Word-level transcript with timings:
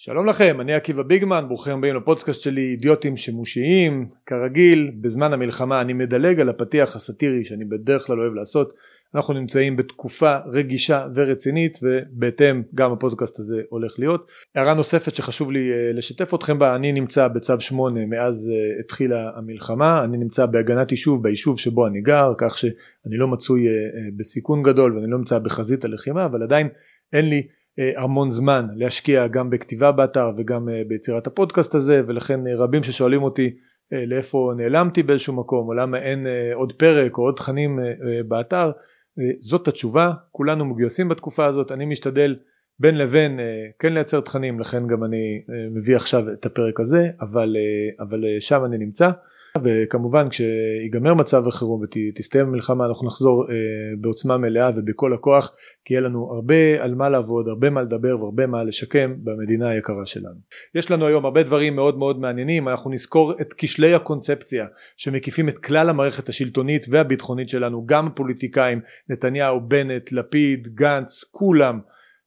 שלום 0.00 0.26
לכם, 0.26 0.60
אני 0.60 0.74
עקיבא 0.74 1.02
ביגמן, 1.02 1.44
ברוכים 1.48 1.78
הבאים 1.78 1.94
לפודקאסט 1.94 2.40
שלי 2.40 2.70
אידיוטים 2.70 3.16
שימושיים, 3.16 4.08
כרגיל 4.26 4.90
בזמן 5.00 5.32
המלחמה 5.32 5.80
אני 5.80 5.92
מדלג 5.92 6.40
על 6.40 6.48
הפתיח 6.48 6.96
הסאטירי 6.96 7.44
שאני 7.44 7.64
בדרך 7.64 8.06
כלל 8.06 8.20
אוהב 8.20 8.34
לעשות, 8.34 8.74
אנחנו 9.14 9.34
נמצאים 9.34 9.76
בתקופה 9.76 10.36
רגישה 10.52 11.06
ורצינית 11.14 11.78
ובהתאם 11.82 12.62
גם 12.74 12.92
הפודקאסט 12.92 13.38
הזה 13.38 13.62
הולך 13.68 13.98
להיות. 13.98 14.30
הערה 14.54 14.74
נוספת 14.74 15.14
שחשוב 15.14 15.52
לי 15.52 15.72
אה, 15.72 15.92
לשתף 15.92 16.34
אתכם 16.34 16.58
בה, 16.58 16.76
אני 16.76 16.92
נמצא 16.92 17.28
בצו 17.28 17.60
8 17.60 18.06
מאז 18.06 18.50
אה, 18.52 18.80
התחילה 18.80 19.30
המלחמה, 19.36 20.04
אני 20.04 20.18
נמצא 20.18 20.46
בהגנת 20.46 20.90
יישוב 20.90 21.22
ביישוב 21.22 21.58
שבו 21.58 21.86
אני 21.86 22.00
גר, 22.00 22.32
כך 22.38 22.58
שאני 22.58 23.16
לא 23.18 23.28
מצוי 23.28 23.68
אה, 23.68 23.72
בסיכון 24.16 24.62
גדול 24.62 24.96
ואני 24.96 25.10
לא 25.10 25.18
נמצא 25.18 25.38
בחזית 25.38 25.84
הלחימה, 25.84 26.24
אבל 26.24 26.42
עדיין 26.42 26.68
אין 27.12 27.28
לי 27.28 27.42
המון 27.96 28.30
זמן 28.30 28.66
להשקיע 28.76 29.26
גם 29.26 29.50
בכתיבה 29.50 29.92
באתר 29.92 30.30
וגם 30.36 30.68
אה, 30.68 30.82
ביצירת 30.88 31.26
הפודקאסט 31.26 31.74
הזה 31.74 32.02
ולכן 32.06 32.46
אה, 32.46 32.56
רבים 32.56 32.82
ששואלים 32.82 33.22
אותי 33.22 33.50
לאיפה 34.06 34.52
נעלמתי 34.56 35.02
באיזשהו 35.02 35.32
מקום 35.32 35.68
או 35.68 35.74
למה 35.74 35.98
אין 35.98 36.26
עוד 36.54 36.72
פרק 36.72 37.18
או 37.18 37.22
עוד 37.22 37.34
תכנים 37.34 37.78
באתר 38.28 38.70
זאת 39.38 39.68
התשובה. 39.68 40.12
כולנו 40.32 40.64
מגויסים 40.64 41.08
בתקופה 41.08 41.46
הזאת. 41.46 41.72
אני 41.72 41.86
משתדל 41.86 42.36
בין 42.78 42.98
לבין 42.98 43.40
כן 43.78 43.92
לייצר 43.92 44.20
תכנים 44.20 44.60
לכן 44.60 44.86
גם 44.86 45.04
אני 45.04 45.42
מביא 45.70 45.96
עכשיו 45.96 46.32
את 46.32 46.46
הפרק 46.46 46.80
הזה 46.80 47.10
אבל, 47.20 47.56
אבל 48.00 48.24
שם 48.40 48.64
אני 48.64 48.78
נמצא 48.78 49.10
וכמובן 49.64 50.28
כשיגמר 50.28 51.14
מצב 51.14 51.48
החירום 51.48 51.82
ותסתיים 51.82 52.46
המלחמה 52.46 52.86
אנחנו 52.86 53.06
נחזור 53.06 53.44
אה, 53.50 53.54
בעוצמה 54.00 54.38
מלאה 54.38 54.70
ובכל 54.76 55.12
הכוח 55.12 55.54
כי 55.84 55.94
יהיה 55.94 56.00
לנו 56.00 56.32
הרבה 56.34 56.84
על 56.84 56.94
מה 56.94 57.08
לעבוד 57.08 57.48
הרבה 57.48 57.70
מה 57.70 57.82
לדבר 57.82 58.20
והרבה 58.20 58.46
מה 58.46 58.64
לשקם 58.64 59.14
במדינה 59.24 59.68
היקרה 59.68 60.06
שלנו. 60.06 60.40
יש 60.74 60.90
לנו 60.90 61.06
היום 61.06 61.24
הרבה 61.24 61.42
דברים 61.42 61.76
מאוד 61.76 61.98
מאוד 61.98 62.20
מעניינים 62.20 62.68
אנחנו 62.68 62.90
נזכור 62.90 63.32
את 63.40 63.54
כשלי 63.56 63.94
הקונספציה 63.94 64.66
שמקיפים 64.96 65.48
את 65.48 65.58
כלל 65.58 65.88
המערכת 65.88 66.28
השלטונית 66.28 66.86
והביטחונית 66.90 67.48
שלנו 67.48 67.86
גם 67.86 68.06
הפוליטיקאים 68.06 68.80
נתניהו 69.08 69.60
בנט 69.68 70.12
לפיד 70.12 70.68
גנץ 70.74 71.24
כולם 71.30 71.80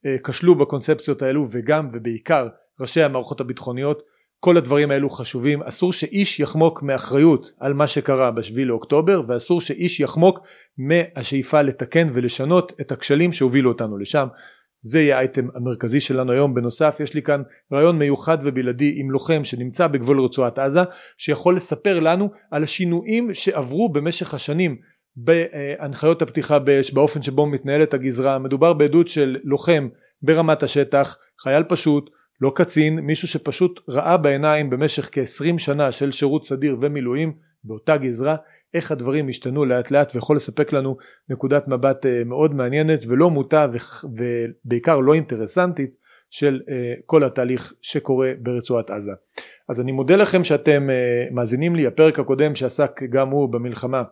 אה, 0.06 0.16
כשלו 0.24 0.56
בקונספציות 0.56 1.22
האלו 1.22 1.46
וגם 1.52 1.90
ובעיקר 1.94 2.48
ראשי 2.80 3.02
המערכות 3.02 3.42
הביטחוניות 3.42 4.11
כל 4.44 4.58
הדברים 4.58 4.92
האלו 4.92 5.10
חשובים. 5.10 5.64
אסור 5.64 5.94
שאיש 5.94 6.40
יחמוק 6.40 6.84
מאחריות 6.84 7.52
על 7.60 7.74
מה 7.74 7.88
שקרה 7.88 8.32
בשביל 8.32 8.68
לאוקטובר 8.68 9.22
ואסור 9.28 9.62
שאיש 9.62 10.00
יחמוק 10.00 10.40
מהשאיפה 10.78 11.62
לתקן 11.62 12.10
ולשנות 12.14 12.74
את 12.82 12.92
הכשלים 12.92 13.34
שהובילו 13.34 13.72
אותנו 13.72 13.98
לשם. 13.98 14.28
זה 14.82 15.00
יהיה 15.02 15.18
האייטם 15.18 15.48
המרכזי 15.56 16.00
שלנו 16.00 16.32
היום. 16.32 16.54
בנוסף 16.54 16.98
יש 17.00 17.14
לי 17.14 17.22
כאן 17.22 17.42
רעיון 17.74 18.00
מיוחד 18.00 18.38
ובלעדי 18.44 18.94
עם 18.98 19.12
לוחם 19.12 19.44
שנמצא 19.44 19.88
בגבול 19.88 20.22
רצועת 20.22 20.60
עזה 20.60 20.82
שיכול 21.18 21.56
לספר 21.56 22.00
לנו 22.00 22.30
על 22.52 22.64
השינויים 22.64 23.34
שעברו 23.34 23.90
במשך 23.90 24.34
השנים 24.34 24.78
בהנחיות 25.16 26.22
הפתיחה 26.22 26.60
באש 26.60 26.92
באופן 26.92 27.22
שבו 27.22 27.46
מתנהלת 27.46 27.94
הגזרה. 27.94 28.40
מדובר 28.40 28.74
בעדות 28.74 29.08
של 29.08 29.38
לוחם 29.44 29.88
ברמת 30.22 30.64
השטח 30.64 31.18
חייל 31.44 31.64
פשוט 31.64 32.10
לא 32.42 32.52
קצין, 32.56 33.00
מישהו 33.00 33.28
שפשוט 33.28 33.80
ראה 33.90 34.18
בעיניים 34.18 34.70
במשך 34.70 35.10
כ-20 35.12 35.58
שנה 35.58 35.92
של 35.92 36.12
שירות 36.12 36.44
סדיר 36.44 36.78
ומילואים 36.82 37.34
באותה 37.64 37.98
גזרה 37.98 38.36
איך 38.74 38.92
הדברים 38.92 39.30
השתנו 39.30 39.66
לאט 39.66 39.92
לאט 39.92 40.12
ויכול 40.16 40.36
לספק 40.36 40.74
לנו 40.74 40.98
נקודת 41.30 41.68
מבט 41.68 42.06
אה, 42.06 42.24
מאוד 42.26 42.56
מעניינת 42.56 43.04
ולא 43.08 43.30
מוטה 43.30 43.68
ובעיקר 44.04 45.00
לא 45.00 45.14
אינטרסנטית 45.14 45.96
של 46.30 46.62
אה, 46.70 46.94
כל 47.06 47.24
התהליך 47.24 47.74
שקורה 47.82 48.32
ברצועת 48.40 48.90
עזה. 48.90 49.12
אז 49.70 49.82
אני 49.82 49.92
מודה 49.92 50.16
לכם 50.16 50.44
שאתם 50.44 50.90
אה, 50.90 51.26
מאזינים 51.32 51.76
לי, 51.76 51.88
הפרק 51.88 52.20
הקודם 52.20 52.56
שעסק 52.56 53.04
גם 53.04 53.30
הוא 53.30 53.50
במלחמה 53.50 54.04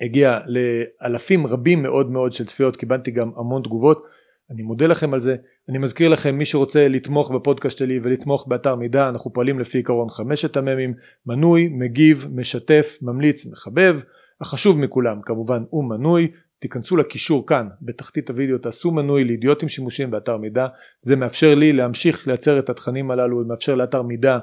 הגיע 0.00 0.38
לאלפים 0.46 1.46
רבים 1.46 1.82
מאוד 1.82 2.10
מאוד 2.10 2.32
של 2.32 2.44
צפיות, 2.46 2.76
קיבלתי 2.76 3.10
גם 3.10 3.30
המון 3.36 3.62
תגובות 3.62 4.04
אני 4.50 4.62
מודה 4.62 4.86
לכם 4.86 5.14
על 5.14 5.20
זה. 5.20 5.36
אני 5.68 5.78
מזכיר 5.78 6.08
לכם 6.08 6.38
מי 6.38 6.44
שרוצה 6.44 6.88
לתמוך 6.88 7.30
בפודקאסט 7.30 7.78
שלי 7.78 8.00
ולתמוך 8.02 8.46
באתר 8.48 8.76
מידע 8.76 9.08
אנחנו 9.08 9.32
פועלים 9.32 9.58
לפי 9.58 9.78
עקרון 9.78 10.10
חמשת 10.10 10.56
המ"מים 10.56 10.94
מנוי 11.26 11.68
מגיב 11.68 12.26
משתף 12.32 12.98
ממליץ 13.02 13.46
מחבב 13.46 14.00
החשוב 14.40 14.78
מכולם 14.78 15.20
כמובן 15.22 15.62
הוא 15.70 15.84
מנוי. 15.84 16.30
תיכנסו 16.58 16.96
לקישור 16.96 17.46
כאן 17.46 17.68
בתחתית 17.82 18.30
הוידאו 18.30 18.58
תעשו 18.58 18.90
מנוי 18.92 19.24
לידיוטים 19.24 19.68
שימושים 19.68 20.10
באתר 20.10 20.36
מידע. 20.36 20.66
זה 21.02 21.16
מאפשר 21.16 21.54
לי 21.54 21.72
להמשיך 21.72 22.28
לייצר 22.28 22.58
את 22.58 22.70
התכנים 22.70 23.10
הללו 23.10 23.44
מאפשר 23.46 23.74
לאתר 23.74 24.02
מידע 24.02 24.38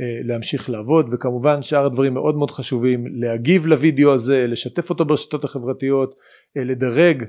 אה, 0.00 0.06
להמשיך 0.24 0.70
לעבוד 0.70 1.08
וכמובן 1.12 1.62
שאר 1.62 1.86
הדברים 1.86 2.14
מאוד 2.14 2.36
מאוד 2.36 2.50
חשובים 2.50 3.04
להגיב 3.20 3.66
לוידאו 3.66 4.14
הזה 4.14 4.46
לשתף 4.46 4.90
אותו 4.90 5.04
ברשתות 5.04 5.44
החברתיות 5.44 6.14
אה, 6.56 6.64
לדרג 6.64 7.24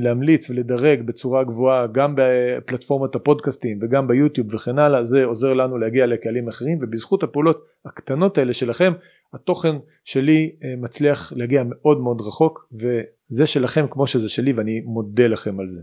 להמליץ 0.00 0.50
ולדרג 0.50 1.02
בצורה 1.02 1.44
גבוהה 1.44 1.86
גם 1.86 2.14
בפלטפורמת 2.16 3.14
הפודקאסטים 3.14 3.78
וגם 3.82 4.08
ביוטיוב 4.08 4.54
וכן 4.54 4.78
הלאה 4.78 5.04
זה 5.04 5.24
עוזר 5.24 5.52
לנו 5.52 5.78
להגיע 5.78 6.06
לקהלים 6.06 6.48
אחרים 6.48 6.78
ובזכות 6.82 7.22
הפעולות 7.22 7.64
הקטנות 7.84 8.38
האלה 8.38 8.52
שלכם 8.52 8.92
התוכן 9.32 9.76
שלי 10.04 10.56
אה, 10.64 10.74
מצליח 10.76 11.32
להגיע 11.36 11.62
מאוד 11.66 12.00
מאוד 12.00 12.20
רחוק 12.20 12.68
וזה 12.72 13.46
שלכם 13.46 13.86
כמו 13.90 14.06
שזה 14.06 14.28
שלי 14.28 14.52
ואני 14.52 14.80
מודה 14.80 15.26
לכם 15.26 15.60
על 15.60 15.68
זה. 15.68 15.80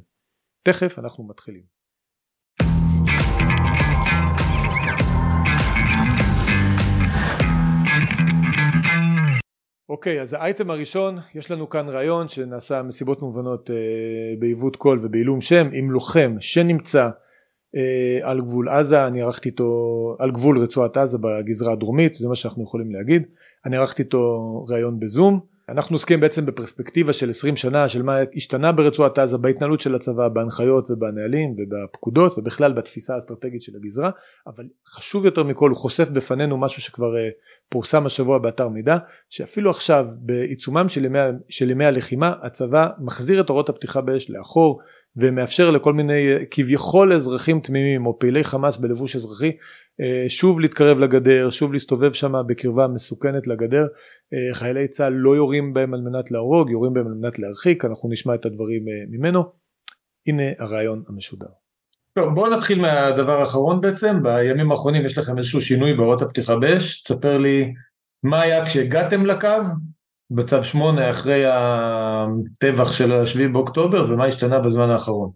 תכף 0.64 1.00
אנחנו 1.00 1.28
מתחילים. 1.28 1.85
אוקיי 9.90 10.22
אז 10.22 10.34
האייטם 10.34 10.70
הראשון 10.70 11.18
יש 11.36 11.52
לנו 11.52 11.70
כאן 11.70 11.90
רעיון 11.90 12.28
שנעשה 12.28 12.84
מסיבות 12.84 13.22
מובנות 13.22 13.70
אה, 13.70 13.76
בעיוות 14.40 14.76
קול 14.76 15.00
ובעילום 15.02 15.42
שם. 15.42 15.70
עם 15.74 15.92
לוחם 15.92 16.36
שנמצא 16.40 17.10
אה, 17.76 18.30
על 18.30 18.42
גבול 18.42 18.70
עזה 18.70 19.08
אני 19.08 19.22
ערכתי 19.22 19.50
איתו 19.50 19.72
על 20.20 20.32
גבול 20.32 20.60
רצועת 20.60 20.98
עזה 20.98 21.18
בגזרה 21.18 21.74
הדרומית 21.74 22.14
זה 22.14 22.30
מה 22.30 22.36
שאנחנו 22.36 22.64
יכולים 22.64 22.92
להגיד. 22.92 23.24
אני 23.66 23.78
ערכתי 23.78 24.02
איתו 24.02 24.66
ראיון 24.70 25.00
בזום 25.00 25.40
אנחנו 25.70 25.96
עוסקים 25.96 26.20
בעצם 26.20 26.46
בפרספקטיבה 26.46 27.14
של 27.14 27.30
20 27.30 27.56
שנה 27.56 27.90
של 27.90 28.02
מה 28.02 28.18
השתנה 28.36 28.72
ברצועת 28.72 29.18
עזה 29.18 29.38
בהתנהלות 29.38 29.82
של 29.82 29.96
הצבא 29.96 30.28
בהנחיות 30.28 30.92
ובנהלים 30.92 31.56
ובפקודות 31.58 32.38
ובכלל 32.38 32.74
בתפיסה 32.74 33.14
האסטרטגית 33.14 33.62
של 33.62 33.72
הגזרה. 33.76 34.10
אבל 34.48 34.64
חשוב 34.88 35.26
יותר 35.26 35.44
מכל 35.44 35.70
הוא 35.70 35.78
חושף 35.78 36.10
בפנינו 36.10 36.58
משהו 36.58 36.82
שכבר 36.82 37.18
אה, 37.18 37.30
פורסם 37.70 38.06
השבוע 38.06 38.38
באתר 38.38 38.70
מידע 38.70 38.98
שאפילו 39.30 39.70
עכשיו 39.70 40.06
בעיצומם 40.20 40.90
של 40.90 41.06
ימי, 41.06 41.20
של 41.50 41.70
ימי 41.70 41.86
הלחימה 41.86 42.34
הצבא 42.42 42.88
מחזיר 43.00 43.42
את 43.42 43.50
אורות 43.50 43.70
הפתיחה 43.70 44.02
באש 44.02 44.30
לאחור 44.30 44.82
ומאפשר 45.18 45.72
לכל 45.72 45.94
מיני 45.94 46.24
כביכול 46.52 47.14
אזרחים 47.14 47.60
תמימים 47.60 48.06
או 48.06 48.20
פעילי 48.20 48.44
חמאס 48.44 48.78
בלבוש 48.78 49.16
אזרחי 49.16 49.52
אה, 50.02 50.26
שוב 50.28 50.60
להתקרב 50.60 51.00
לגדר 51.00 51.50
שוב 51.50 51.74
להסתובב 51.74 52.14
שם 52.14 52.34
בקרבה 52.48 52.88
מסוכנת 52.88 53.48
לגדר. 53.48 53.88
אה, 54.34 54.56
חיילי 54.56 54.88
צה"ל 54.88 55.14
לא 55.14 55.36
יורים 55.36 55.74
בהם 55.74 55.94
על 55.94 56.02
מנת 56.02 56.32
להרוג 56.32 56.70
יורים 56.70 56.94
בהם 56.94 57.08
על 57.08 57.14
מנת 57.14 57.40
להרחיק 57.40 57.86
אנחנו 57.86 58.10
נשמע 58.10 58.36
את 58.36 58.46
הדברים 58.46 58.88
אה, 58.88 58.94
ממנו. 59.10 59.44
הנה 60.28 60.44
הרעיון 60.60 61.04
המשודר. 61.10 61.48
טוב 62.20 62.36
בואו 62.36 62.58
נתחיל 62.58 62.82
מהדבר 62.82 63.40
האחרון 63.40 63.82
בעצם. 63.82 64.24
בימים 64.24 64.72
האחרונים 64.72 65.06
יש 65.06 65.18
לכם 65.18 65.38
איזשהו 65.38 65.62
שינוי 65.62 65.94
באורות 65.94 66.22
הפתיחה 66.22 66.56
באש. 66.56 67.02
תספר 67.02 67.38
לי 67.38 67.74
מה 68.24 68.42
היה 68.42 68.66
כשהגעתם 68.66 69.26
לקו 69.26 69.48
בצו 70.32 70.64
8 70.64 71.10
אחרי 71.10 71.44
הטבח 71.46 72.92
של 72.92 73.12
השביעי 73.12 73.48
באוקטובר 73.48 74.14
ומה 74.14 74.26
השתנה 74.26 74.60
בזמן 74.60 74.90
האחרון? 74.90 75.32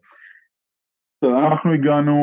אנחנו 1.23 1.73
הגענו, 1.73 2.15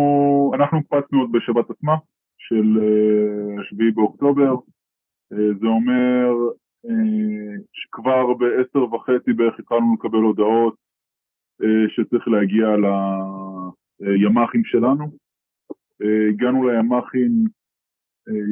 אנחנו 0.54 0.84
קפצנו 0.84 1.20
עוד 1.20 1.32
בשבת 1.32 1.70
עצמה 1.70 1.96
של 2.38 2.78
אה, 2.82 3.62
השביעי 3.62 3.90
באוקטובר, 3.90 4.54
אה, 5.32 5.54
זה 5.60 5.66
אומר 5.66 6.32
אה, 6.86 7.56
שכבר 7.72 8.34
בעשר 8.34 8.94
וחצי 8.94 9.32
בערך 9.32 9.58
התחלנו 9.58 9.94
לקבל 9.94 10.18
הודעות 10.18 10.86
שצריך 11.88 12.28
להגיע 12.28 12.66
לימ"חים 14.00 14.64
שלנו. 14.64 15.04
הגענו 16.28 16.68
לימ"חים 16.68 17.30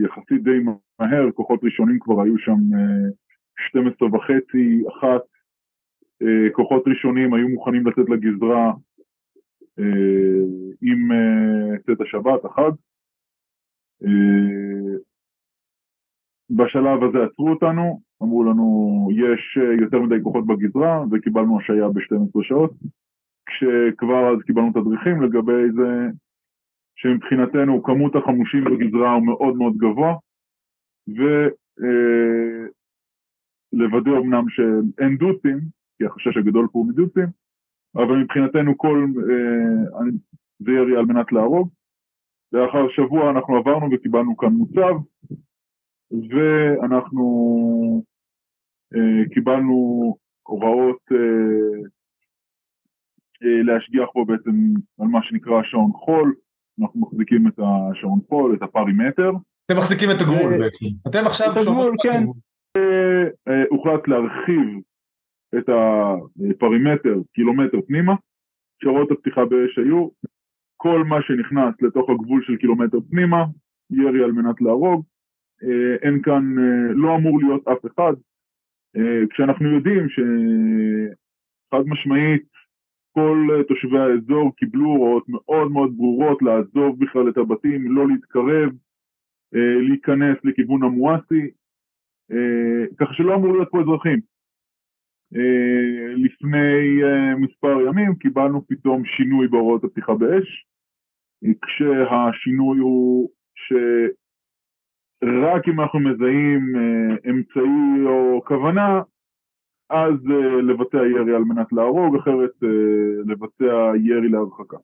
יחסית 0.05 0.43
די 0.43 0.59
מהר, 0.99 1.31
כוחות 1.35 1.61
ראשונים 1.63 1.99
כבר 2.01 2.23
היו 2.23 2.39
שם 2.39 2.59
12 3.59 4.09
וחצי, 4.09 4.83
אחת, 4.89 5.23
אה, 6.23 6.51
כוחות 6.53 6.83
ראשונים 6.87 7.35
היו 7.35 7.49
מוכנים 7.49 7.87
לצאת 7.87 8.09
לגזרה 8.11 8.73
אה, 9.79 10.45
עם 10.83 11.13
אה, 11.13 11.79
צאת 11.87 12.01
השבת, 12.01 12.47
אחת. 12.47 12.73
בשלב 16.51 17.03
הזה 17.03 17.19
עצרו 17.25 17.51
אותנו, 17.51 18.01
אמרו 18.23 18.45
לנו 18.45 19.09
יש 19.13 19.59
יותר 19.81 20.01
מדי 20.01 20.15
כוחות 20.23 20.47
בגזרה 20.47 21.05
וקיבלנו 21.11 21.61
השעיה 21.61 21.89
ב-12 21.89 22.43
שעות, 22.43 22.73
כשכבר 23.47 24.33
אז 24.33 24.43
קיבלנו 24.47 24.71
תדריכים 24.71 25.23
לגבי 25.23 25.73
זה 25.77 26.11
שמבחינתנו 26.97 27.83
כמות 27.83 28.17
החמושים 28.17 28.65
בגזרה 28.65 29.13
הוא 29.13 29.27
מאוד 29.27 29.57
מאוד 29.57 29.77
גבוה, 29.77 30.15
ולוודא 31.09 31.45
אה, 33.81 34.19
אמנם 34.19 34.45
שאין 34.49 35.17
דוצים, 35.17 35.61
כי 35.99 36.05
החשש 36.05 36.37
הגדול 36.37 36.69
פה 36.73 36.79
הוא 36.79 36.89
מדוצים, 36.89 37.27
אבל 37.97 38.17
מבחינתנו 38.17 38.79
כל, 38.79 39.07
אה, 39.31 40.05
זה 40.59 40.73
ירי 40.73 40.97
על 40.97 41.05
מנת 41.05 41.33
להרוג. 41.33 41.71
לאחר 42.53 42.89
שבוע 42.89 43.31
אנחנו 43.31 43.57
עברנו 43.57 43.89
וקיבלנו 43.93 44.37
כאן 44.37 44.53
מוצב, 44.53 44.95
ואנחנו 46.11 47.25
אה, 48.95 49.35
קיבלנו 49.35 49.75
הוראות 50.43 50.99
אה, 51.13 51.79
אה, 53.45 53.63
להשגיח 53.63 54.09
פה 54.13 54.25
בעצם 54.29 54.51
על 55.01 55.07
מה 55.07 55.19
שנקרא 55.23 55.63
שעון 55.63 55.93
חול, 55.93 56.35
אנחנו 56.81 57.01
מחזיקים 57.01 57.49
את 57.49 57.59
השעון 57.59 58.21
חול, 58.29 58.55
את 58.57 58.63
הפרימטר. 58.63 59.31
אתם 59.67 59.77
מחזיקים 59.77 60.09
את 60.11 60.21
הגבול 60.21 60.53
אה, 60.53 60.59
בעצם. 60.59 60.87
אתם 61.09 61.27
עכשיו 61.27 61.47
שומעים 61.65 61.93
כן. 62.03 62.25
אה, 62.77 63.25
אה, 63.49 63.65
הוחלט 63.71 64.09
להרחיב 64.09 64.69
את 65.59 65.69
הפרימטר 65.69 67.15
קילומטר 67.35 67.81
פנימה, 67.87 68.15
שעות 68.83 69.11
הפתיחה 69.11 69.45
באש 69.45 69.79
היו, 69.79 70.09
כל 70.77 71.05
מה 71.05 71.23
שנכנס 71.23 71.83
לתוך 71.83 72.11
הגבול 72.11 72.43
של 72.45 72.57
קילומטר 72.57 72.99
פנימה, 73.11 73.45
ירי 73.91 74.25
על 74.25 74.33
מנת 74.33 74.61
להרוג, 74.61 75.05
אין 76.03 76.23
כאן, 76.23 76.55
לא 76.91 77.17
אמור 77.17 77.39
להיות 77.39 77.69
אף 77.69 77.87
אחד, 77.87 78.13
כשאנחנו 79.31 79.75
יודעים 79.75 80.09
שחד 80.09 81.83
משמעית 81.87 82.45
כל 83.13 83.49
תושבי 83.69 83.99
האזור 83.99 84.57
קיבלו 84.57 84.87
הוראות 84.87 85.25
מאוד 85.29 85.73
מאוד 85.73 85.97
ברורות 85.97 86.43
לעזוב 86.43 86.99
בכלל 86.99 87.29
את 87.29 87.37
הבתים, 87.37 87.97
לא 87.97 88.09
להתקרב, 88.09 88.71
להיכנס 89.89 90.37
לכיוון 90.45 90.83
המואסי, 90.83 91.51
ככה 93.01 93.15
שלא 93.15 93.35
אמור 93.35 93.53
להיות 93.53 93.69
פה 93.71 93.81
אזרחים. 93.81 94.21
לפני 96.17 97.01
מספר 97.37 97.81
ימים 97.89 98.15
קיבלנו 98.15 98.67
פתאום 98.69 99.05
שינוי 99.05 99.49
בהוראות 99.49 99.85
הפתיחה 99.85 100.15
באש, 100.15 100.67
כשהשינוי 101.63 102.79
הוא 102.79 103.31
שרק 103.55 104.15
אם 105.69 105.81
אנחנו 105.81 106.01
מזהים 106.01 106.73
אמצעי 107.31 108.07
או 108.07 108.45
כוונה, 108.45 109.03
אז 109.91 110.15
לבצע 110.63 110.97
ירי 110.97 111.35
על 111.35 111.45
מנת 111.45 111.73
להרוג, 111.73 112.17
אחרת 112.17 112.53
לבצע 113.27 113.93
ירי 114.05 114.29
להרחקה. 114.29 114.77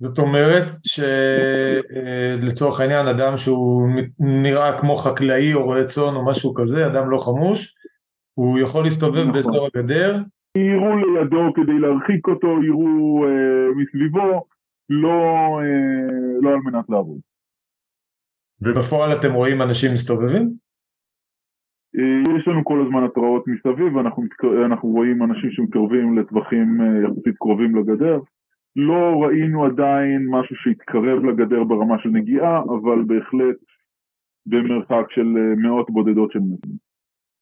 זאת 0.00 0.18
אומרת 0.18 0.64
שלצורך 0.86 2.78
uh, 2.78 2.82
העניין 2.82 3.06
אדם 3.06 3.36
שהוא 3.36 3.88
נראה 4.18 4.78
כמו 4.78 4.96
חקלאי 4.96 5.54
או 5.54 5.64
רועה 5.64 5.84
צאן 5.84 6.14
או 6.14 6.24
משהו 6.26 6.54
כזה, 6.54 6.86
אדם 6.86 7.10
לא 7.10 7.18
חמוש, 7.18 7.74
הוא 8.34 8.58
יכול 8.58 8.84
להסתובב 8.84 9.18
נכון. 9.18 9.32
באזור 9.32 9.66
הגדר. 9.66 10.18
יירו 10.58 10.96
לידו 10.96 11.52
כדי 11.54 11.78
להרחיק 11.78 12.28
אותו, 12.28 12.62
יירו 12.62 13.24
uh, 13.24 13.78
מסביבו, 13.78 14.46
לא, 14.90 15.48
uh, 15.60 16.42
לא 16.42 16.50
על 16.50 16.58
מנת 16.64 16.84
להרוג. 16.88 17.20
ובפועל 18.60 19.12
אתם 19.12 19.32
רואים 19.32 19.62
אנשים 19.62 19.92
מסתובבים? 19.92 20.64
אה, 21.98 22.36
יש 22.38 22.48
לנו 22.48 22.64
כל 22.64 22.84
הזמן 22.86 23.04
התראות 23.04 23.44
מסביב, 23.46 23.98
אנחנו 24.66 24.88
רואים 24.88 25.22
אנשים 25.22 25.50
שמתקרבים 25.50 26.18
לטווחים 26.18 26.80
אה, 26.80 26.86
יחסית 27.04 27.36
קרובים 27.38 27.76
לגדר. 27.76 28.18
לא 28.76 29.22
ראינו 29.22 29.64
עדיין 29.64 30.26
משהו 30.30 30.56
שהתקרב 30.56 31.24
לגדר 31.24 31.64
ברמה 31.64 31.98
של 32.02 32.08
נגיעה, 32.08 32.62
אבל 32.62 33.02
בהחלט 33.06 33.56
במרחק 34.46 35.10
של 35.10 35.26
אה, 35.36 35.54
מאות 35.56 35.90
בודדות 35.90 36.32
של 36.32 36.38
מטרים. 36.38 36.76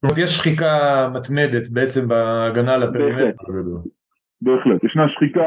זאת 0.02 0.11
אומרת, 0.11 0.19
יש 0.19 0.31
שחיקה 0.31 0.75
מתמדת 1.14 1.69
בעצם 1.69 2.08
בהגנה 2.08 2.75
על 2.75 2.82
הפרימטר. 2.82 3.52
בהחלט, 4.43 4.84
ישנה 4.84 5.08
שחיקה 5.08 5.43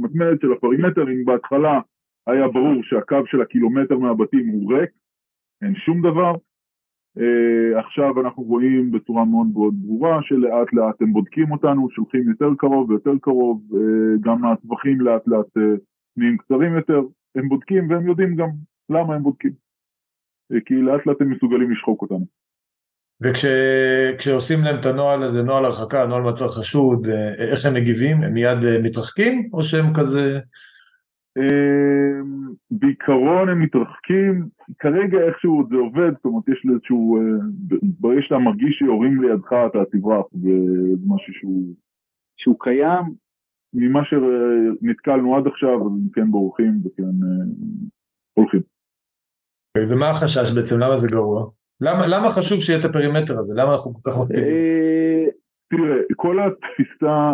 מתמדת 0.00 0.40
של 0.40 0.52
הפרימטר, 0.52 1.02
אם 1.02 1.24
בהתחלה 1.24 1.80
היה 2.26 2.48
ברור 2.48 2.82
שהקו 2.82 3.26
של 3.26 3.42
הקילומטר 3.42 3.98
מהבתים 3.98 4.48
הוא 4.48 4.74
ריק, 4.74 4.90
אין 5.62 5.74
שום 5.74 6.02
דבר, 6.02 6.32
עכשיו 7.76 8.20
אנחנו 8.20 8.42
רואים 8.42 8.92
בצורה 8.92 9.24
מאוד 9.24 9.46
מאוד 9.52 9.74
ברורה 9.82 10.18
שלאט 10.22 10.72
לאט 10.72 11.02
הם 11.02 11.12
בודקים 11.12 11.52
אותנו, 11.52 11.88
שולחים 11.90 12.28
יותר 12.28 12.48
קרוב 12.58 12.90
ויותר 12.90 13.12
קרוב, 13.20 13.62
אה, 13.72 14.20
גם 14.20 14.44
הטווחים 14.44 15.00
לאט 15.00 15.22
לאט 15.26 15.56
אה, 15.58 15.80
נהיים 16.16 16.36
קצרים 16.36 16.74
יותר, 16.74 17.00
הם 17.34 17.48
בודקים 17.48 17.90
והם 17.90 18.08
יודעים 18.08 18.36
גם 18.36 18.48
למה 18.90 19.14
הם 19.14 19.22
בודקים, 19.22 19.52
uh, 20.52 20.56
כי 20.66 20.74
לאט 20.74 21.06
לאט 21.06 21.20
הם 21.20 21.30
מסוגלים 21.30 21.70
לשחוק 21.70 22.02
אותנו. 22.02 22.26
וכשעושים 23.22 24.60
להם 24.62 24.80
את 24.80 24.86
הנוהל 24.86 25.22
הזה, 25.22 25.42
נוהל 25.42 25.64
הרחקה, 25.64 26.06
נוהל 26.06 26.22
מצב 26.22 26.48
חשוד, 26.48 27.06
איך 27.52 27.66
הם 27.66 27.74
מגיבים? 27.74 28.22
הם 28.22 28.34
מיד 28.34 28.58
מתרחקים 28.82 29.50
או 29.52 29.62
שהם 29.62 29.94
כזה 29.94 30.38
בעיקרון 32.70 33.48
הם 33.48 33.62
מתרחקים, 33.62 34.48
כרגע 34.78 35.18
איכשהו 35.18 35.66
זה 35.70 35.76
עובד, 35.76 36.12
זאת 36.16 36.24
אומרת 36.24 36.48
יש 36.48 36.64
לי 36.64 36.74
איזשהו, 36.74 37.16
אה, 37.16 37.22
ברגע 37.82 38.22
שאתה 38.22 38.38
מרגיש 38.38 38.78
שיורים 38.78 39.22
לידך 39.22 39.52
אתה 39.66 39.78
תברח, 39.92 40.24
זה 40.32 40.50
משהו 41.06 41.34
שהוא, 41.34 41.74
שהוא 42.36 42.56
קיים, 42.60 43.04
ממה 43.74 44.00
שנתקלנו 44.04 45.36
עד 45.36 45.46
עכשיו, 45.46 45.74
אז 45.86 45.92
הם 45.92 46.08
כן 46.12 46.30
בורחים 46.30 46.80
וכן 46.84 47.02
אה, 47.02 47.44
הולכים. 48.34 48.60
ומה 49.78 50.10
החשש 50.10 50.52
בעצם? 50.54 50.78
למה 50.80 50.96
זה 50.96 51.08
גרוע? 51.10 51.50
למה, 51.80 52.06
למה 52.06 52.28
חשוב 52.30 52.60
שיהיה 52.60 52.80
את 52.80 52.84
הפרימטר 52.84 53.38
הזה? 53.38 53.54
למה 53.56 53.72
אנחנו 53.72 53.94
כל 53.94 54.10
כך 54.10 54.18
מקפידים? 54.18 54.44
אה, 54.44 55.24
תראה, 55.70 55.96
כל 56.16 56.36
התפיסה, 56.42 57.32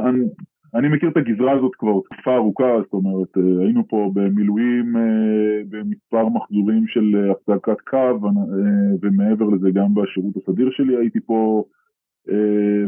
אני 0.79 0.89
מכיר 0.89 1.09
את 1.09 1.17
הגזרה 1.17 1.53
הזאת 1.53 1.75
כבר 1.75 2.01
תקופה 2.11 2.35
ארוכה, 2.35 2.73
זאת 2.83 2.93
אומרת, 2.93 3.39
אה, 3.39 3.65
היינו 3.65 3.89
פה 3.89 4.11
במילואים 4.15 4.97
אה, 4.97 5.63
במספר 5.69 6.29
מחזורים 6.29 6.87
של 6.87 7.17
אה, 7.17 7.33
הפסקת 7.33 7.81
קו, 7.81 8.21
ומעבר 9.03 9.45
לזה 9.45 9.71
גם 9.71 9.95
בשירות 9.95 10.37
הסדיר 10.37 10.71
שלי 10.71 10.97
הייתי 10.97 11.21
פה, 11.21 11.65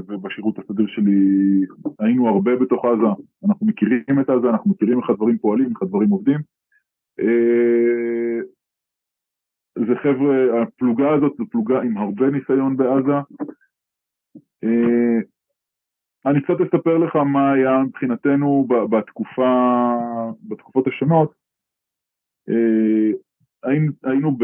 ובשירות 0.08 0.58
הסדיר 0.58 0.86
שלי 0.86 1.20
היינו 1.98 2.28
הרבה 2.28 2.56
בתוך 2.56 2.84
עזה, 2.84 3.22
אנחנו 3.46 3.66
מכירים 3.66 4.20
את 4.20 4.30
עזה, 4.30 4.48
אנחנו 4.50 4.70
מכירים 4.70 4.98
איך 4.98 5.10
הדברים 5.10 5.38
פועלים, 5.38 5.70
איך 5.70 5.82
הדברים 5.82 6.10
עובדים. 6.10 6.38
זה 9.78 9.94
חבר'ה, 10.02 10.62
הפלוגה 10.62 11.14
הזאת 11.14 11.32
זו 11.38 11.44
פלוגה 11.50 11.82
עם 11.82 11.96
הרבה 11.96 12.30
ניסיון 12.30 12.76
בעזה. 12.76 13.18
אני 16.26 16.42
קצת 16.42 16.60
אספר 16.60 16.98
לך 16.98 17.16
מה 17.16 17.52
היה 17.52 17.78
מבחינתנו 17.78 18.66
בתקופה, 18.90 19.50
בתקופות 20.48 20.86
השונות. 20.86 21.32
אה, 22.48 23.10
היינו 24.04 24.36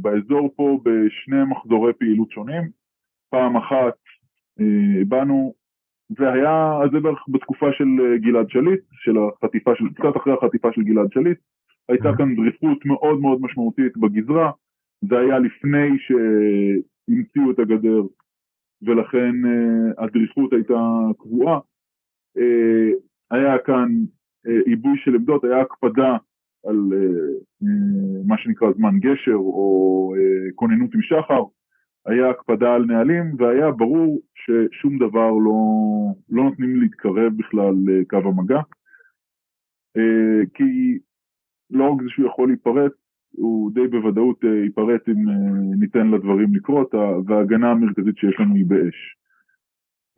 באזור 0.00 0.50
פה 0.56 0.80
בשני 0.82 1.44
מחזורי 1.48 1.92
פעילות 1.92 2.30
שונים. 2.30 2.62
פעם 3.30 3.56
אחת 3.56 3.94
אה, 4.60 5.04
באנו, 5.08 5.54
זה 6.18 6.32
היה, 6.32 6.80
זה 6.92 7.00
בערך 7.00 7.24
בתקופה 7.28 7.66
של 7.72 7.84
אה, 8.00 8.18
גלעד 8.18 8.50
שליט, 8.50 8.80
של 8.92 9.16
החטיפה, 9.18 9.70
של, 9.74 9.84
קצת 9.94 10.16
אחרי 10.16 10.32
החטיפה 10.32 10.72
של 10.72 10.82
גלעד 10.82 11.12
שליט. 11.12 11.38
הייתה 11.88 12.08
כאן 12.18 12.36
דריכות 12.36 12.86
מאוד 12.86 13.20
מאוד 13.20 13.38
משמעותית 13.40 13.96
בגזרה, 13.96 14.50
זה 15.00 15.18
היה 15.18 15.38
לפני 15.38 15.88
שהמציאו 15.98 17.50
את 17.50 17.58
הגדר 17.58 18.02
ולכן 18.82 19.32
uh, 19.44 20.04
הדריכות 20.04 20.52
הייתה 20.52 20.80
קבועה. 21.18 21.58
Uh, 22.38 22.40
היה 23.30 23.58
כאן 23.58 23.88
uh, 24.46 24.50
עיבוי 24.66 24.98
של 25.04 25.14
עמדות, 25.14 25.44
היה 25.44 25.60
הקפדה 25.60 26.16
על 26.66 26.92
מה 28.26 28.38
שנקרא 28.38 28.72
זמן 28.72 28.98
גשר 28.98 29.34
או 29.34 30.14
כוננות 30.54 30.94
עם 30.94 31.02
שחר, 31.02 31.42
היה 32.06 32.30
הקפדה 32.30 32.74
על 32.74 32.84
נהלים 32.84 33.34
והיה 33.38 33.70
ברור 33.70 34.20
ששום 34.34 34.98
דבר 34.98 35.30
לא, 35.30 35.60
לא 36.30 36.44
נותנים 36.44 36.80
להתקרב 36.80 37.32
בכלל 37.36 37.74
לקו 37.86 38.16
המגע. 38.16 38.60
כי 40.54 40.98
לא 41.70 41.90
רק 41.90 42.02
זה 42.02 42.08
שהוא 42.08 42.26
יכול 42.26 42.48
להיפרץ, 42.48 42.92
הוא 43.32 43.72
די 43.74 43.86
בוודאות 43.88 44.44
אה, 44.44 44.64
ייפרט 44.64 45.08
אם 45.08 45.28
אה, 45.28 45.34
ניתן 45.78 46.10
לדברים 46.10 46.54
לקרות, 46.54 46.94
וההגנה 47.26 47.70
המרכזית 47.70 48.18
שיש 48.18 48.40
לנו 48.40 48.54
היא 48.54 48.66
באש. 48.66 49.16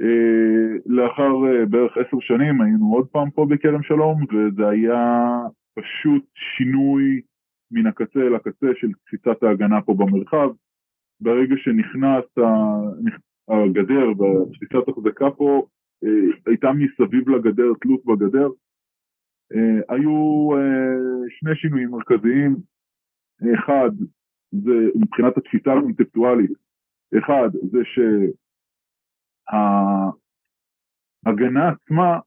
אה, 0.00 0.76
לאחר 0.86 1.32
בערך 1.70 1.92
עשר 1.96 2.16
שנים 2.20 2.60
היינו 2.60 2.94
עוד 2.94 3.06
פעם 3.08 3.30
פה 3.30 3.46
בכרם 3.50 3.82
שלום, 3.82 4.22
וזה 4.22 4.68
היה 4.68 5.28
פשוט 5.74 6.24
שינוי 6.34 7.20
מן 7.70 7.86
הקצה 7.86 8.20
אל 8.20 8.34
הקצה 8.34 8.66
של 8.74 8.88
תפיסת 9.06 9.42
ההגנה 9.42 9.82
פה 9.82 9.94
במרחב. 9.94 10.48
ברגע 11.20 11.54
שנכנס 11.58 12.24
הגדר 13.48 14.10
ותפיסת 14.10 14.88
החזקה 14.88 15.30
פה, 15.30 15.66
הייתה 16.46 16.70
מסביב 16.72 17.28
לגדר, 17.28 17.72
תלות 17.80 18.04
בגדר, 18.04 18.48
היו 19.88 20.48
שני 21.28 21.54
שינויים 21.54 21.90
מרכזיים, 21.90 22.56
אחד 23.54 23.90
זה 24.52 24.88
מבחינת 24.94 25.36
התפיסה 25.36 25.72
הקונספטואלית, 25.72 26.50
אחד 27.18 27.48
זה 27.52 27.78
שההגנה 31.24 31.68
עצמה 31.68 32.18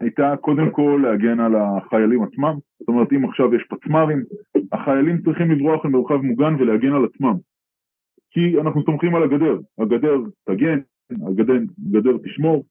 הייתה 0.00 0.34
קודם 0.40 0.70
כל 0.70 1.00
להגן 1.02 1.40
על 1.40 1.52
החיילים 1.56 2.22
עצמם, 2.22 2.54
זאת 2.78 2.88
אומרת 2.88 3.12
אם 3.12 3.24
עכשיו 3.24 3.54
יש 3.54 3.62
פצמ"רים, 3.70 4.24
החיילים 4.72 5.22
צריכים 5.22 5.50
לברוח 5.50 5.84
למרחב 5.84 6.16
מוגן 6.16 6.54
ולהגן 6.54 6.92
על 6.92 7.04
עצמם, 7.04 7.34
כי 8.30 8.60
אנחנו 8.60 8.82
סומכים 8.84 9.14
על 9.14 9.22
הגדר, 9.22 9.58
הגדר 9.78 10.16
תגן, 10.44 10.78
הגדר 11.88 12.18
תשמור, 12.24 12.64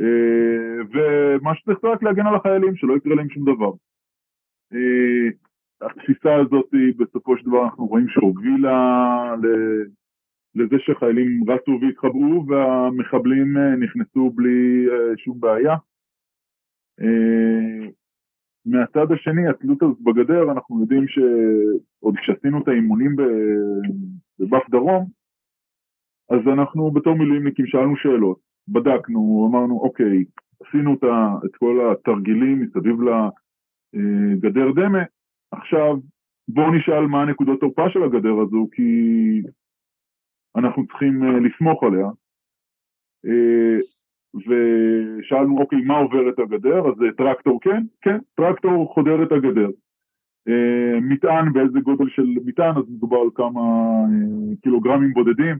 אה, 0.00 0.84
ומה 0.92 1.54
שצריך 1.54 1.84
רק 1.84 2.02
להגן 2.02 2.26
על 2.26 2.34
החיילים, 2.34 2.76
שלא 2.76 2.96
יקרה 2.96 3.14
להם 3.14 3.30
שום 3.30 3.54
דבר. 3.54 3.70
אה, 5.82 5.86
התפיסה 5.86 6.34
הזאת 6.34 6.70
בסופו 6.96 7.38
של 7.38 7.46
דבר 7.46 7.64
אנחנו 7.64 7.86
רואים 7.86 8.08
שהובילה 8.08 9.34
לזה 10.54 10.76
שחיילים 10.78 11.50
רצו 11.50 11.78
והתחברו 11.80 12.46
והמחבלים 12.48 13.56
אה, 13.56 13.76
נכנסו 13.76 14.30
בלי 14.30 14.86
שום 15.16 15.40
בעיה. 15.40 15.76
מהצד 18.66 19.12
השני, 19.12 19.48
התלות 19.48 19.82
הזאת 19.82 20.00
בגדר, 20.00 20.52
אנחנו 20.52 20.80
יודעים 20.80 21.08
שעוד 21.08 22.16
כשעשינו 22.16 22.62
את 22.62 22.68
האימונים 22.68 23.16
בבאף 24.38 24.70
דרום, 24.70 25.06
אז 26.30 26.40
אנחנו 26.52 26.90
בתור 26.90 27.14
מילואימניקים 27.14 27.66
שאלנו 27.66 27.96
שאלות, 27.96 28.38
בדקנו, 28.68 29.48
אמרנו 29.50 29.80
אוקיי, 29.80 30.24
עשינו 30.66 30.94
את 31.46 31.56
כל 31.56 31.92
התרגילים 31.92 32.60
מסביב 32.60 32.96
לגדר 33.94 34.72
דמה, 34.72 35.02
עכשיו 35.50 35.96
בואו 36.48 36.74
נשאל 36.74 37.06
מה 37.06 37.22
הנקודות 37.22 37.60
תורפה 37.60 37.90
של 37.90 38.02
הגדר 38.02 38.40
הזו, 38.40 38.68
כי 38.72 38.82
אנחנו 40.56 40.86
צריכים 40.86 41.22
אה, 41.22 41.40
לסמוך 41.40 41.82
עליה. 41.82 42.06
אה, 43.26 43.78
ושאלנו, 44.34 45.58
אוקיי, 45.58 45.80
מה 45.80 45.98
עובר 45.98 46.28
את 46.28 46.38
הגדר? 46.38 46.88
אז 46.88 46.94
טרקטור 47.16 47.60
כן? 47.60 47.82
כן, 48.00 48.18
טרקטור 48.34 48.94
חודר 48.94 49.22
את 49.22 49.32
הגדר. 49.32 49.68
אה, 50.48 51.00
מטען, 51.00 51.52
באיזה 51.52 51.80
גודל 51.80 52.08
של 52.08 52.26
מטען, 52.44 52.76
אז 52.76 52.84
מדובר 52.88 53.16
על 53.16 53.30
כמה 53.34 53.60
קילוגרמים 54.62 55.12
בודדים. 55.12 55.56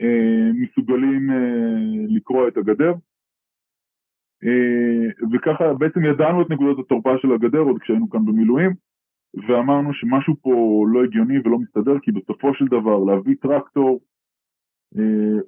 אה, 0.00 0.50
מסוגלים 0.54 1.30
אה, 1.30 2.06
לקרוע 2.08 2.48
את 2.48 2.56
הגדר. 2.56 2.92
אה, 4.44 5.26
וככה 5.32 5.74
בעצם 5.74 6.04
ידענו 6.04 6.42
את 6.42 6.50
נקודות 6.50 6.78
התורפה 6.78 7.18
של 7.22 7.32
הגדר 7.32 7.58
עוד 7.58 7.80
כשהיינו 7.80 8.10
כאן 8.10 8.26
במילואים, 8.26 8.70
ואמרנו 9.34 9.94
שמשהו 9.94 10.36
פה 10.42 10.84
לא 10.92 11.04
הגיוני 11.04 11.38
ולא 11.44 11.58
מסתדר, 11.58 11.98
כי 11.98 12.12
בסופו 12.12 12.54
של 12.54 12.64
דבר 12.64 12.98
להביא 13.04 13.34
טרקטור, 13.40 14.00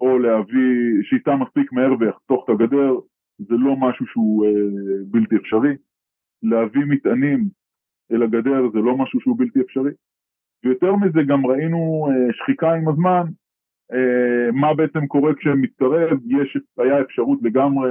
או 0.01 0.19
להביא 0.19 1.03
שיטה 1.03 1.37
מספיק 1.37 1.73
מהר 1.73 1.93
ויחתוך 2.01 2.45
את 2.45 2.49
הגדר, 2.49 2.95
זה 3.39 3.55
לא 3.55 3.77
משהו 3.77 4.07
שהוא 4.07 4.47
בלתי 5.11 5.37
אפשרי. 5.37 5.77
להביא 6.43 6.85
מטענים 6.89 7.49
אל 8.13 8.23
הגדר 8.23 8.71
זה 8.73 8.79
לא 8.79 8.97
משהו 8.97 9.21
שהוא 9.21 9.39
בלתי 9.39 9.61
אפשרי. 9.61 9.91
ויותר 10.65 10.97
מזה 10.97 11.21
גם 11.27 11.47
ראינו 11.47 12.09
שחיקה 12.33 12.75
עם 12.75 12.89
הזמן 12.89 13.25
אה, 13.93 14.53
מה 14.53 14.75
בעצם 14.75 15.07
קורה 15.07 15.35
כשמתקרב, 15.35 16.19
יש, 16.27 16.59
היה 16.79 17.01
אפשרות 17.01 17.39
לגמרי 17.43 17.91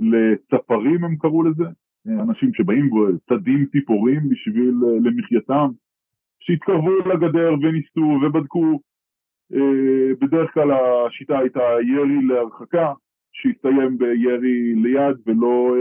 לצפרים 0.00 1.04
הם 1.04 1.16
קראו 1.16 1.42
לזה, 1.42 1.64
אה, 1.64 1.70
אנשים 2.06 2.54
שבאים 2.54 2.92
וצדים 2.92 3.66
ציפורים 3.72 4.28
בשביל 4.28 4.74
אה, 4.84 4.96
למחייתם, 5.02 5.68
שהתקרבו 6.40 6.98
לגדר 6.98 7.54
וניסו 7.62 8.20
ובדקו, 8.26 8.80
בדרך 10.20 10.54
כלל 10.54 10.70
השיטה 10.72 11.38
הייתה 11.38 11.60
ירי 11.82 12.22
להרחקה, 12.22 12.92
שהסתיים 13.32 13.98
בירי 13.98 14.74
ליד 14.74 15.16
ולא 15.26 15.76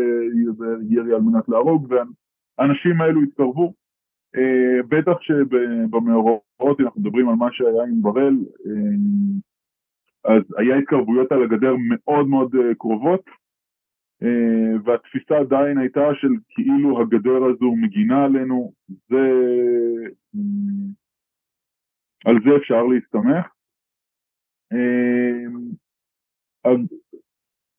ירי 0.89 1.13
על 1.13 1.21
מנת 1.21 1.49
להרוג, 1.49 1.93
והאנשים 2.59 3.01
האלו 3.01 3.21
התקרבו. 3.21 3.73
בטח 4.89 5.21
שבמאורעות, 5.21 6.79
אנחנו 6.79 7.01
מדברים 7.01 7.29
על 7.29 7.35
מה 7.35 7.47
שהיה 7.51 7.83
עם 7.83 8.01
בראל, 8.01 8.35
אז 10.25 10.43
היה 10.57 10.77
התקרבויות 10.77 11.31
על 11.31 11.43
הגדר 11.43 11.75
מאוד 11.89 12.27
מאוד 12.27 12.55
אה, 12.55 12.75
קרובות, 12.75 13.21
אה, 13.27 13.33
והתפיסה 14.85 15.37
עדיין 15.37 15.77
הייתה 15.77 16.01
של 16.21 16.27
כאילו 16.49 17.01
הגדר 17.01 17.43
הזו 17.45 17.75
מגינה 17.75 18.25
עלינו, 18.25 18.73
זה... 19.09 19.17
אה, 20.35 20.91
על 22.25 22.35
זה 22.45 22.57
אפשר 22.57 22.83
להסתמך. 22.83 23.47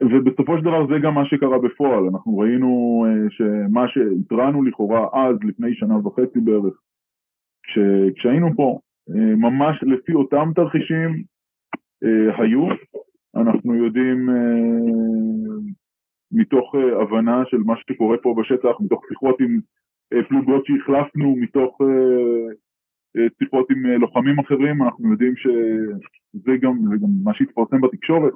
ובסופו 0.03 0.59
של 0.59 0.65
דבר 0.65 0.87
זה 0.87 0.95
גם 1.03 1.15
מה 1.15 1.27
שקרה 1.27 1.59
בפועל, 1.59 2.05
אנחנו 2.13 2.39
ראינו 2.39 3.05
שמה 3.31 3.89
שהתרענו 3.89 4.63
לכאורה 4.63 5.09
אז, 5.13 5.37
לפני 5.45 5.75
שנה 5.75 6.07
וחצי 6.07 6.41
בערך, 6.41 6.75
כש, 7.63 7.79
כשהיינו 8.17 8.47
פה, 8.57 8.79
ממש 9.37 9.83
לפי 9.83 10.13
אותם 10.15 10.51
תרחישים 10.55 11.25
אה, 12.05 12.43
היו, 12.43 12.67
אנחנו 13.37 13.75
יודעים 13.75 14.31
אה, 14.31 15.75
מתוך 16.33 16.75
אה, 16.75 17.03
הבנה 17.03 17.43
של 17.51 17.57
מה 17.57 17.75
שקורה 17.77 18.17
פה 18.19 18.35
בשטח, 18.39 18.81
מתוך 18.81 19.03
שיחות 19.09 19.41
עם 19.41 19.61
פלוגות 20.29 20.67
שהחלפנו, 20.67 21.37
מתוך 21.37 21.79
שיחות 23.39 23.71
עם 23.71 23.87
לוחמים 23.87 24.39
אחרים, 24.39 24.83
אנחנו 24.83 25.11
יודעים 25.13 25.35
שזה 25.37 26.57
גם, 26.61 26.77
גם 27.03 27.09
מה 27.25 27.35
שהתפרסם 27.35 27.81
בתקשורת, 27.81 28.33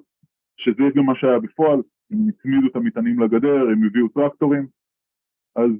שזה 0.57 0.83
גם 0.97 1.05
מה 1.07 1.13
שהיה 1.17 1.39
בפועל, 1.39 1.81
הם 2.11 2.19
הצמידו 2.29 2.67
את 2.67 2.77
המטענים 2.77 3.21
לגדר, 3.21 3.69
הם 3.73 3.85
הביאו 3.85 4.09
טרקטורים, 4.09 4.67
אז 5.57 5.71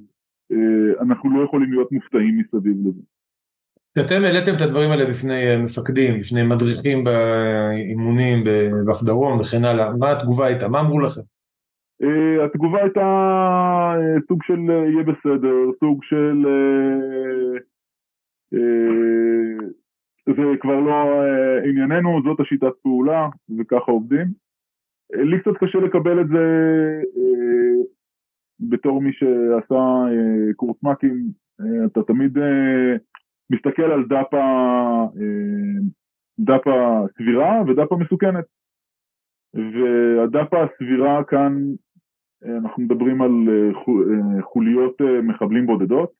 אנחנו 1.01 1.37
לא 1.37 1.45
יכולים 1.45 1.71
להיות 1.71 1.91
מופתעים 1.91 2.37
מסביב 2.37 2.77
לזה. 2.87 3.01
כשאתם 3.97 4.23
העליתם 4.23 4.55
את 4.55 4.61
הדברים 4.61 4.91
האלה 4.91 5.09
בפני 5.09 5.47
אה, 5.47 5.57
מפקדים, 5.57 6.19
בפני 6.19 6.43
מדריכים 6.43 7.03
באימונים, 7.03 8.43
באף 8.85 9.03
דרום 9.03 9.39
וכן 9.39 9.65
הלאה, 9.65 9.97
מה 9.99 10.11
התגובה 10.11 10.45
הייתה? 10.45 10.67
מה 10.67 10.79
אמרו 10.79 10.99
לכם? 10.99 11.21
Uh, 12.03 12.45
התגובה 12.45 12.81
הייתה 12.81 13.01
uh, 13.97 14.27
סוג 14.27 14.43
של 14.43 14.53
uh, 14.53 14.71
יהיה 14.71 15.03
בסדר, 15.03 15.55
סוג 15.79 16.03
של 16.03 16.45
זה 20.25 20.43
כבר 20.59 20.79
לא 20.79 21.23
ענייננו, 21.63 22.21
זאת 22.23 22.39
השיטת 22.39 22.73
פעולה 22.83 23.27
וככה 23.59 23.91
עובדים. 23.91 24.25
לי 25.13 25.39
קצת 25.39 25.57
קשה 25.59 25.79
לקבל 25.79 26.21
את 26.21 26.27
זה 26.27 26.45
בתור 28.59 29.01
מי 29.01 29.13
שעשה 29.13 29.83
קורס 30.55 30.83
מ"כים, 30.83 31.31
אתה 31.85 32.03
תמיד 32.03 32.37
מסתכל 33.49 33.91
על 33.91 34.03
דף, 34.07 34.33
ה, 34.33 34.37
אה, 35.21 35.79
דף 36.39 36.61
הסבירה 36.67 37.61
ודף 37.67 37.91
המסוכנת. 37.91 38.45
והדף 39.53 40.53
הסבירה 40.53 41.23
כאן, 41.23 41.57
אה, 41.63 41.88
אנחנו 42.45 42.83
מדברים 42.83 43.21
על 43.21 43.31
אה, 43.49 44.41
חוליות 44.41 45.01
מחבלים 45.23 45.65
בודדות, 45.65 46.11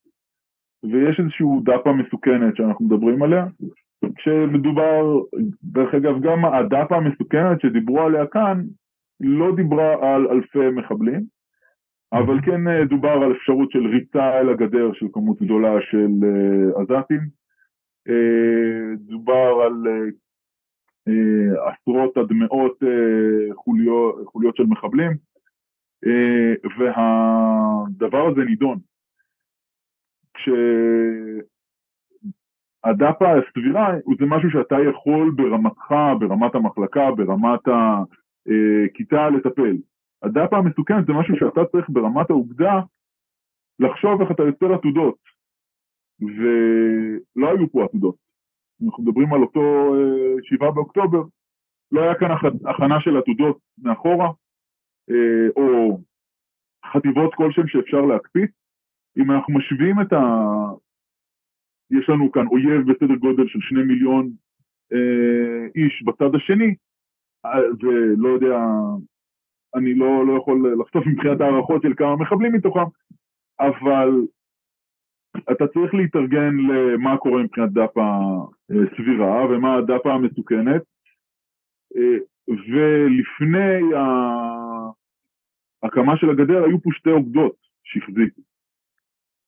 ויש 0.84 1.20
איזשהו 1.20 1.62
דף 1.66 1.88
המסוכנת 1.88 2.56
שאנחנו 2.56 2.86
מדברים 2.86 3.24
עליה, 3.24 3.46
כשמדובר, 4.16 5.20
דרך 5.64 5.94
אגב, 5.94 6.22
גם 6.22 6.46
הדף 6.46 6.92
המסוכנת 6.92 7.62
שדיברו 7.62 8.02
עליה 8.02 8.28
כאן, 8.28 8.62
לא 9.20 9.56
דיברה 9.56 10.16
על 10.16 10.28
אלפי 10.28 10.70
מחבלים, 10.70 11.24
אבל 12.14 12.42
כן 12.46 12.68
אה, 12.68 12.86
דובר 12.86 13.10
על 13.10 13.32
אפשרות 13.32 13.72
של 13.72 13.88
ריצה 13.88 14.40
אל 14.40 14.50
הגדר 14.50 14.94
של 14.94 15.06
כמות 15.14 15.42
גדולה 15.42 15.82
של 15.82 16.12
אה, 16.24 16.82
עזתים, 16.82 17.22
אה, 18.10 18.96
דובר 18.98 19.62
על 19.66 19.84
עשרות 21.66 22.18
עד 22.18 22.34
מאות 22.34 22.80
חוליות, 23.56 24.16
חוליות 24.26 24.56
של 24.56 24.64
מחבלים, 24.64 25.12
והדבר 26.80 28.28
הזה 28.28 28.42
נידון. 28.44 28.80
כשהדאפה 32.84 33.26
הסבירה 33.32 33.94
זה 34.20 34.26
משהו 34.26 34.50
שאתה 34.50 34.76
יכול 34.90 35.32
ברמתך, 35.36 35.94
ברמת 36.20 36.56
המחלקה, 36.56 37.12
ברמת 37.12 37.60
הכיתה 37.68 39.30
לטפל. 39.30 39.78
הדאטה 40.24 40.58
המסוכנת 40.58 41.06
זה 41.06 41.14
משהו 41.14 41.36
שאתה 41.36 41.62
צריך 41.72 41.90
ברמת 41.90 42.30
האוגדה 42.30 42.80
לחשוב 43.80 44.22
איך 44.22 44.32
אתה 44.32 44.44
יוצר 44.44 44.74
עתודות, 44.74 45.18
ולא 46.22 47.50
היו 47.50 47.72
פה 47.72 47.84
עתודות. 47.84 48.16
אנחנו 48.86 49.04
מדברים 49.04 49.34
על 49.34 49.42
אותו 49.42 49.96
אה, 49.96 50.36
שבעה 50.44 50.72
באוקטובר, 50.72 51.22
לא 51.92 52.02
היה 52.02 52.16
כאן 52.16 52.32
הכנה 52.70 53.02
של 53.02 53.18
עתודות 53.18 53.58
מאחורה, 53.78 54.26
אה, 54.26 54.32
או 55.56 56.00
חטיבות 56.86 57.36
כלשהם 57.36 57.68
שאפשר 57.68 58.02
להקפיץ. 58.02 58.52
אם 59.18 59.32
אנחנו 59.32 59.54
משווים 59.54 60.02
את 60.02 60.14
ה... 60.14 60.24
יש 61.92 62.10
לנו 62.10 62.32
כאן 62.32 62.48
אויב 62.48 62.92
בסדר 62.92 63.16
גודל 63.16 63.48
של 63.48 63.60
שני 63.62 63.84
מיליון 63.84 64.30
אה, 64.94 65.68
איש 65.76 66.04
בצד 66.04 66.36
השני, 66.36 66.76
אה, 67.46 67.60
ולא 67.80 68.28
יודע, 68.28 68.58
אני 69.76 69.94
לא, 69.94 70.28
לא 70.28 70.38
יכול 70.38 70.76
לחשוף 70.82 71.08
מבחינת 71.08 71.42
הערכות 71.42 71.82
של 71.82 71.94
כמה 71.98 72.16
מחבלים 72.16 72.54
מתוכם, 72.54 72.86
אבל 73.60 74.10
אתה 75.52 75.68
צריך 75.68 75.94
להתארגן 75.94 76.56
למה 76.58 77.18
קורה 77.18 77.44
מבחינת 77.44 77.72
דאפה 77.72 78.18
סבירה 78.96 79.46
ומה 79.46 79.76
הדאפה 79.76 80.14
המסוכנת, 80.14 80.82
אה, 81.96 82.18
ולפני 82.50 83.94
ההקמה 85.84 86.18
של 86.18 86.30
הגדר 86.30 86.64
היו 86.64 86.82
פה 86.82 86.90
שתי 86.94 87.10
אוגדות 87.10 87.56
שהחזיקו. 87.84 88.42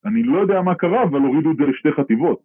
אני 0.06 0.24
לא 0.24 0.38
יודע 0.38 0.62
מה 0.62 0.76
קרה, 0.76 1.04
אבל 1.04 1.20
הורידו 1.20 1.52
את 1.52 1.58
זה 1.58 1.64
לשתי 1.64 1.92
חטיבות. 1.92 2.40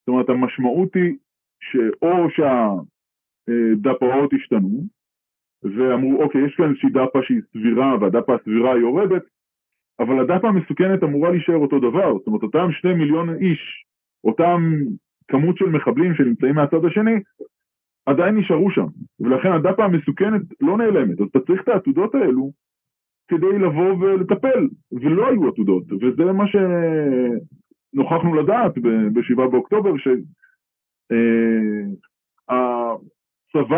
זאת 0.00 0.08
אומרת, 0.08 0.28
המשמעות 0.28 0.94
היא 0.94 1.16
שאו 1.60 2.28
שהדפאות 2.30 4.32
השתנו, 4.32 4.84
ואמרו, 5.62 6.22
אוקיי, 6.22 6.46
יש 6.46 6.54
כאן 6.56 6.68
איזושהי 6.68 6.90
דפה 6.90 7.22
שהיא 7.22 7.40
סבירה, 7.52 7.96
והדפה 8.00 8.34
הסבירה 8.34 8.78
יורדת, 8.78 9.22
אבל 10.00 10.20
הדפה 10.20 10.48
המסוכנת 10.48 11.02
אמורה 11.02 11.30
להישאר 11.30 11.56
אותו 11.56 11.78
דבר. 11.78 12.18
זאת 12.18 12.26
אומרת, 12.26 12.42
אותם 12.42 12.72
שני 12.72 12.94
מיליון 12.94 13.34
איש, 13.34 13.84
אותם 14.24 14.74
כמות 15.28 15.56
של 15.56 15.64
מחבלים 15.64 16.14
שנמצאים 16.14 16.54
מהצד 16.54 16.84
השני, 16.84 17.20
עדיין 18.06 18.36
נשארו 18.36 18.70
שם, 18.70 18.86
ולכן 19.20 19.52
הדפה 19.52 19.84
המסוכנת 19.84 20.42
לא 20.60 20.78
נעלמת, 20.78 21.20
אז 21.20 21.26
אתה 21.30 21.40
צריך 21.40 21.62
את 21.62 21.68
העתודות 21.68 22.14
האלו 22.14 22.52
כדי 23.30 23.58
לבוא 23.58 23.92
ולטפל, 24.00 24.68
ולא 24.92 25.28
היו 25.28 25.48
עתודות, 25.48 25.84
וזה 25.92 26.32
מה 26.32 26.44
שנוכחנו 26.46 28.34
לדעת 28.34 28.78
ב-7 28.78 29.48
באוקטובר, 29.50 29.92
שהצבא 29.96 30.24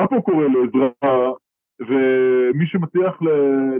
פה 0.06 0.20
קורא 0.24 0.44
לעזרה, 0.44 1.32
ומי 1.80 2.66
שמצליח 2.66 3.18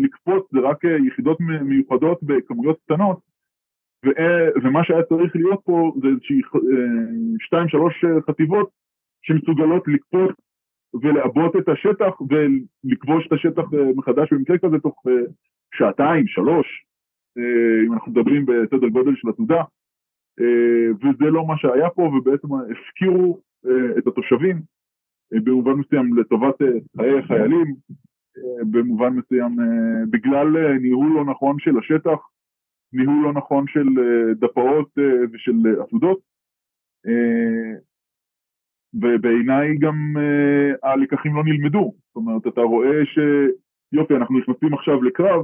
לקפוץ 0.01 0.53
זה 0.53 0.59
רק 0.61 0.85
יחידות 0.85 1.41
מיוחדות 1.41 2.23
בכמויות 2.23 2.79
קטנות, 2.85 3.19
ומה 4.63 4.85
שהיה 4.85 5.03
צריך 5.03 5.37
להיות 5.37 5.61
פה 5.65 5.93
זה 6.03 6.09
איזושהי 6.09 6.41
שתיים 7.39 7.69
שלוש 7.69 8.05
חטיבות 8.27 8.71
שמסוגלות 9.23 9.89
לקפוץ 9.89 10.33
ולעבות 11.03 11.57
את 11.57 11.69
השטח 11.69 12.21
ולכבוש 12.21 13.27
את 13.27 13.33
השטח 13.33 13.63
מחדש 13.97 14.33
במקרה 14.33 14.59
כזה 14.59 14.79
תוך 14.79 15.03
שעתיים, 15.75 16.27
שלוש, 16.27 16.67
אה, 17.39 17.87
אם 17.87 17.93
אנחנו 17.93 18.13
מדברים 18.13 18.47
בסדר 18.47 18.89
גודל 18.89 19.17
של 19.17 19.29
עתודה, 19.29 19.63
אה, 20.41 20.93
וזה 20.93 21.31
לא 21.31 21.47
מה 21.47 21.55
שהיה 21.57 21.91
פה, 21.91 22.03
ובעצם 22.03 22.49
הפקירו 22.55 23.41
אה, 23.67 23.99
את 23.99 24.07
התושבים 24.07 24.63
במובן 25.45 25.73
מסוים 25.73 26.17
לטובת 26.17 26.55
חיי 26.97 27.23
חיילים, 27.23 27.75
במובן 28.71 29.09
מסוים 29.09 29.57
בגלל 30.11 30.79
ניהול 30.79 31.13
לא 31.15 31.25
נכון 31.25 31.57
של 31.59 31.79
השטח, 31.79 32.19
ניהול 32.93 33.25
לא 33.25 33.33
נכון 33.33 33.65
של 33.69 33.87
דפאות 34.35 34.91
ושל 35.33 35.53
עתודות, 35.83 36.21
ובעיניי 38.95 39.79
גם 39.79 40.17
הלקחים 40.83 41.35
לא 41.35 41.45
נלמדו, 41.45 41.93
זאת 42.07 42.17
אומרת 42.17 42.47
אתה 42.47 42.61
רואה 42.61 43.05
ש... 43.05 43.19
יופי, 43.93 44.15
אנחנו 44.17 44.39
נכנסים 44.39 44.75
עכשיו 44.75 45.03
לקרב, 45.03 45.43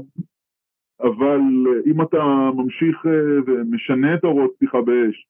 אבל 1.00 1.40
אה, 1.66 1.90
אם 1.90 2.02
אתה 2.02 2.18
ממשיך 2.54 3.06
אה, 3.06 3.40
ומשנה 3.46 4.14
את 4.14 4.24
ההוראות 4.24 4.50
פתיחה 4.56 4.78
באש 4.80 5.26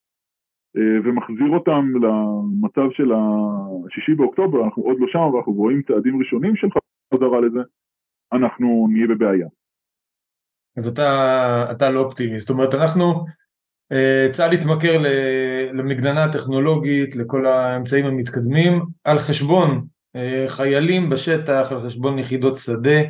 אה, 0.76 1.00
ומחזיר 1.04 1.50
אותם 1.54 1.90
למצב 2.02 2.88
של 2.92 3.12
השישי 3.12 4.14
באוקטובר, 4.14 4.64
אנחנו 4.64 4.82
עוד 4.82 4.96
לא 5.00 5.06
שם, 5.08 5.18
ואנחנו 5.18 5.52
רואים 5.52 5.82
צעדים 5.82 6.18
ראשונים 6.18 6.56
של 6.56 6.66
חזרה 7.14 7.40
לזה, 7.40 7.60
אנחנו 8.32 8.88
נהיה 8.90 9.06
בבעיה. 9.06 9.48
אז 10.76 10.88
אתה, 10.88 11.08
אתה 11.70 11.90
לא 11.90 12.00
אופטימי, 12.00 12.40
זאת 12.40 12.50
אומרת 12.50 12.74
אנחנו, 12.74 13.04
צה"ל 14.32 14.52
התמכר 14.52 15.02
למגננה 15.72 16.24
הטכנולוגית, 16.24 17.16
לכל 17.16 17.46
האמצעים 17.46 18.06
המתקדמים, 18.06 18.82
על 19.04 19.18
חשבון 19.18 19.86
חיילים 20.46 21.10
בשטח, 21.10 21.68
על 21.70 21.80
חשבון 21.80 22.18
יחידות 22.18 22.56
שדה, 22.56 23.00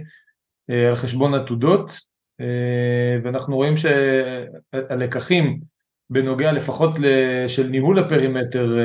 אה, 0.70 0.88
על 0.88 0.94
חשבון 0.94 1.34
עתודות, 1.34 1.98
אה, 2.40 3.18
ואנחנו 3.22 3.56
רואים 3.56 3.74
שהלקחים 3.76 5.60
בנוגע 6.10 6.52
לפחות 6.52 6.90
של 7.46 7.66
ניהול 7.66 7.98
הפרימטר 7.98 8.76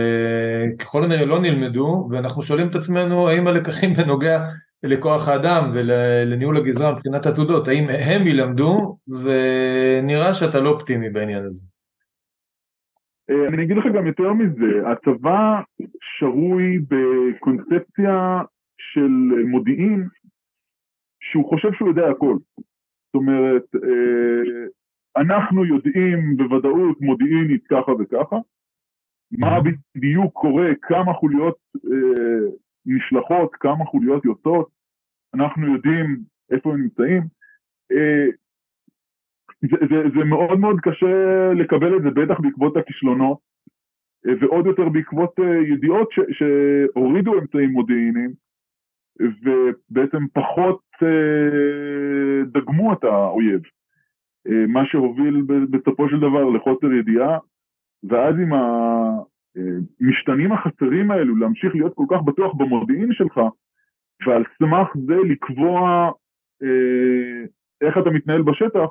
ככל 0.79 1.03
הנראה 1.03 1.25
לא 1.25 1.39
נלמדו, 1.41 2.07
ואנחנו 2.11 2.43
שואלים 2.43 2.67
את 2.67 2.75
עצמנו 2.75 3.29
האם 3.29 3.47
הלקחים 3.47 3.93
בנוגע 3.97 4.45
לכוח 4.83 5.27
האדם 5.27 5.71
ולניהול 5.73 6.57
הגזרה 6.57 6.91
מבחינת 6.91 7.25
עתודות, 7.25 7.67
האם 7.67 7.89
הם 7.89 8.27
ילמדו, 8.27 8.97
ונראה 9.07 10.33
שאתה 10.33 10.59
לא 10.59 10.69
אופטימי 10.69 11.09
בעניין 11.09 11.45
הזה. 11.45 11.65
אה, 13.29 13.47
אני 13.47 13.63
אגיד 13.63 13.77
לך 13.77 13.85
גם 13.95 14.07
יותר 14.07 14.33
מזה, 14.33 14.89
הצבא 14.89 15.61
שרוי 16.01 16.79
בקונספציה 16.79 18.41
של 18.77 19.11
מודיעין 19.47 20.07
שהוא 21.21 21.49
חושב 21.49 21.73
שהוא 21.73 21.89
יודע 21.89 22.09
הכל. 22.09 22.37
זאת 23.05 23.15
אומרת, 23.15 23.63
אה, 23.75 24.65
אנחנו 25.17 25.65
יודעים 25.65 26.37
בוודאות 26.37 27.01
מודיעינית 27.01 27.67
ככה 27.67 27.91
וככה, 27.91 28.35
מה 29.31 29.59
בדיוק 29.95 30.33
קורה, 30.33 30.69
כמה 30.81 31.13
חוליות 31.13 31.57
אה, 31.75 32.49
נשלחות, 32.85 33.55
כמה 33.55 33.85
חוליות 33.85 34.25
יוצאות, 34.25 34.69
אנחנו 35.33 35.73
יודעים 35.73 36.19
איפה 36.51 36.73
הם 36.73 36.81
נמצאים. 36.81 37.21
זה, 39.71 39.77
זה, 39.89 40.09
זה 40.17 40.25
מאוד 40.25 40.59
מאוד 40.59 40.79
קשה 40.79 41.53
לקבל 41.53 41.97
את 41.97 42.01
זה, 42.01 42.09
בטח 42.09 42.39
בעקבות 42.39 42.77
הכישלונות, 42.77 43.37
אה, 44.27 44.33
ועוד 44.39 44.65
יותר 44.65 44.89
בעקבות 44.89 45.39
אה, 45.39 45.57
ידיעות 45.73 46.11
ש, 46.11 46.19
שהורידו 46.31 47.39
אמצעים 47.39 47.69
מודיעיניים, 47.69 48.31
ובעצם 49.19 50.25
פחות 50.33 50.81
אה, 51.03 52.43
דגמו 52.45 52.93
את 52.93 53.03
האויב. 53.03 53.61
מה 54.67 54.85
שהוביל 54.85 55.41
בסופו 55.69 56.09
של 56.09 56.19
דבר 56.19 56.49
לחוסר 56.49 56.93
ידיעה, 56.93 57.37
ואז 58.09 58.35
עם 58.39 58.51
המשתנים 58.53 60.51
החסרים 60.51 61.11
האלו, 61.11 61.35
להמשיך 61.35 61.75
להיות 61.75 61.93
כל 61.95 62.05
כך 62.09 62.21
בטוח 62.21 62.53
במודיעין 62.53 63.13
שלך, 63.13 63.41
ועל 64.27 64.43
סמך 64.59 64.87
זה 65.07 65.15
לקבוע 65.29 66.11
איך 67.81 67.97
אתה 67.97 68.09
מתנהל 68.09 68.41
בשטח, 68.41 68.89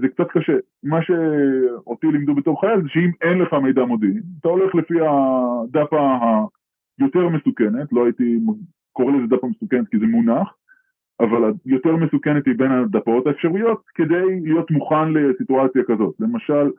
זה 0.00 0.08
קצת 0.08 0.28
קשה. 0.30 0.56
מה 0.82 1.02
שאותי 1.02 2.06
לימדו 2.06 2.34
בתור 2.34 2.60
חייל 2.60 2.82
זה 2.82 2.88
שאם 2.88 3.10
אין 3.22 3.38
לך 3.38 3.52
מידע 3.52 3.84
מודיעין, 3.84 4.22
אתה 4.40 4.48
הולך 4.48 4.74
לפי 4.74 4.94
הדפה 5.00 6.18
היותר 6.98 7.28
מסוכנת, 7.28 7.92
לא 7.92 8.04
הייתי 8.04 8.38
קורא 8.92 9.12
לזה 9.12 9.36
דפה 9.36 9.46
מסוכנת 9.46 9.88
כי 9.88 9.98
זה 9.98 10.06
מונח, 10.06 10.54
אבל 11.20 11.52
היותר 11.66 11.96
מסוכנת 11.96 12.46
היא 12.46 12.54
בין 12.56 12.72
הדפות 12.72 13.26
האפשריות 13.26 13.82
כדי 13.94 14.40
להיות 14.42 14.70
מוכן 14.70 15.12
לסיטואציה 15.12 15.82
כזאת. 15.88 16.14
למשל, 16.20 16.70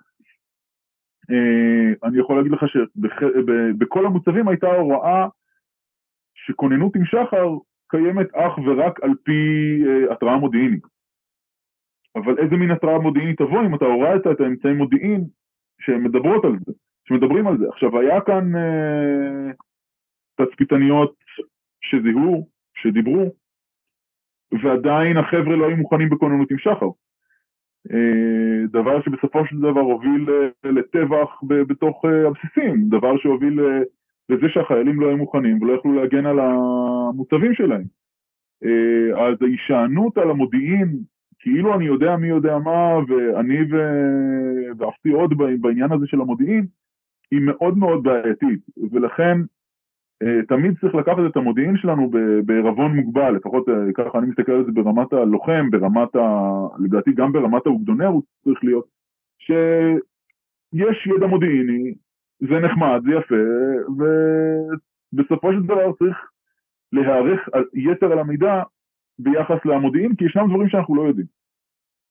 אה, 1.32 1.94
אני 2.04 2.20
יכול 2.20 2.38
להגיד 2.38 2.52
לך 2.52 2.66
שבכל 2.68 4.06
המוצבים 4.06 4.48
הייתה 4.48 4.68
הוראה 4.68 5.28
שכוננות 6.36 6.96
עם 6.96 7.06
שחר 7.06 7.50
קיימת 7.88 8.36
אך 8.36 8.58
ורק 8.58 9.04
על 9.04 9.12
פי 9.24 9.34
אה, 9.88 10.14
התראה 10.14 10.38
מודיעינית. 10.38 10.93
אבל 12.16 12.40
איזה 12.40 12.56
מין 12.56 12.72
התראה 12.72 13.00
מודיעינית 13.00 13.38
תבוא 13.38 13.66
אם 13.66 13.76
אתה 13.76 13.86
הורדת 13.86 14.28
את 14.28 14.42
האמצעי 14.42 14.74
מודיעין 14.74 15.24
שמדברות 15.82 16.46
על 16.46 16.56
זה, 16.66 16.72
שמדברים 17.08 17.48
על 17.48 17.58
זה. 17.58 17.66
עכשיו 17.68 18.00
היה 18.00 18.22
כאן 18.22 18.56
אה, 18.56 19.52
תצפיתניות 20.36 21.16
שזיהו, 21.82 22.48
שדיברו, 22.76 23.34
ועדיין 24.64 25.18
החבר'ה 25.18 25.56
לא 25.56 25.68
היו 25.68 25.78
מוכנים 25.78 26.10
בכוננות 26.10 26.52
עם 26.52 26.58
שחר. 26.58 26.90
אה, 27.92 28.68
דבר 28.68 29.02
שבסופו 29.02 29.46
של 29.46 29.60
דבר 29.60 29.80
הוביל 29.80 30.30
אה, 30.30 30.72
לטבח 30.72 31.42
בתוך 31.68 32.06
אה, 32.06 32.28
הבסיסים, 32.28 32.90
דבר 32.90 33.18
שהוביל 33.18 33.60
אה, 33.60 33.82
לזה 34.30 34.50
שהחיילים 34.50 35.00
לא 35.00 35.08
היו 35.08 35.18
מוכנים 35.18 35.62
ולא 35.62 35.74
יכלו 35.74 35.94
להגן 35.94 36.26
על 36.26 36.40
המוצבים 36.40 37.54
שלהם. 37.54 37.84
אה, 38.64 39.28
אז 39.28 39.42
ההישענות 39.42 40.18
על 40.18 40.30
המודיעין 40.30 41.00
כאילו 41.44 41.76
אני 41.76 41.86
יודע 41.86 42.16
מי 42.16 42.28
יודע 42.28 42.58
מה, 42.58 42.98
ואני 43.08 43.58
ו... 43.72 43.76
ואפתי 44.78 45.10
עוד 45.10 45.34
בעניין 45.62 45.92
הזה 45.92 46.08
של 46.08 46.22
המודיעין, 46.22 46.66
היא 47.32 47.42
מאוד 47.42 47.78
מאוד 47.78 48.04
בעייתית, 48.04 48.60
ולכן 48.92 49.38
תמיד 50.48 50.80
צריך 50.82 50.96
לקחת 50.96 51.18
את 51.32 51.38
המודיעין 51.38 51.78
שלנו 51.78 52.12
בערבון 52.46 52.96
מוגבל, 52.96 53.36
לפחות 53.36 53.66
ככה 53.96 54.20
אני 54.20 54.28
מסתכל 54.28 54.52
על 54.52 54.66
זה 54.66 54.72
ברמת 54.72 55.14
הלוחם, 55.14 55.70
ברמת 55.72 56.16
ה... 56.16 56.50
לדעתי 56.80 57.12
גם 57.14 57.32
ברמת 57.32 57.66
האוגדונר 57.66 58.08
הוא 58.08 58.24
צריך 58.44 58.64
להיות, 58.64 58.86
שיש 59.40 61.08
ידע 61.16 61.28
מודיעיני, 61.28 61.94
זה 62.40 62.60
נחמד, 62.60 63.02
זה 63.06 63.12
יפה, 63.12 63.36
ובסופו 65.14 65.54
של 65.54 65.64
דבר 65.64 65.94
צריך 65.94 66.18
להיערך 66.92 67.50
יתר 67.74 68.12
על 68.12 68.20
המידע 68.20 68.64
ביחס 69.20 69.66
למודיעין, 69.66 70.16
כי 70.16 70.26
ישנם 70.26 70.48
דברים 70.50 70.70
שאנחנו 70.70 70.96
לא 70.96 71.02
יודעים. 71.02 71.28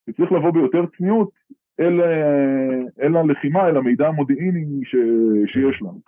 וצריך 0.08 0.32
לבוא 0.32 0.50
ביותר 0.50 0.84
צניעות 0.96 1.30
אל, 1.80 2.00
אל 3.02 3.16
הלחימה, 3.16 3.68
אל 3.68 3.76
המידע 3.76 4.08
המודיעיני 4.08 4.84
ש, 4.84 4.96
שיש 5.46 5.82
לנו. 5.82 6.00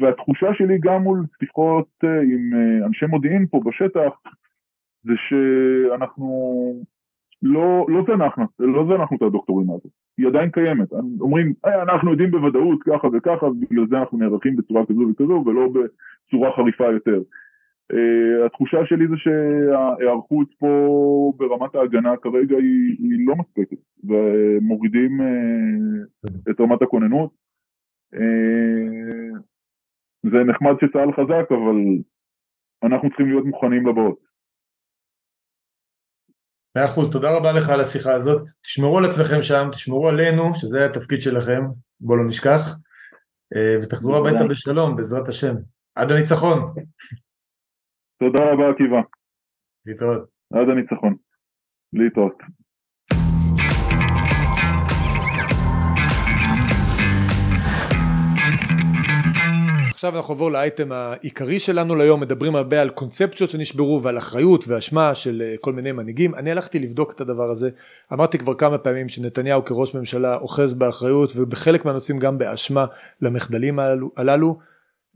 והתחושה 0.00 0.54
שלי 0.54 0.78
גם 0.80 1.02
מול 1.02 1.24
שיחות 1.38 1.88
עם 2.02 2.50
אנשי 2.86 3.06
מודיעין 3.06 3.46
פה 3.46 3.60
בשטח, 3.64 4.12
זה 5.02 5.12
שאנחנו 5.16 6.26
לא, 7.42 7.86
לא 7.88 8.04
זנחנו, 8.06 8.44
לא 8.58 8.86
זנחנו 8.88 9.16
את 9.16 9.22
הדוקטורינה 9.22 9.72
הזאת, 9.72 9.92
היא 10.18 10.26
עדיין 10.26 10.50
קיימת. 10.50 10.92
אומרים, 11.20 11.52
אה, 11.66 11.82
אנחנו 11.82 12.10
יודעים 12.10 12.30
בוודאות 12.30 12.82
ככה 12.82 13.08
וככה, 13.12 13.46
בגלל 13.60 13.86
זה 13.86 13.98
אנחנו 13.98 14.18
נערכים 14.18 14.56
בצורה 14.56 14.86
כזו 14.86 15.00
וכזו, 15.10 15.44
ולא 15.46 15.68
בצורה 15.68 16.52
חריפה 16.56 16.84
יותר. 16.84 17.20
Uh, 17.92 18.46
התחושה 18.46 18.76
שלי 18.84 19.08
זה 19.08 19.14
שההיערכות 19.16 20.48
פה 20.58 21.32
ברמת 21.36 21.74
ההגנה 21.74 22.16
כרגע 22.22 22.56
היא, 22.56 22.96
היא 22.98 23.26
לא 23.26 23.34
מספקת, 23.36 23.76
ומורידים 24.04 25.20
uh, 25.20 26.50
את 26.50 26.60
רמת 26.60 26.82
הכוננות. 26.82 27.30
Uh, 28.14 29.38
זה 30.22 30.38
נחמד 30.46 30.72
שצה"ל 30.80 31.12
חזק, 31.12 31.52
אבל 31.52 31.76
אנחנו 32.82 33.08
צריכים 33.08 33.26
להיות 33.26 33.44
מוכנים 33.44 33.86
לבאות. 33.86 34.18
מאה 36.76 36.84
אחוז, 36.84 37.12
תודה 37.12 37.36
רבה 37.36 37.52
לך 37.52 37.68
על 37.68 37.80
השיחה 37.80 38.12
הזאת. 38.12 38.42
תשמרו 38.62 38.98
על 38.98 39.04
עצמכם 39.04 39.42
שם, 39.42 39.68
תשמרו 39.72 40.08
עלינו, 40.08 40.54
שזה 40.54 40.86
התפקיד 40.86 41.20
שלכם, 41.20 41.62
בואו 42.00 42.18
לא 42.18 42.24
נשכח, 42.26 42.76
ותחזרו 43.82 44.16
הביתה 44.16 44.44
בשלום, 44.44 44.96
בעזרת 44.96 45.28
השם. 45.28 45.54
עד 45.94 46.10
הניצחון. 46.10 46.58
תודה 48.18 48.52
רבה 48.52 48.70
עקיבא. 48.70 49.00
להתראות. 49.86 50.28
עד 50.52 50.68
הניצחון. 50.68 51.16
להתראות. 51.92 52.42
עכשיו 59.90 60.16
אנחנו 60.16 60.34
נעבור 60.34 60.50
לאייטם 60.50 60.92
העיקרי 60.92 61.58
שלנו 61.58 61.94
ליום, 61.94 62.20
מדברים 62.20 62.56
הרבה 62.56 62.80
על 62.82 62.90
קונספציות 62.90 63.50
שנשברו 63.50 64.00
ועל 64.02 64.18
אחריות 64.18 64.64
ואשמה 64.68 65.14
של 65.14 65.42
אה, 65.42 65.54
כל 65.60 65.72
מיני 65.72 65.92
מנהיגים. 65.92 66.34
אני 66.34 66.50
הלכתי 66.50 66.78
לבדוק 66.78 67.12
את 67.12 67.20
הדבר 67.20 67.50
הזה, 67.50 67.70
אמרתי 68.12 68.38
כבר 68.38 68.54
כמה 68.54 68.78
פעמים 68.78 69.08
שנתניהו 69.08 69.64
כראש 69.64 69.94
ממשלה 69.94 70.36
אוחז 70.36 70.74
באחריות 70.74 71.32
ובחלק 71.36 71.84
מהנושאים 71.84 72.18
גם 72.18 72.38
באשמה 72.38 72.86
למחדלים 73.20 73.78
הללו. 74.16 74.58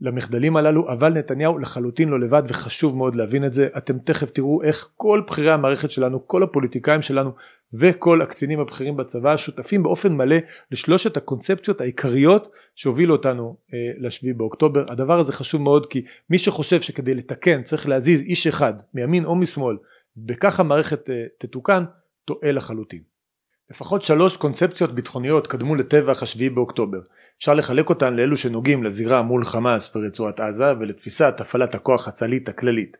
למחדלים 0.01 0.57
הללו 0.57 0.91
אבל 0.91 1.13
נתניהו 1.13 1.57
לחלוטין 1.57 2.09
לא 2.09 2.19
לבד 2.19 2.43
וחשוב 2.47 2.97
מאוד 2.97 3.15
להבין 3.15 3.45
את 3.45 3.53
זה. 3.53 3.67
אתם 3.77 3.99
תכף 3.99 4.29
תראו 4.29 4.63
איך 4.63 4.89
כל 4.97 5.21
בכירי 5.27 5.51
המערכת 5.51 5.91
שלנו 5.91 6.27
כל 6.27 6.43
הפוליטיקאים 6.43 7.01
שלנו 7.01 7.31
וכל 7.73 8.21
הקצינים 8.21 8.59
הבכירים 8.59 8.97
בצבא 8.97 9.37
שותפים 9.37 9.83
באופן 9.83 10.13
מלא 10.13 10.35
לשלושת 10.71 11.17
הקונספציות 11.17 11.81
העיקריות 11.81 12.51
שהובילו 12.75 13.15
אותנו 13.15 13.57
אה, 13.73 13.79
לשביעי 13.97 14.33
באוקטובר. 14.33 14.91
הדבר 14.91 15.19
הזה 15.19 15.33
חשוב 15.33 15.61
מאוד 15.61 15.85
כי 15.85 16.01
מי 16.29 16.37
שחושב 16.37 16.81
שכדי 16.81 17.13
לתקן 17.13 17.63
צריך 17.63 17.89
להזיז 17.89 18.21
איש 18.21 18.47
אחד 18.47 18.73
מימין 18.93 19.25
או 19.25 19.35
משמאל 19.35 19.77
בכך 20.17 20.59
המערכת 20.59 21.09
אה, 21.09 21.23
תתוקן 21.37 21.83
טועה 22.25 22.51
לחלוטין. 22.51 23.01
לפחות 23.71 24.01
שלוש 24.01 24.37
קונספציות 24.37 24.95
ביטחוניות 24.95 25.47
קדמו 25.47 25.75
לטבח 25.75 26.23
השביעי 26.23 26.49
באוקטובר. 26.49 26.99
אפשר 27.41 27.53
לחלק 27.53 27.89
אותן 27.89 28.15
לאלו 28.15 28.37
שנוגעים 28.37 28.83
לזירה 28.83 29.21
מול 29.21 29.43
חמאס 29.43 29.95
ורצועת 29.95 30.39
עזה 30.39 30.73
ולתפיסת 30.79 31.35
הפעלת 31.39 31.75
הכוח 31.75 32.07
הצה"לית 32.07 32.49
הכללית. 32.49 32.97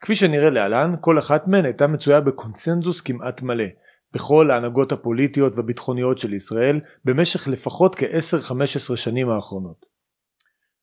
כפי 0.00 0.14
שנראה 0.14 0.50
להלן, 0.50 0.94
כל 1.00 1.18
אחת 1.18 1.48
מהן 1.48 1.64
הייתה 1.64 1.86
מצויה 1.86 2.20
בקונצנזוס 2.20 3.00
כמעט 3.00 3.42
מלא 3.42 3.64
בכל 4.12 4.50
ההנהגות 4.50 4.92
הפוליטיות 4.92 5.52
והביטחוניות 5.56 6.18
של 6.18 6.34
ישראל 6.34 6.80
במשך 7.04 7.48
לפחות 7.48 7.94
כ-10-15 7.94 8.96
שנים 8.96 9.30
האחרונות. 9.30 9.86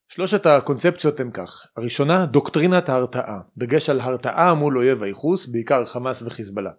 שלושת 0.10 0.46
הקונספציות 0.46 1.20
הם 1.20 1.32
כך 1.32 1.68
הראשונה 1.78 2.26
דוקטרינת 2.26 2.90
ההרתעה 2.90 3.40
דגש 3.58 3.90
על 3.90 4.00
הרתעה 4.00 4.54
מול 4.54 4.78
אויב 4.78 5.04
הייחוס 5.04 5.48
בעיקר 5.48 5.86
חמאס 5.86 6.22
וחיזבאללה 6.22 6.72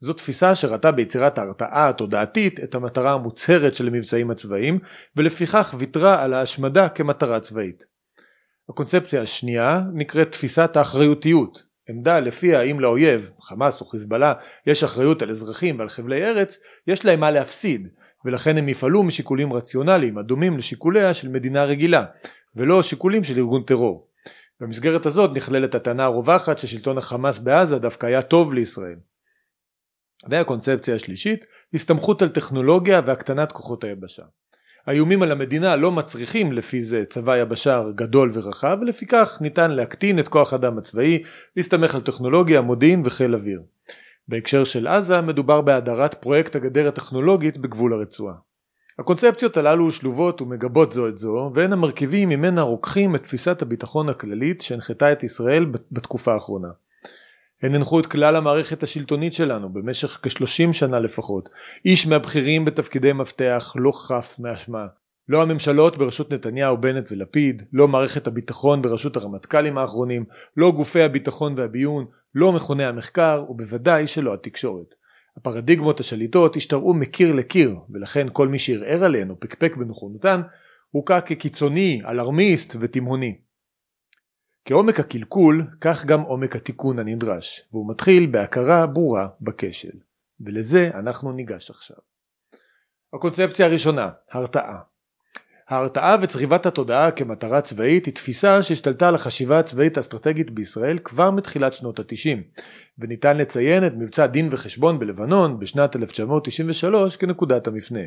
זו 0.00 0.12
תפיסה 0.12 0.54
שראתה 0.54 0.92
ביצירת 0.92 1.38
ההרתעה 1.38 1.88
התודעתית 1.88 2.60
את 2.60 2.74
המטרה 2.74 3.12
המוצהרת 3.12 3.74
של 3.74 3.86
המבצעים 3.86 4.30
הצבאיים 4.30 4.78
ולפיכך 5.16 5.74
ויתרה 5.78 6.22
על 6.22 6.34
ההשמדה 6.34 6.88
כמטרה 6.88 7.40
צבאית. 7.40 7.84
הקונספציה 8.68 9.22
השנייה 9.22 9.82
נקראת 9.92 10.32
תפיסת 10.32 10.76
האחריותיות 10.76 11.68
עמדה 11.88 12.20
לפיה 12.20 12.62
אם 12.62 12.80
לאויב, 12.80 13.30
חמאס 13.40 13.80
או 13.80 13.86
חיזבאללה, 13.86 14.32
יש 14.66 14.84
אחריות 14.84 15.22
על 15.22 15.30
אזרחים 15.30 15.78
ועל 15.78 15.88
חבלי 15.88 16.24
ארץ, 16.24 16.58
יש 16.86 17.04
להם 17.04 17.20
מה 17.20 17.30
להפסיד, 17.30 17.88
ולכן 18.24 18.58
הם 18.58 18.68
יפעלו 18.68 19.02
משיקולים 19.02 19.52
רציונליים 19.52 20.18
הדומים 20.18 20.58
לשיקוליה 20.58 21.14
של 21.14 21.28
מדינה 21.28 21.64
רגילה, 21.64 22.04
ולא 22.56 22.82
שיקולים 22.82 23.24
של 23.24 23.38
ארגון 23.38 23.62
טרור. 23.62 24.08
במסגרת 24.60 25.06
הזאת 25.06 25.30
נכללת 25.36 25.74
הטענה 25.74 26.04
הרווחת 26.04 26.58
ששלטון 26.58 26.98
החמאס 26.98 27.38
בעזה 27.38 27.78
דווקא 27.78 28.06
היה 28.06 28.22
טוב 28.22 28.54
לישראל. 28.54 28.96
והקונספציה 30.28 30.94
השלישית, 30.94 31.44
הסתמכות 31.74 32.22
על 32.22 32.28
טכנולוגיה 32.28 33.00
והקטנת 33.06 33.52
כוחות 33.52 33.84
היבשה. 33.84 34.22
האיומים 34.86 35.22
על 35.22 35.32
המדינה 35.32 35.76
לא 35.76 35.92
מצריכים 35.92 36.52
לפי 36.52 36.82
זה 36.82 37.04
צבא 37.04 37.36
יבשה 37.36 37.82
גדול 37.94 38.30
ורחב 38.32 38.78
ולפיכך 38.80 39.38
ניתן 39.40 39.70
להקטין 39.70 40.18
את 40.18 40.28
כוח 40.28 40.54
אדם 40.54 40.78
הצבאי, 40.78 41.22
להסתמך 41.56 41.94
על 41.94 42.00
טכנולוגיה, 42.00 42.60
מודיעין 42.60 43.02
וחיל 43.04 43.34
אוויר. 43.34 43.62
בהקשר 44.28 44.64
של 44.64 44.86
עזה 44.86 45.20
מדובר 45.20 45.60
בהדרת 45.60 46.14
פרויקט 46.14 46.56
הגדר 46.56 46.88
הטכנולוגית 46.88 47.58
בגבול 47.58 47.92
הרצועה. 47.92 48.34
הקונספציות 48.98 49.56
הללו 49.56 49.92
שלובות 49.92 50.42
ומגבות 50.42 50.92
זו 50.92 51.08
את 51.08 51.18
זו 51.18 51.50
והן 51.54 51.72
המרכיבים 51.72 52.28
ממנה 52.28 52.62
רוקחים 52.62 53.14
את 53.14 53.22
תפיסת 53.22 53.62
הביטחון 53.62 54.08
הכללית 54.08 54.60
שהנחתה 54.60 55.12
את 55.12 55.22
ישראל 55.22 55.66
בתקופה 55.92 56.34
האחרונה. 56.34 56.68
הן 57.62 57.74
הנחו 57.74 58.00
את 58.00 58.06
כלל 58.06 58.36
המערכת 58.36 58.82
השלטונית 58.82 59.32
שלנו 59.32 59.72
במשך 59.72 60.18
כשלושים 60.22 60.72
שנה 60.72 61.00
לפחות. 61.00 61.48
איש 61.84 62.06
מהבכירים 62.06 62.64
בתפקידי 62.64 63.12
מפתח 63.12 63.74
לא 63.78 63.92
חף 63.92 64.36
מאשמה. 64.38 64.86
לא 65.28 65.42
הממשלות 65.42 65.96
בראשות 65.96 66.32
נתניהו, 66.32 66.76
בנט 66.76 67.12
ולפיד, 67.12 67.62
לא 67.72 67.88
מערכת 67.88 68.26
הביטחון 68.26 68.82
בראשות 68.82 69.16
הרמטכ"לים 69.16 69.78
האחרונים, 69.78 70.24
לא 70.56 70.70
גופי 70.70 71.02
הביטחון 71.02 71.54
והביון, 71.56 72.06
לא 72.34 72.52
מכוני 72.52 72.84
המחקר 72.84 73.44
ובוודאי 73.48 74.06
שלא 74.06 74.34
התקשורת. 74.34 74.94
הפרדיגמות 75.36 76.00
השליטות 76.00 76.56
השתרעו 76.56 76.94
מקיר 76.94 77.32
לקיר 77.32 77.76
ולכן 77.90 78.26
כל 78.32 78.48
מי 78.48 78.58
שערער 78.58 79.04
עליהן 79.04 79.30
או 79.30 79.40
פקפק 79.40 79.76
בנכונותן 79.76 80.40
הוקע 80.90 81.20
כקיצוני, 81.20 82.00
אלרמיסט 82.08 82.76
ותימהוני. 82.80 83.38
כעומק 84.68 85.00
הקלקול, 85.00 85.66
כך 85.80 86.04
גם 86.04 86.20
עומק 86.20 86.56
התיקון 86.56 86.98
הנדרש, 86.98 87.62
והוא 87.72 87.90
מתחיל 87.90 88.26
בהכרה 88.26 88.86
ברורה 88.86 89.28
בכשל. 89.40 89.92
ולזה 90.40 90.90
אנחנו 90.94 91.32
ניגש 91.32 91.70
עכשיו. 91.70 91.96
הקונספציה 93.12 93.66
הראשונה, 93.66 94.10
הרתעה. 94.32 94.78
ההרתעה 95.68 96.16
וצריבת 96.22 96.66
התודעה 96.66 97.10
כמטרה 97.10 97.60
צבאית 97.60 98.06
היא 98.06 98.14
תפיסה 98.14 98.62
שהשתלטה 98.62 99.08
על 99.08 99.14
החשיבה 99.14 99.58
הצבאית 99.58 99.96
האסטרטגית 99.96 100.50
בישראל 100.50 100.98
כבר 100.98 101.30
מתחילת 101.30 101.74
שנות 101.74 101.98
התשעים 101.98 102.42
וניתן 102.98 103.36
לציין 103.36 103.86
את 103.86 103.92
מבצע 103.96 104.26
דין 104.26 104.48
וחשבון 104.52 104.98
בלבנון 104.98 105.58
בשנת 105.58 105.96
1993 105.96 107.16
כנקודת 107.16 107.66
המפנה. 107.66 108.00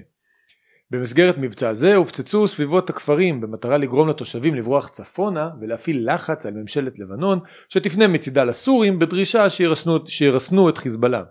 במסגרת 0.91 1.37
מבצע 1.37 1.73
זה 1.73 1.95
הופצצו 1.95 2.47
סביבות 2.47 2.89
הכפרים 2.89 3.41
במטרה 3.41 3.77
לגרום 3.77 4.09
לתושבים 4.09 4.55
לברוח 4.55 4.89
צפונה 4.89 5.49
ולהפעיל 5.61 6.13
לחץ 6.13 6.45
על 6.45 6.53
ממשלת 6.53 6.99
לבנון 6.99 7.39
שתפנה 7.69 8.07
מצידה 8.07 8.43
לסורים 8.43 8.99
בדרישה 8.99 9.49
שירסנו, 9.49 9.99
שירסנו 10.07 10.69
את 10.69 10.77
חיזבאללה. 10.77 11.23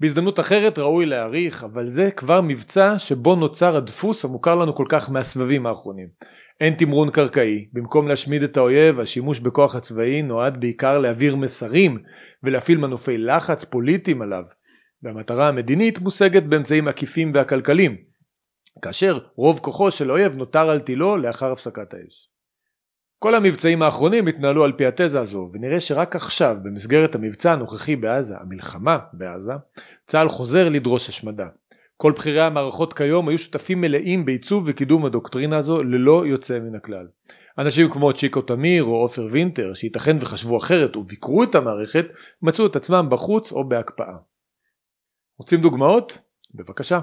בהזדמנות 0.00 0.40
אחרת 0.40 0.78
ראוי 0.78 1.06
להעריך 1.06 1.64
אבל 1.64 1.88
זה 1.88 2.10
כבר 2.10 2.40
מבצע 2.40 2.98
שבו 2.98 3.36
נוצר 3.36 3.76
הדפוס 3.76 4.24
המוכר 4.24 4.54
לנו 4.54 4.74
כל 4.74 4.84
כך 4.88 5.10
מהסבבים 5.10 5.66
האחרונים. 5.66 6.08
אין 6.60 6.74
תמרון 6.74 7.10
קרקעי, 7.10 7.68
במקום 7.72 8.08
להשמיד 8.08 8.42
את 8.42 8.56
האויב 8.56 9.00
השימוש 9.00 9.38
בכוח 9.38 9.76
הצבאי 9.76 10.22
נועד 10.22 10.60
בעיקר 10.60 10.98
להעביר 10.98 11.36
מסרים 11.36 11.98
ולהפעיל 12.42 12.78
מנופי 12.78 13.18
לחץ 13.18 13.64
פוליטיים 13.64 14.22
עליו 14.22 14.44
והמטרה 15.02 15.48
המדינית 15.48 15.98
מושגת 15.98 16.42
באמצעים 16.42 16.88
עקיפים 16.88 17.32
והכלכליים 17.34 18.11
כאשר 18.82 19.18
רוב 19.36 19.60
כוחו 19.62 19.90
של 19.90 20.10
האויב 20.10 20.34
נותר 20.34 20.70
על 20.70 20.80
תילו 20.80 21.16
לאחר 21.16 21.52
הפסקת 21.52 21.94
האש. 21.94 22.28
כל 23.18 23.34
המבצעים 23.34 23.82
האחרונים 23.82 24.26
התנהלו 24.26 24.64
על 24.64 24.72
פי 24.72 24.86
התזה 24.86 25.20
הזו, 25.20 25.50
ונראה 25.52 25.80
שרק 25.80 26.16
עכשיו, 26.16 26.56
במסגרת 26.62 27.14
המבצע 27.14 27.52
הנוכחי 27.52 27.96
בעזה, 27.96 28.34
המלחמה 28.40 28.98
בעזה, 29.12 29.52
צה"ל 30.06 30.28
חוזר 30.28 30.68
לדרוש 30.68 31.08
השמדה. 31.08 31.46
כל 31.96 32.12
בכירי 32.12 32.40
המערכות 32.40 32.92
כיום 32.92 33.28
היו 33.28 33.38
שותפים 33.38 33.80
מלאים 33.80 34.24
בעיצוב 34.24 34.64
וקידום 34.66 35.04
הדוקטרינה 35.04 35.56
הזו 35.56 35.82
ללא 35.82 36.26
יוצא 36.26 36.58
מן 36.58 36.74
הכלל. 36.74 37.06
אנשים 37.58 37.90
כמו 37.90 38.12
צ'יקו 38.12 38.42
תמיר 38.42 38.84
או 38.84 38.96
עופר 38.96 39.28
וינטר 39.32 39.74
שייתכן 39.74 40.16
וחשבו 40.20 40.56
אחרת 40.56 40.96
וביקרו 40.96 41.42
את 41.42 41.54
המערכת 41.54 42.06
מצאו 42.42 42.66
את 42.66 42.76
עצמם 42.76 43.06
בחוץ 43.10 43.52
או 43.52 43.68
בהקפאה. 43.68 44.16
רוצים 45.38 45.60
דוגמאות? 45.60 46.18
בבקשה. 46.54 47.00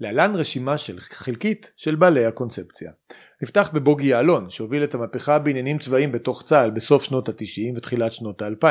להלן 0.00 0.34
רשימה 0.34 0.78
של 0.78 1.00
חלקית 1.00 1.72
של 1.76 1.94
בעלי 1.94 2.26
הקונספציה. 2.26 2.90
נפתח 3.42 3.70
בבוגי 3.74 4.06
יעלון 4.06 4.50
שהוביל 4.50 4.84
את 4.84 4.94
המהפכה 4.94 5.38
בעניינים 5.38 5.78
צבאיים 5.78 6.12
בתוך 6.12 6.42
צה"ל 6.42 6.70
בסוף 6.70 7.02
שנות 7.02 7.28
ה-90 7.28 7.76
ותחילת 7.76 8.12
שנות 8.12 8.42
ה-2000 8.42 8.66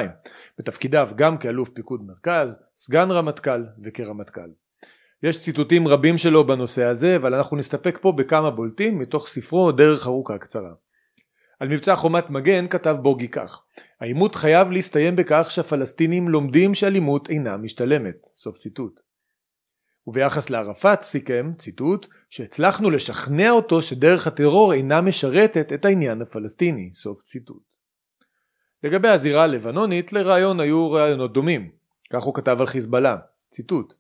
בתפקידיו 0.59 1.09
גם 1.15 1.37
כאלוף 1.37 1.69
פיקוד 1.69 2.01
מרכז, 2.07 2.59
סגן 2.75 3.11
רמטכ"ל 3.11 3.63
וכרמטכ"ל. 3.83 4.49
יש 5.23 5.41
ציטוטים 5.41 5.87
רבים 5.87 6.17
שלו 6.17 6.47
בנושא 6.47 6.83
הזה 6.83 7.15
אבל 7.15 7.33
אנחנו 7.35 7.57
נסתפק 7.57 7.97
פה 8.01 8.11
בכמה 8.11 8.51
בולטים 8.51 8.99
מתוך 8.99 9.27
ספרו 9.27 9.71
דרך 9.71 10.07
ארוכה 10.07 10.37
קצרה. 10.37 10.73
על 11.59 11.69
מבצע 11.69 11.95
חומת 11.95 12.29
מגן 12.29 12.67
כתב 12.67 12.97
בוגי 13.01 13.27
כך 13.27 13.63
העימות 14.01 14.35
חייב 14.35 14.71
להסתיים 14.71 15.15
בכך 15.15 15.47
שהפלסטינים 15.49 16.29
לומדים 16.29 16.73
שאלימות 16.73 17.29
אינה 17.29 17.57
משתלמת 17.57 18.15
סוף 18.35 18.57
ציטוט 18.57 18.99
וביחס 20.07 20.49
לערפאת 20.49 21.01
סיכם, 21.01 21.51
ציטוט, 21.57 22.07
שהצלחנו 22.29 22.89
לשכנע 22.89 23.51
אותו 23.51 23.81
שדרך 23.81 24.27
הטרור 24.27 24.73
אינה 24.73 25.01
משרתת 25.01 25.73
את 25.73 25.85
העניין 25.85 26.21
הפלסטיני, 26.21 26.89
סוף 26.93 27.21
ציטוט. 27.21 27.63
לגבי 28.83 29.07
הזירה 29.07 29.43
הלבנונית, 29.43 30.13
לרעיון 30.13 30.59
היו 30.59 30.91
רעיונות 30.91 31.33
דומים. 31.33 31.69
כך 32.09 32.23
הוא 32.23 32.33
כתב 32.33 32.57
על 32.59 32.65
חיזבאללה, 32.65 33.17
ציטוט: 33.51 33.93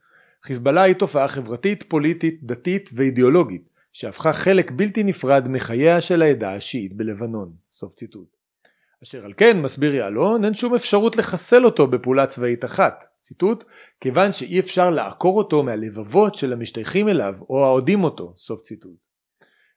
חיזבאללה 0.43 0.81
היא 0.81 0.95
תופעה 0.95 1.27
חברתית, 1.27 1.83
פוליטית, 1.83 2.43
דתית 2.43 2.89
ואידיאולוגית, 2.93 3.69
שהפכה 3.93 4.33
חלק 4.33 4.71
בלתי 4.71 5.03
נפרד 5.03 5.47
מחייה 5.47 6.01
של 6.01 6.21
העדה 6.21 6.55
השיעית 6.55 6.93
בלבנון. 6.93 7.53
סוף 7.71 7.93
ציטוט. 7.93 8.32
אשר 9.03 9.25
על 9.25 9.33
כן, 9.37 9.61
מסביר 9.61 9.95
יעלון, 9.95 10.45
אין 10.45 10.53
שום 10.53 10.75
אפשרות 10.75 11.15
לחסל 11.15 11.65
אותו 11.65 11.87
בפעולה 11.87 12.27
צבאית 12.27 12.65
אחת. 12.65 13.05
ציטוט, 13.19 13.63
כיוון 14.01 14.33
שאי 14.33 14.59
אפשר 14.59 14.89
לעקור 14.89 15.37
אותו 15.37 15.63
מהלבבות 15.63 16.35
של 16.35 16.53
המשתייכים 16.53 17.09
אליו 17.09 17.33
או 17.49 17.65
האוהדים 17.65 18.03
אותו. 18.03 18.33
סוף 18.37 18.61
ציטוט. 18.61 18.97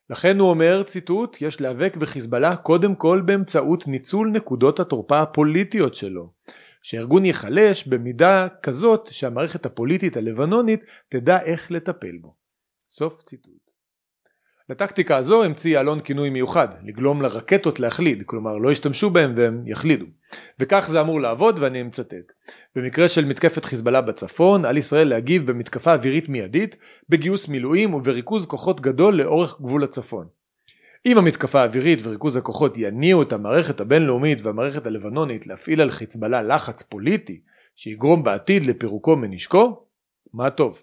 לכן 0.09 0.39
הוא 0.39 0.49
אומר, 0.49 0.83
ציטוט, 0.83 1.37
יש 1.41 1.61
להיאבק 1.61 1.95
בחיזבאללה 1.95 2.55
קודם 2.55 2.95
כל 2.95 3.21
באמצעות 3.25 3.87
ניצול 3.87 4.29
נקודות 4.29 4.79
התורפה 4.79 5.21
הפוליטיות 5.21 5.95
שלו. 5.95 6.31
שהארגון 6.81 7.25
ייחלש 7.25 7.87
במידה 7.87 8.47
כזאת 8.63 9.07
שהמערכת 9.11 9.65
הפוליטית 9.65 10.17
הלבנונית 10.17 10.81
תדע 11.09 11.41
איך 11.41 11.71
לטפל 11.71 12.17
בו. 12.21 12.35
סוף 12.89 13.23
ציטוט. 13.23 13.56
לטקטיקה 14.69 15.17
הזו 15.17 15.43
המציא 15.43 15.73
יעלון 15.73 15.99
כינוי 15.99 16.29
מיוחד, 16.29 16.67
לגלום 16.83 17.21
לרקטות 17.21 17.79
להחליד, 17.79 18.23
כלומר 18.25 18.57
לא 18.57 18.71
ישתמשו 18.71 19.09
בהם 19.09 19.33
והם 19.35 19.63
יחלידו. 19.67 20.05
וכך 20.59 20.87
זה 20.89 21.01
אמור 21.01 21.21
לעבוד 21.21 21.59
ואני 21.59 21.83
מצטט. 21.83 22.31
במקרה 22.75 23.09
של 23.09 23.25
מתקפת 23.25 23.65
חיזבאללה 23.65 24.01
בצפון, 24.01 24.65
על 24.65 24.77
ישראל 24.77 25.07
להגיב 25.07 25.51
במתקפה 25.51 25.93
אווירית 25.93 26.29
מיידית, 26.29 26.77
בגיוס 27.09 27.47
מילואים 27.47 27.93
ובריכוז 27.93 28.45
כוחות 28.45 28.81
גדול 28.81 29.15
לאורך 29.15 29.61
גבול 29.61 29.83
הצפון. 29.83 30.27
אם 31.05 31.17
המתקפה 31.17 31.61
האווירית 31.61 31.99
וריכוז 32.03 32.37
הכוחות 32.37 32.77
יניעו 32.77 33.21
את 33.21 33.33
המערכת 33.33 33.79
הבינלאומית 33.79 34.41
והמערכת 34.41 34.85
הלבנונית 34.85 35.47
להפעיל 35.47 35.81
על 35.81 35.89
חיזבאללה 35.89 36.41
לחץ 36.41 36.81
פוליטי 36.81 37.41
שיגרום 37.75 38.23
בעתיד 38.23 38.65
לפירוקו 38.65 39.15
מנשקו, 39.15 39.85
מה 40.33 40.49
טוב. 40.49 40.81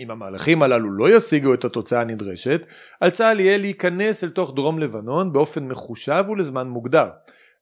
אם 0.00 0.10
המהלכים 0.10 0.62
הללו 0.62 0.90
לא 0.90 1.16
ישיגו 1.16 1.54
את 1.54 1.64
התוצאה 1.64 2.00
הנדרשת, 2.00 2.60
על 3.00 3.10
צה"ל 3.10 3.40
יהיה 3.40 3.58
להיכנס 3.58 4.24
אל 4.24 4.30
תוך 4.30 4.54
דרום 4.54 4.78
לבנון 4.78 5.32
באופן 5.32 5.64
מחושב 5.68 6.24
ולזמן 6.28 6.68
מוגדר. 6.68 7.08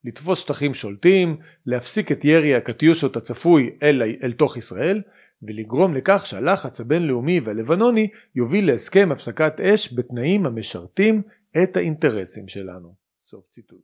לתפוס 0.05 0.39
שטחים 0.39 0.75
שולטים, 0.75 1.37
להפסיק 1.67 2.13
את 2.13 2.25
ירי 2.25 2.55
הקטיושות 2.55 3.17
הצפוי 3.17 3.79
אל, 3.83 4.03
אל 4.23 4.33
תוך 4.33 4.57
ישראל, 4.57 5.03
ולגרום 5.43 5.95
לכך 5.95 6.27
שהלחץ 6.27 6.81
הבינלאומי 6.81 7.41
והלבנוני 7.41 8.09
יוביל 8.35 8.67
להסכם 8.67 9.13
הפסקת 9.13 9.61
אש 9.61 9.95
בתנאים 9.95 10.47
המשרתים 10.47 11.23
את 11.63 11.77
האינטרסים 11.77 12.49
שלנו. 12.49 12.95
סוף 13.23 13.49
ציטוט. 13.49 13.81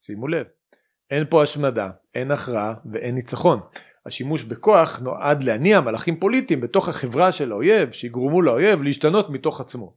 שימו 0.00 0.28
לב, 0.28 0.46
אין 1.10 1.24
פה 1.30 1.42
השמדה, 1.42 1.90
אין 2.14 2.30
הכרעה 2.30 2.74
ואין 2.92 3.14
ניצחון. 3.14 3.60
השימוש 4.08 4.42
בכוח 4.42 5.00
נועד 5.00 5.42
להניע 5.42 5.80
מהלכים 5.80 6.20
פוליטיים 6.20 6.60
בתוך 6.60 6.88
החברה 6.88 7.32
של 7.32 7.52
האויב 7.52 7.92
שיגרמו 7.92 8.42
לאויב 8.42 8.82
להשתנות 8.82 9.30
מתוך 9.30 9.60
עצמו. 9.60 9.94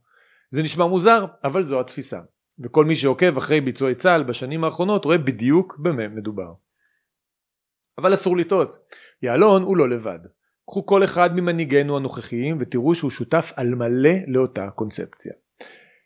זה 0.50 0.62
נשמע 0.62 0.86
מוזר 0.86 1.24
אבל 1.44 1.62
זו 1.62 1.80
התפיסה 1.80 2.20
וכל 2.58 2.84
מי 2.84 2.96
שעוקב 2.96 3.36
אחרי 3.36 3.60
ביצועי 3.60 3.94
צה"ל 3.94 4.22
בשנים 4.22 4.64
האחרונות 4.64 5.04
רואה 5.04 5.18
בדיוק 5.18 5.78
במה 5.78 6.08
מדובר. 6.08 6.52
אבל 7.98 8.14
אסור 8.14 8.36
לטעות, 8.36 8.78
יעלון 9.22 9.62
הוא 9.62 9.76
לא 9.76 9.88
לבד. 9.88 10.18
קחו 10.66 10.86
כל 10.86 11.04
אחד 11.04 11.36
ממנהיגינו 11.36 11.96
הנוכחיים 11.96 12.58
ותראו 12.60 12.94
שהוא 12.94 13.10
שותף 13.10 13.52
על 13.56 13.74
מלא 13.74 14.10
לאותה 14.26 14.70
קונספציה. 14.70 15.32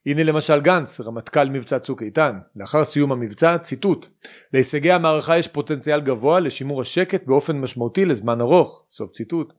הנה 0.06 0.22
למשל 0.24 0.60
גנץ, 0.60 1.00
רמטכ"ל 1.00 1.48
מבצע 1.48 1.78
צוק 1.78 2.02
איתן, 2.02 2.38
לאחר 2.56 2.84
סיום 2.84 3.12
המבצע, 3.12 3.58
ציטוט: 3.58 4.06
להישגי 4.52 4.92
המערכה 4.92 5.38
יש 5.38 5.48
פוטנציאל 5.48 6.00
גבוה 6.00 6.40
לשימור 6.40 6.80
השקט 6.80 7.26
באופן 7.26 7.60
משמעותי 7.60 8.04
לזמן 8.04 8.40
ארוך, 8.40 8.84
סוף 8.90 9.10
ציטוט. 9.10 9.52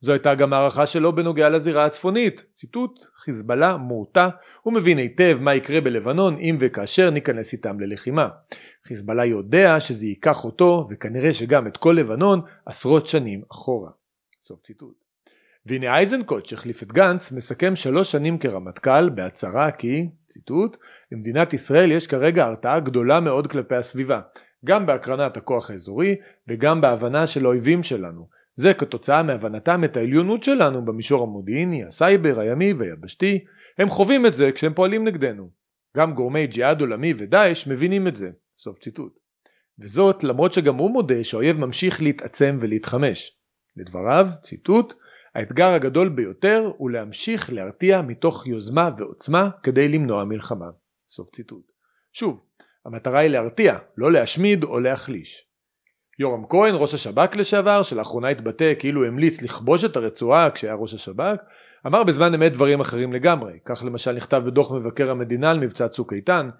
זו 0.00 0.12
הייתה 0.12 0.34
גם 0.34 0.52
הערכה 0.52 0.86
שלו 0.86 1.14
בנוגע 1.14 1.48
לזירה 1.48 1.86
הצפונית, 1.86 2.44
ציטוט: 2.54 3.04
חיזבאללה 3.16 3.76
מורתע 3.76 4.28
ומבין 4.66 4.98
היטב 4.98 5.38
מה 5.40 5.54
יקרה 5.54 5.80
בלבנון 5.80 6.38
אם 6.38 6.56
וכאשר 6.60 7.10
ניכנס 7.10 7.52
איתם 7.52 7.80
ללחימה. 7.80 8.28
חיזבאללה 8.84 9.24
יודע 9.24 9.80
שזה 9.80 10.06
ייקח 10.06 10.44
אותו 10.44 10.88
וכנראה 10.90 11.32
שגם 11.32 11.66
את 11.66 11.76
כל 11.76 11.96
לבנון 11.98 12.40
עשרות 12.66 13.06
שנים 13.06 13.42
אחורה. 13.52 13.90
סוף 14.42 14.60
ציטוט. 14.60 15.03
והנה 15.66 15.96
אייזנקוט 15.96 16.46
שהחליף 16.46 16.82
את 16.82 16.92
גנץ 16.92 17.32
מסכם 17.32 17.76
שלוש 17.76 18.12
שנים 18.12 18.38
כרמטכ"ל 18.38 19.08
בהצהרה 19.08 19.70
כי, 19.70 20.08
ציטוט, 20.28 20.76
למדינת 21.12 21.52
ישראל 21.52 21.92
יש 21.92 22.06
כרגע 22.06 22.44
הרתעה 22.44 22.80
גדולה 22.80 23.20
מאוד 23.20 23.46
כלפי 23.46 23.74
הסביבה, 23.74 24.20
גם 24.64 24.86
בהקרנת 24.86 25.36
הכוח 25.36 25.70
האזורי 25.70 26.16
וגם 26.48 26.80
בהבנה 26.80 27.26
של 27.26 27.44
האויבים 27.44 27.82
שלנו. 27.82 28.28
זה 28.56 28.74
כתוצאה 28.74 29.22
מהבנתם 29.22 29.84
את 29.84 29.96
העליונות 29.96 30.42
שלנו 30.42 30.84
במישור 30.84 31.22
המודיעיני, 31.22 31.84
הסייבר, 31.84 32.40
הימי 32.40 32.72
והיבשתי. 32.72 33.44
הם 33.78 33.88
חווים 33.88 34.26
את 34.26 34.34
זה 34.34 34.52
כשהם 34.52 34.74
פועלים 34.74 35.04
נגדנו. 35.04 35.50
גם 35.96 36.14
גורמי 36.14 36.46
ג'יהאד 36.46 36.80
עולמי 36.80 37.14
ודאעש 37.18 37.66
מבינים 37.66 38.08
את 38.08 38.16
זה. 38.16 38.30
סוף 38.58 38.78
ציטוט. 38.78 39.18
וזאת 39.78 40.24
למרות 40.24 40.52
שגם 40.52 40.76
הוא 40.76 40.90
מודה 40.90 41.24
שהאויב 41.24 41.58
ממשיך 41.58 42.02
להתעצם 42.02 42.58
ולהתחמש. 42.60 43.36
לדבריו, 43.76 44.26
ציטוט, 44.40 44.94
האתגר 45.34 45.68
הגדול 45.68 46.08
ביותר 46.08 46.70
הוא 46.76 46.90
להמשיך 46.90 47.52
להרתיע 47.52 48.02
מתוך 48.02 48.46
יוזמה 48.46 48.90
ועוצמה 48.98 49.50
כדי 49.62 49.88
למנוע 49.88 50.24
מלחמה. 50.24 50.70
סוף 51.08 51.30
ציטוט. 51.30 51.72
שוב, 52.12 52.42
המטרה 52.86 53.18
היא 53.18 53.30
להרתיע, 53.30 53.78
לא 53.96 54.12
להשמיד 54.12 54.64
או 54.64 54.80
להחליש. 54.80 55.46
יורם 56.18 56.46
כהן, 56.48 56.74
ראש 56.74 56.94
השב"כ 56.94 57.36
לשעבר, 57.36 57.82
שלאחרונה 57.82 58.28
התבטא 58.28 58.72
כאילו 58.78 59.04
המליץ 59.04 59.42
לכבוש 59.42 59.84
את 59.84 59.96
הרצועה 59.96 60.50
כשהיה 60.50 60.74
ראש 60.74 60.94
השב"כ, 60.94 61.36
אמר 61.86 62.02
בזמן 62.02 62.34
אמת 62.34 62.52
דברים 62.52 62.80
אחרים 62.80 63.12
לגמרי. 63.12 63.58
כך 63.64 63.84
למשל 63.84 64.12
נכתב 64.12 64.42
בדוח 64.46 64.72
מבקר 64.72 65.10
המדינה 65.10 65.50
על 65.50 65.58
מבצע 65.60 65.88
צוק 65.88 66.12
איתן. 66.12 66.50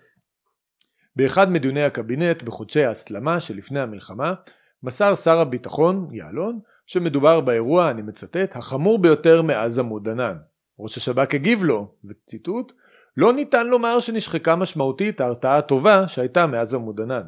באחד 1.17 1.51
מדיוני 1.51 1.83
הקבינט 1.83 2.43
בחודשי 2.43 2.85
ההסלמה 2.85 3.41
שלפני 3.41 3.81
המלחמה, 3.81 4.35
מסר 4.83 5.15
שר 5.15 5.41
הביטחון, 5.41 6.09
יעלון, 6.13 6.61
שמדובר 6.87 7.41
באירוע, 7.41 7.91
אני 7.91 8.03
מצטט, 8.03 8.57
החמור 8.57 8.99
ביותר 8.99 9.43
מאז 9.43 9.79
עמוד 9.79 10.09
ענן. 10.09 10.37
ראש 10.79 10.97
השב"כ 10.97 11.35
הגיב 11.35 11.65
לו, 11.65 11.95
וציטוט, 12.05 12.73
לא 13.17 13.33
ניתן 13.33 13.67
לומר 13.67 14.01
שנשחקה 14.01 14.57
משמעותית 14.57 15.21
ההרתעה 15.21 15.59
הטובה 15.59 16.09
שהייתה 16.09 16.47
מאז 16.47 16.75
עמוד 16.75 17.01
ענן. 17.01 17.23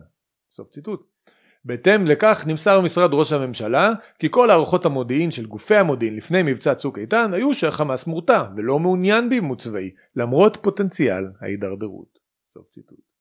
סוף 0.51 0.69
ציטוט. 0.71 1.07
בהתאם 1.65 2.07
לכך 2.07 2.45
נמסר 2.47 2.81
במשרד 2.81 3.11
ראש 3.13 3.33
הממשלה 3.33 3.93
כי 4.19 4.27
כל 4.31 4.51
הערכות 4.51 4.87
המודיעין 4.87 5.31
של 5.31 5.47
גופי 5.47 5.77
המודיעין 5.77 6.17
לפני 6.17 6.43
מבצע 6.43 6.75
צוק 6.75 6.99
איתן 6.99 7.35
היו 7.35 7.55
שהחמאס 7.55 8.07
מורתע 8.07 8.43
ולא 8.57 8.79
מעוניין 8.79 9.29
בעימות 9.29 9.61
צבאי 9.61 9.91
למרות 10.17 10.59
פוטנציאל 10.63 11.25
ההידרדרות. 11.41 12.19
סוף 12.49 12.69
ציטוט. 12.69 13.16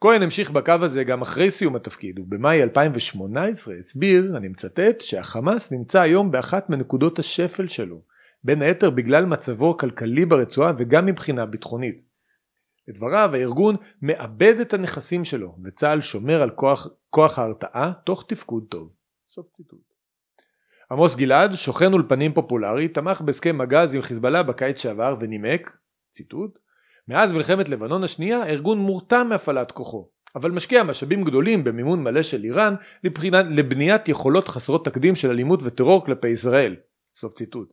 כהן 0.00 0.22
המשיך 0.22 0.50
בקו 0.50 0.72
הזה 0.82 1.04
גם 1.04 1.22
אחרי 1.22 1.50
סיום 1.50 1.76
התפקיד 1.76 2.18
ובמאי 2.18 2.62
2018 2.62 3.74
הסביר, 3.74 4.36
אני 4.36 4.48
מצטט, 4.48 5.00
שהחמאס 5.00 5.72
נמצא 5.72 6.00
היום 6.00 6.30
באחת 6.30 6.70
מנקודות 6.70 7.18
השפל 7.18 7.68
שלו, 7.68 8.00
בין 8.44 8.62
היתר 8.62 8.90
בגלל 8.90 9.26
מצבו 9.26 9.70
הכלכלי 9.70 10.26
ברצועה 10.26 10.72
וגם 10.78 11.06
מבחינה 11.06 11.46
ביטחונית. 11.46 12.02
לדבריו 12.88 13.30
הארגון 13.34 13.76
מאבד 14.02 14.60
את 14.60 14.72
הנכסים 14.72 15.24
שלו 15.24 15.56
וצה"ל 15.64 16.00
שומר 16.00 16.42
על 16.42 16.50
כוח, 16.50 16.86
כוח 17.10 17.38
ההרתעה 17.38 17.92
תוך 18.04 18.24
תפקוד 18.28 18.64
טוב. 18.68 18.92
סוף 19.26 19.50
ציטוט. 19.50 19.80
עמוס 20.90 21.16
גלעד, 21.16 21.54
שוכן 21.54 21.92
אולפנים 21.92 22.34
פופולרי, 22.34 22.88
תמך 22.88 23.20
בהסכם 23.20 23.60
הגז 23.60 23.94
עם 23.94 24.02
חיזבאללה 24.02 24.42
בקיץ 24.42 24.82
שעבר 24.82 25.16
ונימק, 25.20 25.76
ציטוט, 26.10 26.58
מאז 27.08 27.32
מלחמת 27.32 27.68
לבנון 27.68 28.04
השנייה 28.04 28.42
הארגון 28.42 28.78
מורתע 28.78 29.22
מהפעלת 29.22 29.72
כוחו, 29.72 30.08
אבל 30.36 30.50
משקיע 30.50 30.82
משאבים 30.82 31.24
גדולים 31.24 31.64
במימון 31.64 32.02
מלא 32.02 32.22
של 32.22 32.44
איראן 32.44 32.74
לבחינת, 33.04 33.46
לבניית 33.50 34.08
יכולות 34.08 34.48
חסרות 34.48 34.84
תקדים 34.84 35.14
של 35.14 35.30
אלימות 35.30 35.60
וטרור 35.62 36.04
כלפי 36.04 36.28
ישראל. 36.28 36.76
סוף 37.16 37.32
ציטוט. 37.32 37.72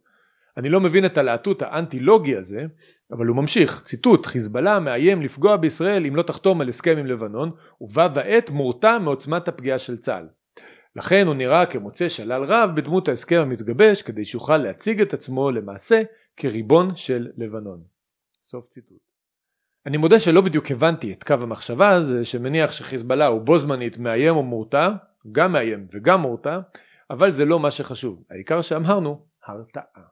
אני 0.58 0.69
לא 0.69 0.82
מבין 0.82 1.06
את 1.06 1.17
הלהטוט 1.17 1.62
האנטי 1.62 2.00
לוגי 2.00 2.36
הזה, 2.36 2.65
אבל 3.12 3.26
הוא 3.26 3.36
ממשיך, 3.36 3.82
ציטוט, 3.84 4.26
חיזבאללה 4.26 4.80
מאיים 4.80 5.21
לפגוע 5.21 5.58
בישראל 5.58 6.06
אם 6.06 6.15
לא 6.15 6.24
תחתום 6.24 6.62
על 6.62 6.69
הסכם 6.69 6.98
עם 6.98 7.06
לבנון, 7.06 7.52
ובה 7.82 8.08
בעת 8.08 8.50
מורתע 8.50 8.98
מעוצמת 9.00 9.48
הפגיעה 9.48 9.80
של 9.80 9.98
צה"ל. 9.98 10.28
לכן 10.95 11.28
הוא 11.28 11.36
נראה 11.36 11.65
כמוצא 11.65 12.10
שלל 12.10 12.43
רב 12.43 12.69
בדמות 12.76 13.08
ההסכם 13.08 13.39
המתגבש 13.41 14.02
כדי 14.02 14.26
שיוכל 14.26 14.58
להציג 14.58 15.02
את 15.02 15.13
עצמו 15.13 15.52
למעשה 15.52 16.02
כריבון 16.38 16.95
של 16.95 17.28
לבנון. 17.38 17.84
סוף 18.41 18.67
ציטוט. 18.67 19.14
אני 19.86 19.98
מודה 19.98 20.19
שלא 20.19 20.41
בדיוק 20.41 20.71
הבנתי 20.71 21.13
את 21.13 21.24
קו 21.24 21.34
המחשבה 21.34 21.89
הזה 21.89 22.26
שמניח 22.26 22.71
שחיזבאללה 22.71 23.26
הוא 23.26 23.41
בו 23.41 23.60
זמנית 23.60 23.98
מאיים 23.98 24.36
או 24.36 24.43
מורתע, 24.43 24.89
גם 25.32 25.52
מאיים 25.52 25.88
וגם 25.93 26.21
מורתע, 26.21 26.60
אבל 27.10 27.32
זה 27.32 27.45
לא 27.45 27.60
מה 27.60 27.71
שחשוב, 27.71 28.24
העיקר 28.30 28.62
שאמרנו 28.62 29.26
הרתעה. 29.45 30.04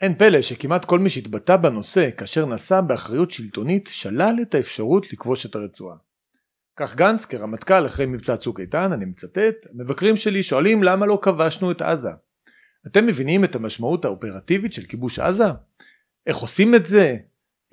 אין 0.00 0.14
פלא 0.14 0.42
שכמעט 0.42 0.84
כל 0.84 0.98
מי 0.98 1.10
שהתבטא 1.10 1.56
בנושא 1.56 2.10
כאשר 2.16 2.46
נשא 2.46 2.80
באחריות 2.80 3.30
שלטונית 3.30 3.88
שלל 3.92 4.34
את 4.42 4.54
האפשרות 4.54 5.12
לכבוש 5.12 5.46
את 5.46 5.54
הרצועה. 5.54 5.96
כך 6.76 6.94
גנץ 6.94 7.24
כרמטכ"ל 7.24 7.86
אחרי 7.86 8.06
מבצע 8.06 8.36
צוק 8.36 8.60
איתן, 8.60 8.92
אני 8.92 9.04
מצטט, 9.04 9.54
המבקרים 9.70 10.16
שלי 10.16 10.42
שואלים 10.42 10.82
למה 10.82 11.06
לא 11.06 11.18
כבשנו 11.22 11.70
את 11.70 11.82
עזה. 11.82 12.10
אתם 12.86 13.06
מבינים 13.06 13.44
את 13.44 13.54
המשמעות 13.54 14.04
האופרטיבית 14.04 14.72
של 14.72 14.82
כיבוש 14.82 15.18
עזה? 15.18 15.44
איך 16.26 16.36
עושים 16.36 16.74
את 16.74 16.86
זה? 16.86 17.16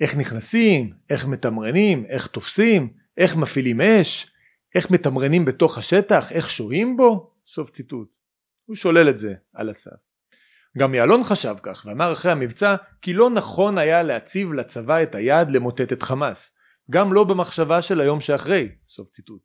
איך 0.00 0.16
נכנסים? 0.16 0.92
איך 1.10 1.26
מתמרנים? 1.26 2.04
איך 2.08 2.26
תופסים? 2.26 2.92
איך 3.18 3.36
מפעילים 3.36 3.80
אש? 3.80 4.30
איך 4.74 4.90
מתמרנים 4.90 5.44
בתוך 5.44 5.78
השטח? 5.78 6.32
איך 6.32 6.50
שוהים 6.50 6.96
בו? 6.96 7.32
סוף 7.46 7.70
ציטוט. 7.70 8.08
הוא 8.66 8.76
שולל 8.76 9.08
את 9.08 9.18
זה 9.18 9.34
על 9.54 9.70
הסף. 9.70 9.90
גם 10.78 10.94
יעלון 10.94 11.22
חשב 11.22 11.54
כך 11.62 11.86
ואמר 11.86 12.12
אחרי 12.12 12.32
המבצע 12.32 12.76
כי 13.02 13.12
לא 13.12 13.30
נכון 13.30 13.78
היה 13.78 14.02
להציב 14.02 14.52
לצבא 14.52 15.02
את 15.02 15.14
היעד 15.14 15.50
למוטט 15.50 15.92
את 15.92 16.02
חמאס. 16.02 16.50
גם 16.90 17.12
לא 17.12 17.24
במחשבה 17.24 17.82
של 17.82 18.00
היום 18.00 18.20
שאחרי, 18.20 18.68
סוף 18.88 19.08
ציטוט. 19.08 19.42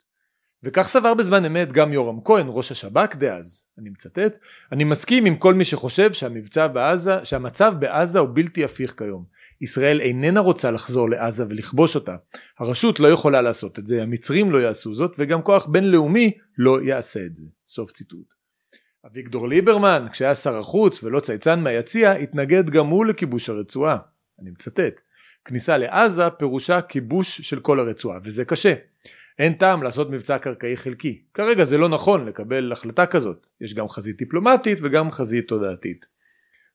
וכך 0.64 0.88
סבר 0.88 1.14
בזמן 1.14 1.46
אמת 1.46 1.72
גם 1.72 1.94
יורם 1.94 2.20
כהן, 2.24 2.46
ראש 2.50 2.72
השב"כ 2.72 3.16
דאז, 3.16 3.66
אני 3.78 3.90
מצטט, 3.90 4.38
אני 4.72 4.84
מסכים 4.84 5.26
עם 5.26 5.36
כל 5.36 5.54
מי 5.54 5.66
שחושב 5.66 6.14
שהמבצע 6.14 6.68
בעזה, 6.68 7.26
שהמצב 7.26 7.74
בעזה 7.80 8.20
הוא 8.20 8.30
בלתי 8.34 8.64
הפיך 8.64 8.94
כיום. 8.98 9.26
ישראל 9.66 10.02
איננה 10.02 10.40
רוצה 10.40 10.72
לחזור 10.72 11.10
לעזה 11.10 11.46
ולכבוש 11.50 11.96
אותה. 11.96 12.16
הרשות 12.60 13.00
לא 13.00 13.08
יכולה 13.08 13.42
לעשות 13.42 13.80
את 13.80 13.86
זה, 13.86 14.04
המצרים 14.04 14.52
לא 14.52 14.58
יעשו 14.58 14.96
זאת, 14.96 15.16
וגם 15.18 15.42
כוח 15.42 15.66
בינלאומי 15.66 16.32
לא 16.58 16.82
יעשה 16.82 17.26
את 17.26 17.36
זה. 17.36 17.44
סוף 17.68 17.92
ציטוט. 17.92 18.34
אביגדור 19.06 19.48
ליברמן, 19.50 20.08
כשהיה 20.12 20.36
שר 20.36 20.58
החוץ 20.58 21.04
ולא 21.04 21.20
צייצן 21.20 21.60
מהיציע, 21.60 22.12
התנגד 22.12 22.70
גם 22.70 22.88
הוא 22.88 23.06
לכיבוש 23.06 23.50
הרצועה. 23.50 23.98
אני 24.42 24.50
מצטט. 24.50 25.02
כניסה 25.46 25.78
לעזה 25.78 26.30
פירושה 26.30 26.82
כיבוש 26.82 27.42
של 27.42 27.60
כל 27.60 27.80
הרצועה 27.80 28.20
וזה 28.24 28.46
קשה. 28.46 28.74
אין 29.40 29.54
טעם 29.54 29.84
לעשות 29.84 30.10
מבצע 30.10 30.38
קרקעי 30.38 30.78
חלקי. 30.78 31.22
כרגע 31.34 31.64
זה 31.64 31.78
לא 31.78 31.90
נכון 31.90 32.26
לקבל 32.26 32.72
החלטה 32.72 33.06
כזאת. 33.06 33.48
יש 33.62 33.74
גם 33.74 33.88
חזית 33.88 34.18
דיפלומטית 34.18 34.78
וגם 34.82 35.12
חזית 35.12 35.48
תודעתית. 35.48 36.06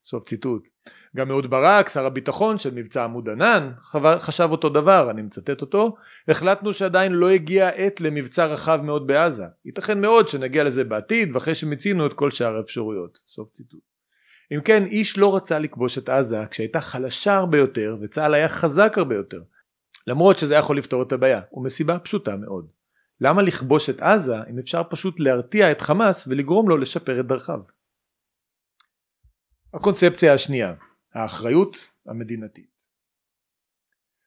סוף 0.04 0.24
ציטוט. 0.24 0.68
גם 1.16 1.30
אהוד 1.30 1.50
ברק, 1.50 1.88
שר 1.88 2.06
הביטחון 2.06 2.58
של 2.58 2.74
מבצע 2.74 3.04
עמוד 3.04 3.28
ענן, 3.28 3.72
חשב 4.18 4.48
אותו 4.50 4.68
דבר, 4.68 5.10
אני 5.10 5.22
מצטט 5.22 5.60
אותו, 5.60 5.96
החלטנו 6.28 6.72
שעדיין 6.72 7.12
לא 7.12 7.30
הגיעה 7.30 7.68
עת 7.68 8.00
למבצע 8.00 8.46
רחב 8.46 8.80
מאוד 8.82 9.06
בעזה. 9.06 9.44
ייתכן 9.64 10.00
מאוד 10.00 10.28
שנגיע 10.28 10.64
לזה 10.64 10.84
בעתיד 10.84 11.34
ואחרי 11.34 11.54
שמיצינו 11.54 12.06
את 12.06 12.12
כל 12.12 12.30
שאר 12.30 12.56
האפשרויות. 12.56 13.18
סוף 13.28 13.50
ציטוט. 13.50 13.90
אם 14.54 14.60
כן 14.60 14.84
איש 14.84 15.18
לא 15.18 15.36
רצה 15.36 15.58
לכבוש 15.58 15.98
את 15.98 16.08
עזה 16.08 16.44
כשהייתה 16.50 16.80
חלשה 16.80 17.36
הרבה 17.36 17.58
יותר 17.58 17.96
וצה"ל 18.00 18.34
היה 18.34 18.48
חזק 18.48 18.98
הרבה 18.98 19.14
יותר 19.14 19.40
למרות 20.06 20.38
שזה 20.38 20.54
יכול 20.54 20.78
לפתור 20.78 21.02
את 21.02 21.12
הבעיה 21.12 21.40
ומסיבה 21.52 21.98
פשוטה 21.98 22.36
מאוד 22.36 22.66
למה 23.20 23.42
לכבוש 23.42 23.90
את 23.90 24.00
עזה 24.00 24.36
אם 24.50 24.58
אפשר 24.58 24.82
פשוט 24.90 25.20
להרתיע 25.20 25.70
את 25.70 25.80
חמאס 25.80 26.26
ולגרום 26.28 26.68
לו 26.68 26.76
לשפר 26.76 27.20
את 27.20 27.26
דרכיו 27.26 27.60
הקונספציה 29.74 30.34
השנייה 30.34 30.74
האחריות 31.14 31.88
המדינתית 32.06 32.70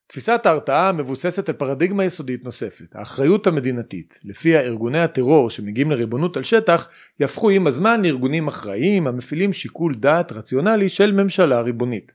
תפיסת 0.08 0.42
ההרתעה 0.46 0.92
מבוססת 0.92 1.50
על 1.50 1.56
פרדיגמה 1.56 2.06
יסודית 2.06 2.44
נוספת, 2.44 2.96
האחריות 2.96 3.48
המדינתית, 3.48 4.20
לפיה 4.24 4.62
ארגוני 4.62 5.00
הטרור 5.00 5.50
שמגיעים 5.50 5.92
לריבונות 5.92 6.38
על 6.38 6.44
שטח 6.44 6.90
יהפכו 7.20 7.50
עם 7.50 7.68
הזמן 7.68 8.02
לארגונים 8.02 8.48
אחראיים 8.48 9.08
המפעילים 9.08 9.54
שיקול 9.54 9.96
דעת 9.96 10.32
רציונלי 10.32 10.90
של 10.90 11.12
ממשלה 11.12 11.62
ריבונית. 11.62 12.12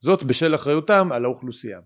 זאת 0.00 0.22
בשל 0.22 0.54
אחריותם 0.54 1.12
על 1.12 1.24
האוכלוסייה. 1.24 1.80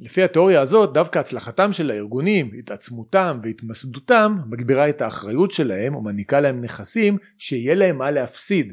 לפי 0.00 0.22
התיאוריה 0.22 0.60
הזאת 0.60 0.92
דווקא 0.92 1.18
הצלחתם 1.18 1.72
של 1.72 1.90
הארגונים, 1.90 2.50
התעצמותם 2.58 3.38
והתמסדותם 3.42 4.36
מגבירה 4.50 4.88
את 4.88 5.02
האחריות 5.02 5.50
שלהם 5.50 5.96
ומעניקה 5.96 6.40
להם 6.40 6.60
נכסים 6.60 7.18
שיהיה 7.38 7.74
להם 7.74 7.98
מה 7.98 8.10
להפסיד 8.10 8.72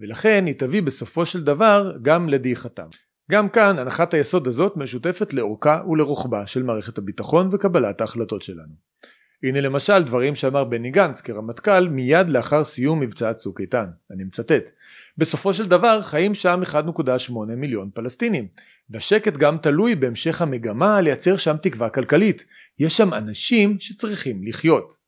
ולכן 0.00 0.44
היא 0.46 0.54
תביא 0.54 0.82
בסופו 0.82 1.26
של 1.26 1.44
דבר 1.44 1.92
גם 2.02 2.28
לדעיכתם. 2.28 2.86
גם 3.30 3.48
כאן 3.48 3.78
הנחת 3.78 4.14
היסוד 4.14 4.46
הזאת 4.46 4.76
משותפת 4.76 5.34
לאורכה 5.34 5.82
ולרוחבה 5.88 6.46
של 6.46 6.62
מערכת 6.62 6.98
הביטחון 6.98 7.48
וקבלת 7.52 8.00
ההחלטות 8.00 8.42
שלנו. 8.42 8.90
הנה 9.42 9.60
למשל 9.60 10.02
דברים 10.02 10.34
שאמר 10.34 10.64
בני 10.64 10.90
גנץ 10.90 11.20
כרמטכ"ל 11.20 11.88
מיד 11.88 12.30
לאחר 12.30 12.64
סיום 12.64 13.00
מבצע 13.00 13.32
צוק 13.32 13.60
איתן, 13.60 13.86
אני 14.10 14.24
מצטט: 14.24 14.70
בסופו 15.18 15.54
של 15.54 15.68
דבר 15.68 16.02
חיים 16.02 16.34
שם 16.34 16.60
1.8 16.72 17.32
מיליון 17.56 17.90
פלסטינים, 17.94 18.48
והשקט 18.90 19.36
גם 19.36 19.58
תלוי 19.58 19.94
בהמשך 19.94 20.42
המגמה 20.42 21.00
לייצר 21.00 21.36
שם 21.36 21.56
תקווה 21.62 21.88
כלכלית, 21.88 22.44
יש 22.78 22.96
שם 22.96 23.14
אנשים 23.14 23.76
שצריכים 23.80 24.40
לחיות. 24.46 24.99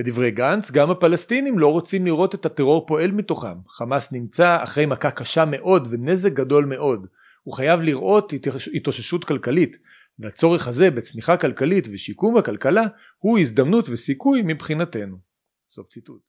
לדברי 0.00 0.30
גנץ, 0.30 0.70
גם 0.70 0.90
הפלסטינים 0.90 1.58
לא 1.58 1.72
רוצים 1.72 2.06
לראות 2.06 2.34
את 2.34 2.46
הטרור 2.46 2.86
פועל 2.86 3.10
מתוכם. 3.10 3.54
חמאס 3.68 4.12
נמצא 4.12 4.58
אחרי 4.62 4.86
מכה 4.86 5.10
קשה 5.10 5.44
מאוד 5.44 5.88
ונזק 5.90 6.32
גדול 6.32 6.64
מאוד. 6.64 7.06
הוא 7.42 7.54
חייב 7.54 7.80
לראות 7.80 8.32
התאוששות 8.74 9.24
כלכלית 9.24 9.76
והצורך 10.18 10.68
הזה 10.68 10.90
בצמיחה 10.90 11.36
כלכלית 11.36 11.88
ושיקום 11.92 12.36
הכלכלה 12.36 12.86
הוא 13.18 13.38
הזדמנות 13.38 13.88
וסיכוי 13.88 14.42
מבחינתנו. 14.44 15.16
סוף 15.68 15.86
ציטוט. 15.88 16.22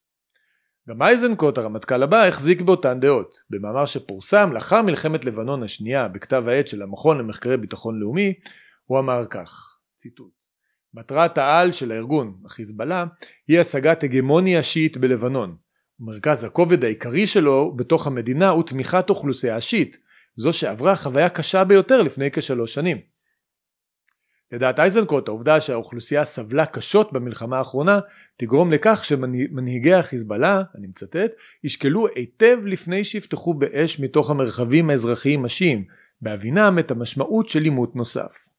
גם 0.89 1.01
אייזנקוט 1.01 1.57
הרמטכ"ל 1.57 2.03
הבא 2.03 2.23
החזיק 2.23 2.61
באותן 2.61 2.99
דעות. 2.99 3.35
במאמר 3.49 3.85
שפורסם 3.85 4.49
לאחר 4.53 4.81
מלחמת 4.81 5.25
לבנון 5.25 5.63
השנייה 5.63 6.07
בכתב 6.07 6.43
העת 6.47 6.67
של 6.67 6.81
המכון 6.81 7.17
למחקרי 7.17 7.57
ביטחון 7.57 7.99
לאומי 7.99 8.33
הוא 8.85 8.99
אמר 8.99 9.25
כך 9.29 9.77
ציטוט 9.97 10.40
מטרת 10.93 11.37
העל 11.37 11.71
של 11.71 11.91
הארגון 11.91 12.37
החיזבאללה 12.45 13.05
היא 13.47 13.59
השגת 13.59 14.03
הגמוניה 14.03 14.63
שיעית 14.63 14.97
בלבנון. 14.97 15.55
מרכז 15.99 16.43
הכובד 16.43 16.83
העיקרי 16.83 17.27
שלו 17.27 17.73
בתוך 17.75 18.07
המדינה 18.07 18.49
הוא 18.49 18.63
תמיכת 18.63 19.09
אוכלוסייה 19.09 19.61
שיעית 19.61 19.97
זו 20.35 20.53
שעברה 20.53 20.95
חוויה 20.95 21.29
קשה 21.29 21.63
ביותר 21.63 22.01
לפני 22.01 22.31
כשלוש 22.31 22.73
שנים. 22.73 22.97
לדעת 24.51 24.79
אייזנקוט 24.79 25.27
העובדה 25.27 25.61
שהאוכלוסייה 25.61 26.25
סבלה 26.25 26.65
קשות 26.65 27.13
במלחמה 27.13 27.57
האחרונה 27.57 27.99
תגרום 28.37 28.71
לכך 28.71 29.05
שמנהיגי 29.05 29.93
החיזבאללה, 29.93 30.63
אני 30.75 30.87
מצטט, 30.87 31.31
ישקלו 31.63 32.07
היטב 32.15 32.57
לפני 32.65 33.03
שיפתחו 33.03 33.53
באש 33.53 33.99
מתוך 33.99 34.29
המרחבים 34.29 34.89
האזרחיים 34.89 35.45
השיעים, 35.45 35.85
בהבינם 36.21 36.79
את 36.79 36.91
המשמעות 36.91 37.49
של 37.49 37.63
עימות 37.63 37.95
נוסף. 37.95 38.50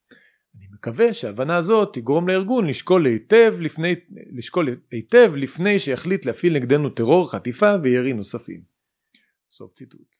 מקווה 0.82 1.14
שההבנה 1.14 1.56
הזאת 1.56 1.94
תגרום 1.94 2.28
לארגון 2.28 2.66
לשקול 2.66 3.06
היטב 3.06 3.54
לפני, 3.60 3.94
לשקול 4.32 4.68
היטב 4.90 5.32
לפני 5.36 5.78
שיחליט 5.78 6.26
להפעיל 6.26 6.54
נגדנו 6.54 6.90
טרור, 6.90 7.32
חטיפה 7.32 7.74
וירי 7.82 8.12
נוספים. 8.12 8.60
סוף 9.50 9.72
ציטוט. 9.72 10.16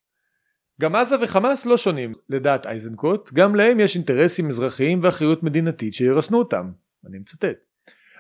גם 0.81 0.97
עזה 0.97 1.17
וחמאס 1.23 1.67
לא 1.67 1.77
שונים 1.77 2.13
לדעת 2.29 2.67
אייזנקוט, 2.67 3.33
גם 3.33 3.55
להם 3.55 3.81
יש 3.81 3.97
אינטרסים 3.97 4.49
אזרחיים 4.49 5.01
ואחריות 5.03 5.43
מדינתית 5.43 5.95
שירסנו 5.95 6.39
אותם. 6.39 6.71
אני 7.07 7.19
מצטט. 7.19 7.59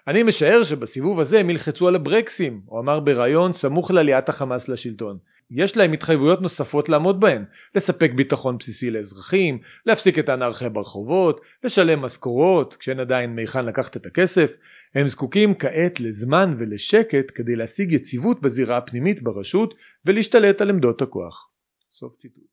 אני 0.06 0.22
משער 0.22 0.64
שבסיבוב 0.64 1.20
הזה 1.20 1.40
הם 1.40 1.50
ילחצו 1.50 1.88
על 1.88 1.94
הברקסים, 1.94 2.60
הוא 2.66 2.80
אמר 2.80 3.00
בריאיון 3.00 3.52
סמוך 3.52 3.90
לעליית 3.90 4.28
החמאס 4.28 4.68
לשלטון. 4.68 5.18
יש 5.54 5.76
להם 5.76 5.92
התחייבויות 5.92 6.42
נוספות 6.42 6.88
לעמוד 6.88 7.20
בהן, 7.20 7.44
לספק 7.74 8.10
ביטחון 8.14 8.58
בסיסי 8.58 8.90
לאזרחים, 8.90 9.58
להפסיק 9.86 10.18
את 10.18 10.28
האנרכיה 10.28 10.68
ברחובות, 10.68 11.40
לשלם 11.64 12.02
משכורות, 12.02 12.76
כשאין 12.76 13.00
עדיין 13.00 13.34
מהיכן 13.34 13.64
לקחת 13.64 13.96
את 13.96 14.06
הכסף, 14.06 14.56
הם 14.94 15.08
זקוקים 15.08 15.54
כעת 15.54 16.00
לזמן 16.00 16.56
ולשקט 16.58 17.32
כדי 17.34 17.56
להשיג 17.56 17.92
יציבות 17.92 18.40
בזירה 18.40 18.76
הפנימית 18.76 19.22
ברשות 19.22 19.74
ולהשתלט 20.06 20.60
על 20.60 20.70
עמדות 20.70 21.02
הכוח. 21.02 21.48
סוף 21.90 22.16
ציטוט. 22.16 22.44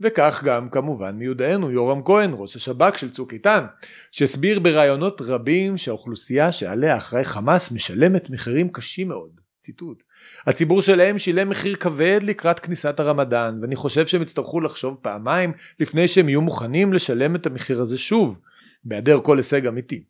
וכך 0.00 0.42
גם 0.44 0.68
כמובן 0.70 1.16
מיודענו 1.16 1.70
יורם 1.70 2.02
כהן 2.04 2.30
ראש 2.34 2.56
השב"כ 2.56 2.98
של 2.98 3.10
צוק 3.10 3.32
איתן 3.32 3.64
שהסביר 4.12 4.60
בראיונות 4.60 5.20
רבים 5.20 5.76
שהאוכלוסייה 5.76 6.52
שעליה 6.52 6.96
אחראי 6.96 7.24
חמאס 7.24 7.72
משלמת 7.72 8.30
מחירים 8.30 8.68
קשים 8.68 9.08
מאוד 9.08 9.39
ציטוט 9.60 10.02
הציבור 10.46 10.82
שלהם 10.82 11.18
שילם 11.18 11.48
מחיר 11.48 11.76
כבד 11.76 12.20
לקראת 12.22 12.60
כניסת 12.60 13.00
הרמדאן 13.00 13.58
ואני 13.62 13.76
חושב 13.76 14.06
שהם 14.06 14.22
יצטרכו 14.22 14.60
לחשוב 14.60 14.98
פעמיים 15.02 15.52
לפני 15.80 16.08
שהם 16.08 16.28
יהיו 16.28 16.40
מוכנים 16.40 16.92
לשלם 16.92 17.36
את 17.36 17.46
המחיר 17.46 17.80
הזה 17.80 17.98
שוב 17.98 18.40
בהיעדר 18.84 19.20
כל 19.20 19.36
הישג 19.36 19.66
אמיתי. 19.66 20.04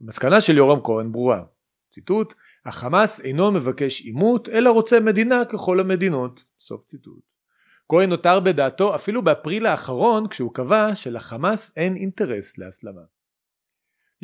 המסקנה 0.00 0.40
של 0.40 0.56
יורם 0.56 0.80
כהן 0.84 1.12
ברורה 1.12 1.42
ציטוט 1.90 2.34
החמאס 2.66 3.20
אינו 3.20 3.52
מבקש 3.52 4.00
עימות 4.00 4.48
אלא 4.48 4.70
רוצה 4.70 5.00
מדינה 5.00 5.44
ככל 5.44 5.80
המדינות 5.80 6.40
סוף 6.60 6.84
ציטוט 6.84 7.20
כהן 7.88 8.10
נותר 8.10 8.40
בדעתו 8.40 8.94
אפילו 8.94 9.22
באפריל 9.22 9.66
האחרון 9.66 10.28
כשהוא 10.28 10.54
קבע 10.54 10.94
שלחמאס 10.94 11.72
אין 11.76 11.96
אינטרס 11.96 12.58
להסלמה. 12.58 13.13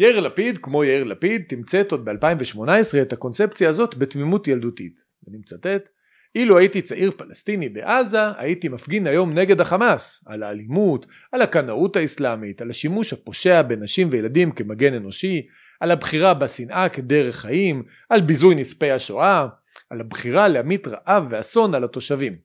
יאיר 0.00 0.20
לפיד 0.20 0.58
כמו 0.58 0.84
יאיר 0.84 1.04
לפיד 1.04 1.42
תמצת 1.48 1.92
עוד 1.92 2.04
ב-2018 2.04 3.02
את 3.02 3.12
הקונספציה 3.12 3.68
הזאת 3.68 3.94
בתמימות 3.94 4.48
ילדותית. 4.48 5.00
ואני 5.24 5.38
מצטט 5.38 5.88
אילו 6.34 6.58
הייתי 6.58 6.82
צעיר 6.82 7.10
פלסטיני 7.16 7.68
בעזה 7.68 8.18
הייתי 8.36 8.68
מפגין 8.68 9.06
היום 9.06 9.34
נגד 9.34 9.60
החמאס 9.60 10.24
על 10.26 10.42
האלימות, 10.42 11.06
על 11.32 11.42
הקנאות 11.42 11.96
האסלאמית, 11.96 12.62
על 12.62 12.70
השימוש 12.70 13.12
הפושע 13.12 13.62
בנשים 13.62 14.08
וילדים 14.12 14.52
כמגן 14.52 14.94
אנושי, 14.94 15.46
על 15.80 15.90
הבחירה 15.90 16.34
בשנאה 16.34 16.88
כדרך 16.88 17.36
חיים, 17.36 17.82
על 18.08 18.20
ביזוי 18.20 18.54
נספי 18.54 18.90
השואה, 18.90 19.46
על 19.90 20.00
הבחירה 20.00 20.48
להמיט 20.48 20.88
רעב 20.88 21.26
ואסון 21.30 21.74
על 21.74 21.84
התושבים. 21.84 22.36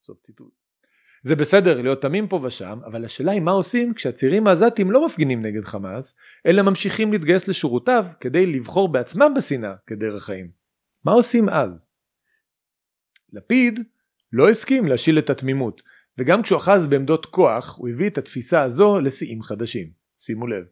סוף 0.00 0.20
ציטוט. 0.20 0.63
זה 1.24 1.36
בסדר 1.36 1.82
להיות 1.82 2.02
תמים 2.02 2.28
פה 2.28 2.40
ושם, 2.42 2.78
אבל 2.86 3.04
השאלה 3.04 3.32
היא 3.32 3.40
מה 3.40 3.50
עושים 3.50 3.94
כשהצעירים 3.94 4.46
העזתים 4.46 4.90
לא 4.90 5.06
מפגינים 5.06 5.42
נגד 5.42 5.64
חמאס, 5.64 6.14
אלא 6.46 6.62
ממשיכים 6.62 7.12
להתגייס 7.12 7.48
לשורותיו 7.48 8.06
כדי 8.20 8.46
לבחור 8.46 8.88
בעצמם 8.92 9.32
בשנאה 9.36 9.74
כדרך 9.86 10.24
חיים. 10.24 10.50
מה 11.04 11.12
עושים 11.12 11.48
אז? 11.48 11.88
לפיד 13.32 13.80
לא 14.32 14.50
הסכים 14.50 14.86
להשיל 14.86 15.18
את 15.18 15.30
התמימות, 15.30 15.82
וגם 16.18 16.42
כשהוא 16.42 16.58
אחז 16.58 16.86
בעמדות 16.86 17.26
כוח, 17.26 17.78
הוא 17.78 17.88
הביא 17.88 18.06
את 18.06 18.18
התפיסה 18.18 18.62
הזו 18.62 19.00
לשיאים 19.00 19.42
חדשים. 19.42 19.90
שימו 20.18 20.46
לב. 20.46 20.64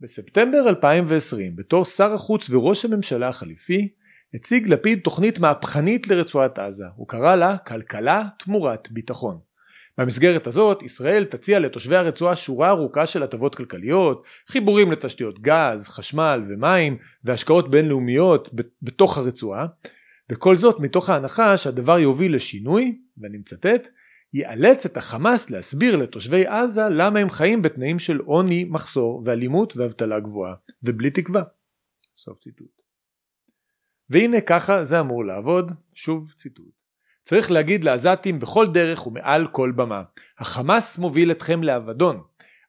בספטמבר 0.00 0.68
2020, 0.68 1.56
בתור 1.56 1.84
שר 1.84 2.12
החוץ 2.12 2.50
וראש 2.50 2.84
הממשלה 2.84 3.28
החליפי, 3.28 3.88
הציג 4.34 4.68
לפיד 4.68 5.00
תוכנית 5.00 5.38
מהפכנית 5.38 6.08
לרצועת 6.08 6.58
עזה, 6.58 6.84
הוא 6.96 7.08
קרא 7.08 7.36
לה 7.36 7.58
כלכלה 7.58 8.24
תמורת 8.38 8.90
ביטחון. 8.90 9.49
במסגרת 10.00 10.46
הזאת 10.46 10.82
ישראל 10.82 11.24
תציע 11.24 11.58
לתושבי 11.58 11.96
הרצועה 11.96 12.36
שורה 12.36 12.70
ארוכה 12.70 13.06
של 13.06 13.22
הטבות 13.22 13.54
כלכליות, 13.54 14.24
חיבורים 14.48 14.92
לתשתיות 14.92 15.38
גז, 15.38 15.88
חשמל 15.88 16.42
ומים 16.48 16.98
והשקעות 17.24 17.70
בינלאומיות 17.70 18.48
בתוך 18.82 19.18
הרצועה, 19.18 19.66
וכל 20.32 20.56
זאת 20.56 20.80
מתוך 20.80 21.10
ההנחה 21.10 21.56
שהדבר 21.56 21.98
יוביל 21.98 22.36
לשינוי, 22.36 22.98
ואני 23.18 23.38
מצטט, 23.38 23.88
יאלץ 24.34 24.86
את 24.86 24.96
החמאס 24.96 25.50
להסביר 25.50 25.96
לתושבי 25.96 26.46
עזה 26.46 26.82
למה 26.90 27.18
הם 27.18 27.30
חיים 27.30 27.62
בתנאים 27.62 27.98
של 27.98 28.18
עוני, 28.18 28.64
מחסור 28.64 29.22
ואלימות 29.24 29.76
ואבטלה 29.76 30.20
גבוהה, 30.20 30.54
ובלי 30.82 31.10
תקווה. 31.10 31.42
סוף 32.16 32.38
ציטוט. 32.38 32.82
והנה 34.10 34.40
ככה 34.40 34.84
זה 34.84 35.00
אמור 35.00 35.24
לעבוד, 35.24 35.72
שוב 35.94 36.32
ציטוט. 36.36 36.79
צריך 37.30 37.50
להגיד 37.50 37.84
לעזתים 37.84 38.40
בכל 38.40 38.66
דרך 38.66 39.06
ומעל 39.06 39.46
כל 39.46 39.72
במה, 39.76 40.02
החמאס 40.38 40.98
מוביל 40.98 41.30
אתכם 41.30 41.62
לאבדון. 41.62 42.20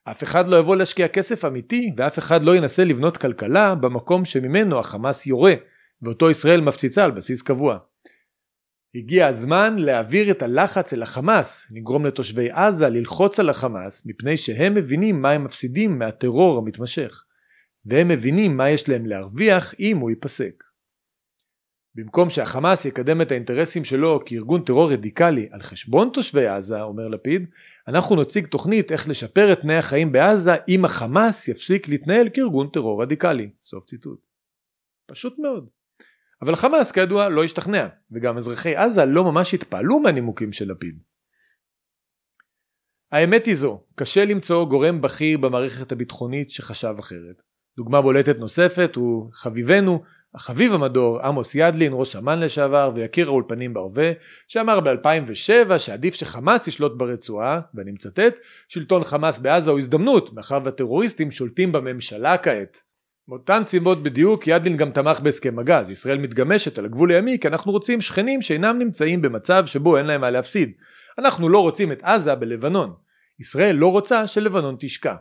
אף 0.04 0.22
אחד 0.22 0.48
לא 0.48 0.56
יבוא 0.56 0.76
להשקיע 0.76 1.08
כסף 1.08 1.44
אמיתי 1.44 1.92
ואף 1.96 2.18
אחד 2.18 2.42
לא 2.42 2.56
ינסה 2.56 2.84
לבנות 2.84 3.16
כלכלה 3.16 3.74
במקום 3.74 4.24
שממנו 4.24 4.78
החמאס 4.78 5.26
יורה 5.26 5.54
ואותו 6.02 6.30
ישראל 6.30 6.60
מפציצה 6.60 7.04
על 7.04 7.10
בסיס 7.10 7.42
קבוע. 7.42 7.78
הגיע 8.94 9.26
הזמן 9.26 9.76
להעביר 9.78 10.30
את 10.30 10.42
הלחץ 10.42 10.92
אל 10.92 11.02
החמאס, 11.02 11.66
לגרום 11.70 12.06
לתושבי 12.06 12.50
עזה 12.50 12.88
ללחוץ 12.88 13.40
על 13.40 13.50
החמאס 13.50 14.06
מפני 14.06 14.36
שהם 14.36 14.74
מבינים 14.74 15.22
מה 15.22 15.30
הם 15.30 15.44
מפסידים 15.44 15.98
מהטרור 15.98 16.58
המתמשך 16.58 17.24
והם 17.86 18.08
מבינים 18.08 18.56
מה 18.56 18.70
יש 18.70 18.88
להם 18.88 19.06
להרוויח 19.06 19.74
אם 19.80 19.98
הוא 19.98 20.10
ייפסק. 20.10 20.71
במקום 21.94 22.30
שהחמאס 22.30 22.84
יקדם 22.84 23.22
את 23.22 23.30
האינטרסים 23.30 23.84
שלו 23.84 24.20
כארגון 24.26 24.64
טרור 24.64 24.92
רדיקלי 24.92 25.48
על 25.50 25.62
חשבון 25.62 26.10
תושבי 26.12 26.46
עזה, 26.46 26.82
אומר 26.82 27.08
לפיד, 27.08 27.46
אנחנו 27.88 28.22
נציג 28.22 28.46
תוכנית 28.46 28.92
איך 28.92 29.08
לשפר 29.08 29.52
את 29.52 29.60
תנאי 29.60 29.76
החיים 29.76 30.12
בעזה 30.12 30.52
אם 30.68 30.84
החמאס 30.84 31.48
יפסיק 31.48 31.88
להתנהל 31.88 32.28
כארגון 32.34 32.68
טרור 32.72 33.02
רדיקלי. 33.02 33.50
סוף 33.62 33.84
ציטוט. 33.84 34.26
פשוט 35.06 35.38
מאוד. 35.38 35.68
אבל 36.42 36.54
חמאס 36.54 36.92
כידוע 36.92 37.28
לא 37.28 37.44
השתכנע, 37.44 37.86
וגם 38.10 38.36
אזרחי 38.36 38.76
עזה 38.76 39.04
לא 39.04 39.24
ממש 39.24 39.54
התפעלו 39.54 40.00
מהנימוקים 40.00 40.52
של 40.52 40.70
לפיד. 40.70 40.98
האמת 43.12 43.46
היא 43.46 43.54
זו, 43.54 43.84
קשה 43.94 44.24
למצוא 44.24 44.64
גורם 44.64 45.00
בכיר 45.00 45.38
במערכת 45.38 45.92
הביטחונית 45.92 46.50
שחשב 46.50 46.94
אחרת. 46.98 47.42
דוגמה 47.76 48.02
בולטת 48.02 48.38
נוספת 48.38 48.96
הוא 48.96 49.30
חביבנו 49.32 50.02
החביב 50.34 50.74
המדור 50.74 51.20
עמוס 51.20 51.54
ידלין 51.54 51.92
ראש 51.94 52.16
אמ"ן 52.16 52.40
לשעבר 52.40 52.90
ויקיר 52.94 53.28
האולפנים 53.28 53.74
בהווה 53.74 54.12
שאמר 54.48 54.80
ב-2007 54.80 55.78
שעדיף 55.78 56.14
שחמאס 56.14 56.68
ישלוט 56.68 56.92
ברצועה 56.96 57.60
ואני 57.74 57.92
מצטט 57.92 58.34
שלטון 58.68 59.04
חמאס 59.04 59.38
בעזה 59.38 59.70
הוא 59.70 59.78
הזדמנות 59.78 60.32
מאחר 60.32 60.58
והטרוריסטים 60.64 61.30
שולטים 61.30 61.72
בממשלה 61.72 62.38
כעת. 62.38 62.82
מאותן 63.28 63.64
סיבות 63.64 64.02
בדיוק 64.02 64.46
ידלין 64.46 64.76
גם 64.76 64.90
תמך 64.90 65.20
בהסכם 65.20 65.58
הגז. 65.58 65.90
ישראל 65.90 66.18
מתגמשת 66.18 66.78
על 66.78 66.84
הגבול 66.84 67.12
הימי 67.12 67.38
כי 67.38 67.48
אנחנו 67.48 67.72
רוצים 67.72 68.00
שכנים 68.00 68.42
שאינם 68.42 68.78
נמצאים 68.78 69.22
במצב 69.22 69.66
שבו 69.66 69.98
אין 69.98 70.06
להם 70.06 70.20
מה 70.20 70.30
להפסיד. 70.30 70.72
אנחנו 71.18 71.48
לא 71.48 71.58
רוצים 71.58 71.92
את 71.92 72.02
עזה 72.02 72.34
בלבנון. 72.34 72.94
ישראל 73.40 73.76
לא 73.76 73.92
רוצה 73.92 74.26
שלבנון 74.26 74.76
תשקע 74.78 75.14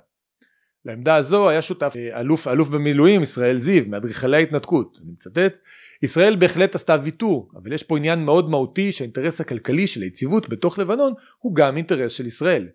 לעמדה 0.85 1.15
הזו 1.15 1.49
היה 1.49 1.61
שותף 1.61 1.93
אה, 1.95 2.19
אלוף 2.19 2.47
אלוף 2.47 2.69
במילואים 2.69 3.23
ישראל 3.23 3.57
זיו 3.57 3.83
מאדריכלי 3.87 4.37
ההתנתקות. 4.37 4.97
אני 5.03 5.11
מצטט 5.11 5.59
ישראל 6.03 6.35
בהחלט 6.35 6.75
עשתה 6.75 6.97
ויתור 7.03 7.51
אבל 7.55 7.73
יש 7.73 7.83
פה 7.83 7.97
עניין 7.97 8.25
מאוד 8.25 8.49
מהותי 8.49 8.91
שהאינטרס 8.91 9.41
הכלכלי 9.41 9.87
של 9.87 10.01
היציבות 10.01 10.49
בתוך 10.49 10.79
לבנון 10.79 11.13
הוא 11.39 11.55
גם 11.55 11.77
אינטרס 11.77 12.11
של 12.11 12.27
ישראל. 12.27 12.67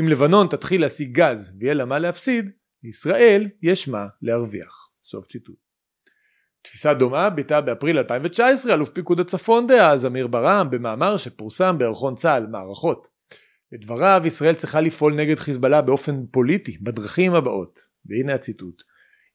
אם 0.00 0.08
לבנון 0.08 0.46
תתחיל 0.46 0.80
להשיג 0.80 1.12
גז 1.12 1.52
ויהיה 1.58 1.74
לה 1.74 1.84
מה 1.84 1.98
להפסיד 1.98 2.50
לישראל 2.82 3.48
יש 3.62 3.88
מה 3.88 4.06
להרוויח. 4.22 4.88
סוף 5.04 5.26
ציטוט. 5.26 5.56
תפיסה 6.62 6.94
דומה 6.94 7.30
ביטא 7.30 7.60
באפריל 7.60 7.98
2019 7.98 8.74
אלוף 8.74 8.88
פיקוד 8.88 9.20
הצפון 9.20 9.66
דאז 9.66 10.06
אמיר 10.06 10.26
ברם 10.26 10.66
במאמר 10.70 11.16
שפורסם 11.16 11.78
בערכון 11.78 12.14
צה"ל 12.14 12.46
מערכות 12.46 13.15
לדבריו 13.72 14.22
ישראל 14.24 14.54
צריכה 14.54 14.80
לפעול 14.80 15.14
נגד 15.14 15.38
חיזבאללה 15.38 15.82
באופן 15.82 16.26
פוליטי 16.30 16.78
בדרכים 16.80 17.34
הבאות 17.34 17.80
והנה 18.06 18.34
הציטוט 18.34 18.82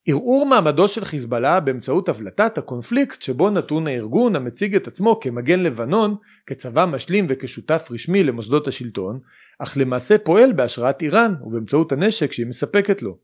ערעור 0.08 0.46
מעמדו 0.46 0.88
של 0.88 1.06
חיזבאללה 1.06 1.60
באמצעות 1.60 2.10
הבלטת 2.10 2.58
הקונפליקט 2.58 3.22
שבו 3.22 3.50
נתון 3.50 3.88
הארגון 3.88 4.36
המציג 4.36 4.76
את 4.76 4.88
עצמו 4.88 5.20
כמגן 5.20 5.60
לבנון 5.60 6.16
כצבא 6.48 6.86
משלים 6.86 7.26
וכשותף 7.30 7.88
רשמי 7.92 8.24
למוסדות 8.24 8.68
השלטון 8.68 9.20
אך 9.60 9.78
למעשה 9.78 10.18
פועל 10.18 10.54
בהשראת 10.54 11.02
איראן 11.02 11.36
ובאמצעות 11.42 11.92
הנשק 11.92 12.32
שהיא 12.32 12.46
מספקת 12.46 13.02
לו. 13.02 13.18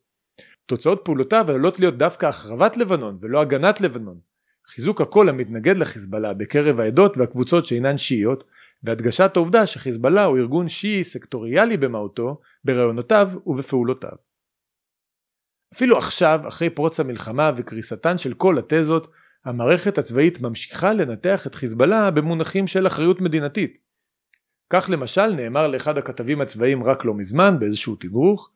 תוצאות 0.65 1.01
פעולותיו 1.05 1.45
עלולות 1.49 1.79
להיות 1.79 1.97
דווקא 1.97 2.25
החרבת 2.25 2.77
לבנון 2.77 3.17
ולא 3.19 3.41
הגנת 3.41 3.81
לבנון. 3.81 4.19
חיזוק 4.67 5.01
הקול 5.01 5.29
המתנגד 5.29 5.77
לחיזבאללה 5.77 6.33
בקרב 6.33 6.79
העדות 6.79 7.17
והקבוצות 7.17 7.65
שאינן 7.65 7.97
שיעיות 7.97 8.43
והדגשת 8.83 9.31
העובדה 9.35 9.65
שחיזבאללה 9.65 10.23
הוא 10.23 10.37
ארגון 10.37 10.69
שיעי 10.69 11.03
סקטוריאלי 11.03 11.77
במהותו, 11.77 12.41
ברעיונותיו 12.63 13.29
ובפעולותיו. 13.45 14.27
אפילו 15.73 15.97
עכשיו, 15.97 16.39
אחרי 16.47 16.69
פרוץ 16.69 16.99
המלחמה 16.99 17.51
וקריסתן 17.57 18.17
של 18.17 18.33
כל 18.33 18.57
התזות, 18.57 19.11
המערכת 19.45 19.97
הצבאית 19.97 20.41
ממשיכה 20.41 20.93
לנתח 20.93 21.47
את 21.47 21.55
חיזבאללה 21.55 22.11
במונחים 22.11 22.67
של 22.67 22.87
אחריות 22.87 23.21
מדינתית. 23.21 23.77
כך 24.69 24.89
למשל 24.89 25.27
נאמר 25.27 25.67
לאחד 25.67 25.97
הכתבים 25.97 26.41
הצבאיים 26.41 26.83
רק 26.83 27.05
לא 27.05 27.13
מזמן 27.13 27.59
באיזשהו 27.59 27.95
תדרוך, 27.95 28.51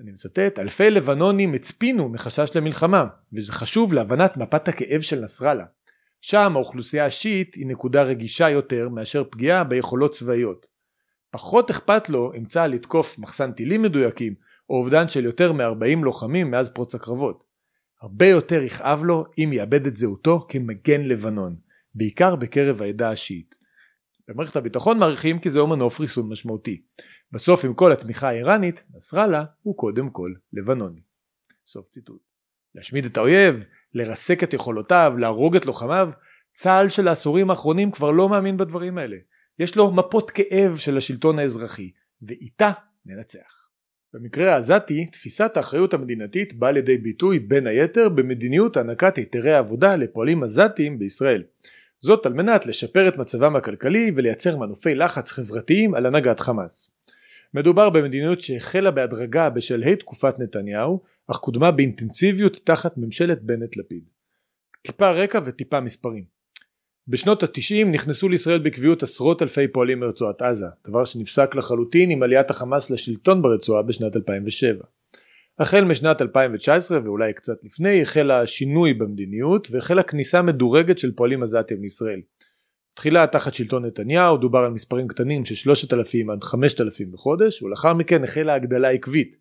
אני 0.00 0.10
מצטט, 0.10 0.58
אלפי 0.58 0.90
לבנונים 0.90 1.54
הצפינו 1.54 2.08
מחשש 2.08 2.56
למלחמה, 2.56 3.04
וזה 3.32 3.52
חשוב 3.52 3.92
להבנת 3.92 4.36
מפת 4.36 4.68
הכאב 4.68 5.00
של 5.00 5.20
נסראללה. 5.20 5.64
שם 6.24 6.52
האוכלוסייה 6.56 7.06
השיעית 7.06 7.54
היא 7.54 7.66
נקודה 7.66 8.02
רגישה 8.02 8.50
יותר 8.50 8.88
מאשר 8.88 9.24
פגיעה 9.30 9.64
ביכולות 9.64 10.12
צבאיות. 10.12 10.66
פחות 11.30 11.70
אכפת 11.70 12.08
לו 12.08 12.32
אם 12.38 12.44
צה"ל 12.44 12.74
יתקוף 12.74 13.18
מחסן 13.18 13.52
טילים 13.52 13.82
מדויקים 13.82 14.34
או 14.70 14.76
אובדן 14.76 15.08
של 15.08 15.24
יותר 15.24 15.52
מ-40 15.52 16.04
לוחמים 16.04 16.50
מאז 16.50 16.70
פרוץ 16.70 16.94
הקרבות. 16.94 17.44
הרבה 18.02 18.26
יותר 18.26 18.62
יכאב 18.62 19.04
לו 19.04 19.24
אם 19.38 19.50
יאבד 19.52 19.86
את 19.86 19.96
זהותו 19.96 20.46
כמגן 20.48 21.00
לבנון, 21.00 21.56
בעיקר 21.94 22.36
בקרב 22.36 22.82
העדה 22.82 23.10
השיעית. 23.10 23.54
במערכת 24.28 24.56
הביטחון 24.56 24.98
מעריכים 24.98 25.38
כי 25.38 25.50
זהו 25.50 25.66
מנוף 25.66 26.00
ריסון 26.00 26.28
משמעותי. 26.28 26.82
בסוף 27.32 27.64
עם 27.64 27.74
כל 27.74 27.92
התמיכה 27.92 28.28
האיראנית, 28.28 28.84
נסראללה 28.94 29.44
הוא 29.62 29.76
קודם 29.76 30.10
כל 30.10 30.28
לבנוני. 30.52 31.00
סוף 31.66 31.88
ציטוט. 31.88 32.20
להשמיד 32.74 33.04
את 33.04 33.16
האויב, 33.16 33.64
לרסק 33.94 34.42
את 34.42 34.54
יכולותיו, 34.54 35.14
להרוג 35.18 35.56
את 35.56 35.66
לוחמיו, 35.66 36.08
צה"ל 36.52 36.88
של 36.88 37.08
העשורים 37.08 37.50
האחרונים 37.50 37.90
כבר 37.90 38.10
לא 38.10 38.28
מאמין 38.28 38.56
בדברים 38.56 38.98
האלה. 38.98 39.16
יש 39.58 39.76
לו 39.76 39.90
מפות 39.90 40.30
כאב 40.30 40.76
של 40.76 40.96
השלטון 40.96 41.38
האזרחי, 41.38 41.90
ואיתה 42.22 42.70
ננצח. 43.06 43.62
במקרה 44.14 44.52
העזתי, 44.52 45.06
תפיסת 45.06 45.56
האחריות 45.56 45.94
המדינתית 45.94 46.54
באה 46.54 46.72
לידי 46.72 46.98
ביטוי 46.98 47.38
בין 47.38 47.66
היתר 47.66 48.08
במדיניות 48.08 48.76
הענקת 48.76 49.16
היתרי 49.16 49.54
עבודה 49.54 49.96
לפועלים 49.96 50.42
עזתיים 50.42 50.98
בישראל. 50.98 51.42
זאת 52.00 52.26
על 52.26 52.32
מנת 52.32 52.66
לשפר 52.66 53.08
את 53.08 53.18
מצבם 53.18 53.56
הכלכלי 53.56 54.12
ולייצר 54.16 54.56
מנופי 54.56 54.94
לחץ 54.94 55.30
חברתיים 55.30 55.94
על 55.94 56.06
הנהגת 56.06 56.40
חמאס. 56.40 56.90
מדובר 57.54 57.90
במדיניות 57.90 58.40
שהחלה 58.40 58.90
בהדרגה 58.90 59.50
בשלהי 59.50 59.96
תקופת 59.96 60.38
נתניהו, 60.38 61.02
אך 61.30 61.36
קודמה 61.36 61.70
באינטנסיביות 61.70 62.60
תחת 62.64 62.98
ממשלת 62.98 63.42
בנט-לפיד. 63.42 64.04
טיפה 64.82 65.10
רקע 65.10 65.40
וטיפה 65.44 65.80
מספרים. 65.80 66.24
בשנות 67.08 67.42
התשעים 67.42 67.92
נכנסו 67.92 68.28
לישראל 68.28 68.58
בקביעות 68.58 69.02
עשרות 69.02 69.42
אלפי 69.42 69.68
פועלים 69.68 70.00
מרצועת 70.00 70.42
עזה, 70.42 70.66
דבר 70.88 71.04
שנפסק 71.04 71.54
לחלוטין 71.54 72.10
עם 72.10 72.22
עליית 72.22 72.50
החמאס 72.50 72.90
לשלטון 72.90 73.42
ברצועה 73.42 73.82
בשנת 73.82 74.16
2007. 74.16 74.84
החל 75.58 75.84
משנת 75.84 76.22
2019 76.22 77.00
ואולי 77.04 77.32
קצת 77.32 77.64
לפני 77.64 78.02
החל 78.02 78.30
השינוי 78.30 78.94
במדיניות 78.94 79.68
והחלה 79.70 80.02
כניסה 80.02 80.42
מדורגת 80.42 80.98
של 80.98 81.12
פועלים 81.12 81.42
עזתים 81.42 81.82
לישראל. 81.82 82.20
תחילה 82.94 83.26
תחת 83.26 83.54
שלטון 83.54 83.84
נתניהו 83.84 84.36
דובר 84.36 84.58
על 84.58 84.70
מספרים 84.70 85.08
קטנים 85.08 85.44
של 85.44 85.54
3,000 85.54 86.30
עד 86.30 86.44
5,000 86.44 87.12
בחודש 87.12 87.62
ולאחר 87.62 87.94
מכן 87.94 88.24
החלה 88.24 88.54
הגדלה 88.54 88.90
עקבית 88.90 89.36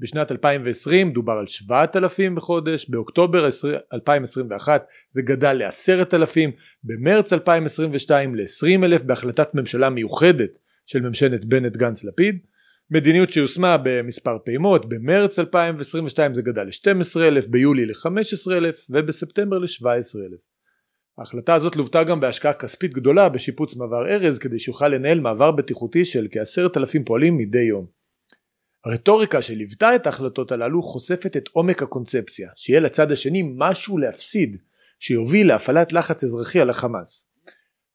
בשנת 0.00 0.32
2020 0.32 1.12
דובר 1.12 1.32
על 1.32 1.46
7,000 1.46 2.34
בחודש, 2.34 2.90
באוקטובר 2.90 3.48
2021 3.92 4.86
זה 5.08 5.22
גדל 5.22 5.52
ל-10,000, 5.52 6.50
במרץ 6.84 7.32
2022 7.32 8.34
ל-20,000 8.34 9.02
בהחלטת 9.04 9.54
ממשלה 9.54 9.90
מיוחדת 9.90 10.58
של 10.86 11.00
ממשלת 11.00 11.44
בנט 11.44 11.76
גנץ 11.76 12.04
לפיד, 12.04 12.38
מדיניות 12.90 13.30
שיושמה 13.30 13.76
במספר 13.84 14.38
פעימות, 14.44 14.88
במרץ 14.88 15.38
2022 15.38 16.34
זה 16.34 16.42
גדל 16.42 16.64
ל-12,000, 16.64 17.50
ביולי 17.50 17.86
ל-15,000 17.86 18.76
ובספטמבר 18.90 19.58
ל-17,000. 19.58 20.36
ההחלטה 21.18 21.54
הזאת 21.54 21.76
לוותה 21.76 22.04
גם 22.04 22.20
בהשקעה 22.20 22.52
כספית 22.52 22.92
גדולה 22.92 23.28
בשיפוץ 23.28 23.76
מעבר 23.76 24.08
ארז 24.08 24.38
כדי 24.38 24.58
שיוכל 24.58 24.88
לנהל 24.88 25.20
מעבר 25.20 25.50
בטיחותי 25.50 26.04
של 26.04 26.26
כ-10,000 26.30 27.04
פועלים 27.06 27.38
מדי 27.38 27.62
יום. 27.62 28.03
הרטוריקה 28.84 29.42
שליוותה 29.42 29.96
את 29.96 30.06
ההחלטות 30.06 30.52
הללו 30.52 30.82
חושפת 30.82 31.36
את 31.36 31.48
עומק 31.52 31.82
הקונספציה, 31.82 32.50
שיהיה 32.56 32.80
לצד 32.80 33.12
השני 33.12 33.42
משהו 33.56 33.98
להפסיד, 33.98 34.56
שיוביל 34.98 35.48
להפעלת 35.48 35.92
לחץ 35.92 36.24
אזרחי 36.24 36.60
על 36.60 36.70
החמאס. 36.70 37.30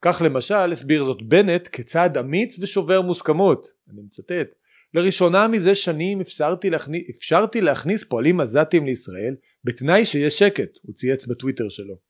כך 0.02 0.22
למשל 0.24 0.72
הסביר 0.72 1.04
זאת 1.04 1.22
בנט 1.22 1.68
כצעד 1.72 2.18
אמיץ 2.18 2.58
ושובר 2.60 3.02
מוסכמות, 3.02 3.66
אני 3.90 4.00
מצטט, 4.02 4.54
לראשונה 4.94 5.48
מזה 5.48 5.74
שנים 5.74 6.20
אפשרתי 6.20 6.70
להכניס, 6.70 7.10
אפשרתי 7.10 7.60
להכניס 7.60 8.04
פועלים 8.04 8.40
עזתים 8.40 8.86
לישראל 8.86 9.34
בתנאי 9.64 10.06
שיהיה 10.06 10.30
שקט, 10.30 10.78
הוא 10.82 10.94
צייץ 10.94 11.26
בטוויטר 11.26 11.68
שלו. 11.68 12.09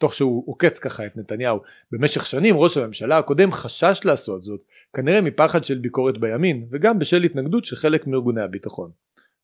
תוך 0.00 0.14
שהוא 0.14 0.44
עוקץ 0.46 0.78
ככה 0.78 1.06
את 1.06 1.16
נתניהו. 1.16 1.60
במשך 1.92 2.26
שנים 2.26 2.56
ראש 2.56 2.76
הממשלה 2.76 3.18
הקודם 3.18 3.52
חשש 3.52 4.00
לעשות 4.04 4.42
זאת, 4.42 4.62
כנראה 4.96 5.20
מפחד 5.20 5.64
של 5.64 5.78
ביקורת 5.78 6.18
בימין, 6.18 6.66
וגם 6.70 6.98
בשל 6.98 7.22
התנגדות 7.24 7.64
של 7.64 7.76
חלק 7.76 8.06
מארגוני 8.06 8.42
הביטחון. 8.42 8.90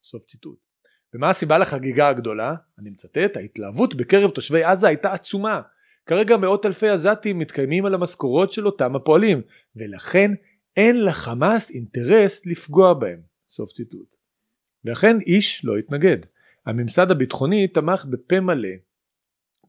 סוף 0.03 0.25
ציטוט. 0.25 0.57
ומה 1.13 1.29
הסיבה 1.29 1.57
לחגיגה 1.57 2.09
הגדולה? 2.09 2.55
אני 2.79 2.89
מצטט, 2.89 3.37
ההתלהבות 3.37 3.95
בקרב 3.95 4.29
תושבי 4.29 4.63
עזה 4.63 4.87
הייתה 4.87 5.13
עצומה. 5.13 5.61
כרגע 6.05 6.37
מאות 6.37 6.65
אלפי 6.65 6.89
עזתים 6.89 7.39
מתקיימים 7.39 7.85
על 7.85 7.93
המשכורות 7.93 8.51
של 8.51 8.65
אותם 8.65 8.95
הפועלים, 8.95 9.41
ולכן 9.75 10.31
אין 10.77 11.05
לחמאס 11.05 11.71
אינטרס 11.71 12.45
לפגוע 12.45 12.93
בהם. 12.93 13.19
סוף 13.47 13.71
ציטוט. 13.71 14.15
ואכן 14.85 15.17
איש 15.19 15.65
לא 15.65 15.77
התנגד. 15.77 16.17
הממסד 16.65 17.11
הביטחוני 17.11 17.67
תמך 17.67 18.05
בפה 18.05 18.39
מלא 18.39 18.69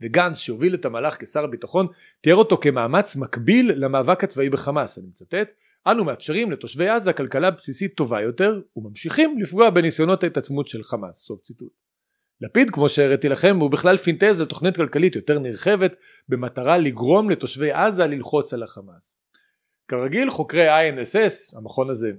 וגנץ 0.02 0.38
שהוביל 0.38 0.74
את 0.74 0.84
המהלך 0.84 1.16
כשר 1.20 1.44
הביטחון 1.44 1.86
תיאר 2.20 2.36
אותו 2.36 2.56
כמאמץ 2.56 3.16
מקביל 3.16 3.72
למאבק 3.84 4.24
הצבאי 4.24 4.50
בחמאס 4.50 4.98
אני 4.98 5.06
מצטט 5.06 5.48
אנו 5.86 6.04
מאפשרים 6.04 6.50
לתושבי 6.50 6.88
עזה 6.88 7.12
כלכלה 7.12 7.50
בסיסית 7.50 7.94
טובה 7.94 8.20
יותר 8.20 8.60
וממשיכים 8.76 9.38
לפגוע 9.38 9.70
בניסיונות 9.70 10.22
ההתעצמות 10.22 10.68
של 10.68 10.82
חמאס 10.82 11.16
סוף 11.16 11.40
ציטוט. 11.42 11.72
לפיד 12.40 12.70
כמו 12.70 12.88
שהראיתי 12.88 13.28
לכם 13.28 13.56
הוא 13.56 13.70
בכלל 13.70 13.96
פינטז 13.96 14.40
לתוכנית 14.40 14.76
כלכלית 14.76 15.16
יותר 15.16 15.38
נרחבת 15.38 15.94
במטרה 16.28 16.78
לגרום 16.78 17.30
לתושבי 17.30 17.72
עזה 17.72 18.06
ללחוץ 18.06 18.54
על 18.54 18.62
החמאס. 18.62 19.16
כרגיל 19.88 20.30
חוקרי 20.30 20.90
INSS 20.90 21.58
המכון 21.58 21.90
הזה 21.90 22.12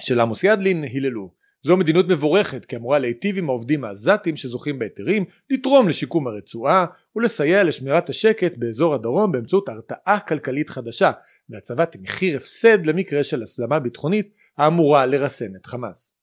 של 0.00 0.20
עמוס 0.20 0.44
ידלין 0.44 0.82
היללו 0.82 1.30
זו 1.62 1.76
מדיניות 1.76 2.08
מבורכת 2.08 2.64
כי 2.64 2.76
אמורה 2.76 2.98
להיטיב 2.98 3.38
עם 3.38 3.48
העובדים 3.48 3.84
העזתים 3.84 4.36
שזוכים 4.36 4.78
בהיתרים, 4.78 5.24
לתרום 5.50 5.88
לשיקום 5.88 6.26
הרצועה 6.26 6.86
ולסייע 7.16 7.64
לשמירת 7.64 8.08
השקט 8.08 8.56
באזור 8.56 8.94
הדרום 8.94 9.32
באמצעות 9.32 9.68
הרתעה 9.68 10.20
כלכלית 10.20 10.68
חדשה 10.68 11.12
והצבת 11.50 11.96
מחיר 12.00 12.36
הפסד 12.36 12.86
למקרה 12.86 13.24
של 13.24 13.42
הסלמה 13.42 13.80
ביטחונית 13.80 14.34
האמורה 14.58 15.06
לרסן 15.06 15.56
את 15.56 15.66
חמאס. 15.66 16.14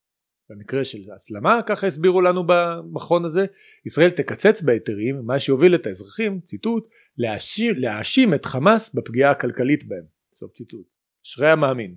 במקרה 0.49 0.85
של 0.85 0.99
הסלמה, 1.15 1.59
ככה 1.65 1.87
הסבירו 1.87 2.21
לנו 2.21 2.43
במכון 2.47 3.25
הזה, 3.25 3.45
ישראל 3.85 4.09
תקצץ 4.09 4.61
בהיתרים, 4.61 5.21
מה 5.25 5.39
שיוביל 5.39 5.75
את 5.75 5.87
האזרחים, 5.87 6.39
ציטוט, 6.39 6.87
להאשים, 7.17 8.33
את 8.33 8.45
חמאס 8.45 8.93
בפגיעה 8.93 9.31
הכלכלית 9.31 9.87
בהם. 9.87 10.03
סוף 10.33 10.51
ציטוט. 10.53 10.85
אשרי 11.25 11.49
המאמין. 11.49 11.95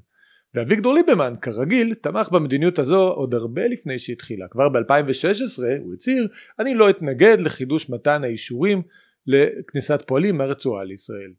ואביגדור 0.54 0.94
ליברמן 0.94 1.34
כרגיל 1.42 1.94
תמך 1.94 2.28
במדיניות 2.28 2.78
הזו 2.78 3.08
עוד 3.08 3.34
הרבה 3.34 3.68
לפני 3.68 3.98
שהתחילה. 3.98 4.48
כבר 4.48 4.68
ב-2016 4.68 5.62
הוא 5.80 5.94
הצהיר 5.94 6.28
אני 6.58 6.74
לא 6.74 6.90
אתנגד 6.90 7.36
לחידוש 7.40 7.90
מתן 7.90 8.24
האישורים 8.24 8.82
לכניסת 9.26 10.02
פועלים 10.06 10.38
מהרצועה 10.38 10.84
לישראל. 10.84 11.32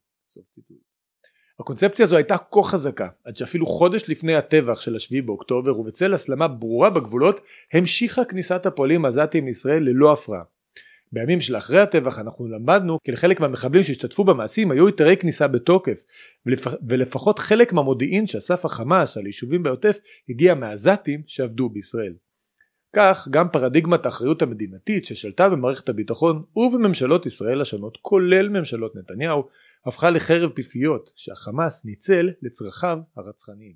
הקונספציה 1.60 2.06
הזו 2.06 2.16
הייתה 2.16 2.38
כה 2.38 2.64
חזקה 2.64 3.08
עד 3.26 3.36
שאפילו 3.36 3.66
חודש 3.66 4.10
לפני 4.10 4.36
הטבח 4.36 4.82
של 4.82 4.96
השביעי 4.96 5.22
באוקטובר 5.22 5.80
ובצל 5.80 6.14
הסלמה 6.14 6.48
ברורה 6.48 6.90
בגבולות 6.90 7.42
המשיכה 7.74 8.26
כניסת 8.26 8.66
הפועלים 8.66 9.06
העזתיים 9.06 9.46
לישראל 9.46 9.84
ללא 9.84 10.14
הפרעה 10.14 10.44
בימים 11.12 11.42
של 11.42 11.58
אחרי 11.58 11.80
הטבח 11.80 12.20
אנחנו 12.20 12.48
למדנו 12.48 12.98
כי 13.04 13.12
לחלק 13.12 13.40
מהמחבלים 13.40 13.84
שהשתתפו 13.84 14.24
במעשים 14.24 14.72
היו 14.72 14.88
היתרי 14.88 15.18
כניסה 15.18 15.48
בתוקף 15.48 16.04
ולפח, 16.46 16.74
ולפחות 16.90 17.40
חלק 17.40 17.74
מהמודיעין 17.74 18.28
שאסף 18.28 18.66
החמאס 18.66 19.18
על 19.18 19.26
יישובים 19.26 19.64
בעוטף 19.64 19.98
הגיע 20.30 20.54
מהעזתים 20.54 21.22
שעבדו 21.28 21.70
בישראל. 21.70 22.14
כך 22.96 23.28
גם 23.32 23.50
פרדיגמת 23.52 24.06
האחריות 24.06 24.42
המדינתית 24.42 25.06
ששלטה 25.06 25.50
במערכת 25.50 25.90
הביטחון 25.90 26.44
ובממשלות 26.56 27.26
ישראל 27.26 27.62
השונות 27.62 27.98
כולל 28.02 28.50
ממשלות 28.50 28.96
נתניהו 28.96 29.44
הפכה 29.86 30.10
לחרב 30.10 30.50
פיפיות 30.50 31.12
שהחמאס 31.16 31.86
ניצל 31.86 32.30
לצרכיו 32.42 33.00
הרצחניים. 33.16 33.76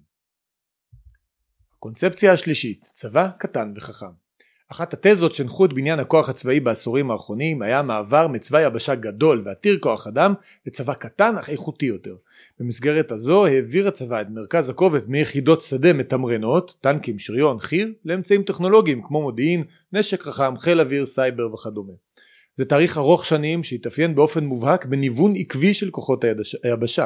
הקונספציה 1.78 2.34
השלישית 2.34 2.86
צבא 2.94 3.30
קטן 3.40 3.74
וחכם 3.76 4.23
אחת 4.72 4.94
התזות 4.94 5.32
שהנחו 5.32 5.66
את 5.66 5.74
בניין 5.74 6.00
הכוח 6.00 6.30
הצבאי 6.30 6.60
בעשורים 6.60 7.12
האחרונים 7.12 7.62
היה 7.62 7.82
מעבר 7.82 8.28
מצבא 8.28 8.62
יבשה 8.62 8.96
גדול 8.96 9.42
ועתיר 9.46 9.78
כוח 9.80 10.08
אדם 10.08 10.34
לצבא 10.66 10.94
קטן 10.94 11.38
אך 11.38 11.50
איכותי 11.50 11.86
יותר. 11.86 12.16
במסגרת 12.60 13.12
הזו 13.12 13.46
העביר 13.46 13.88
הצבא 13.88 14.22
את 14.22 14.28
מרכז 14.30 14.70
הכובד 14.70 15.10
מיחידות 15.10 15.62
שדה 15.62 15.94
מתמרנות, 15.94 16.76
טנקים, 16.82 17.20
שריון, 17.20 17.60
חי"ר, 17.60 17.88
לאמצעים 18.06 18.44
טכנולוגיים 18.44 19.02
כמו 19.08 19.22
מודיעין, 19.22 19.64
נשק 19.94 20.22
חכם, 20.24 20.58
חיל 20.58 20.80
אוויר, 20.80 21.06
סייבר 21.06 21.54
וכדומה. 21.54 21.94
זה 22.56 22.66
תאריך 22.66 22.98
ארוך 22.98 23.26
שנים 23.26 23.64
שהתאפיין 23.64 24.16
באופן 24.16 24.44
מובהק 24.44 24.86
בניוון 24.86 25.34
עקבי 25.36 25.74
של 25.74 25.90
כוחות 25.90 26.24
היבשה 26.64 27.06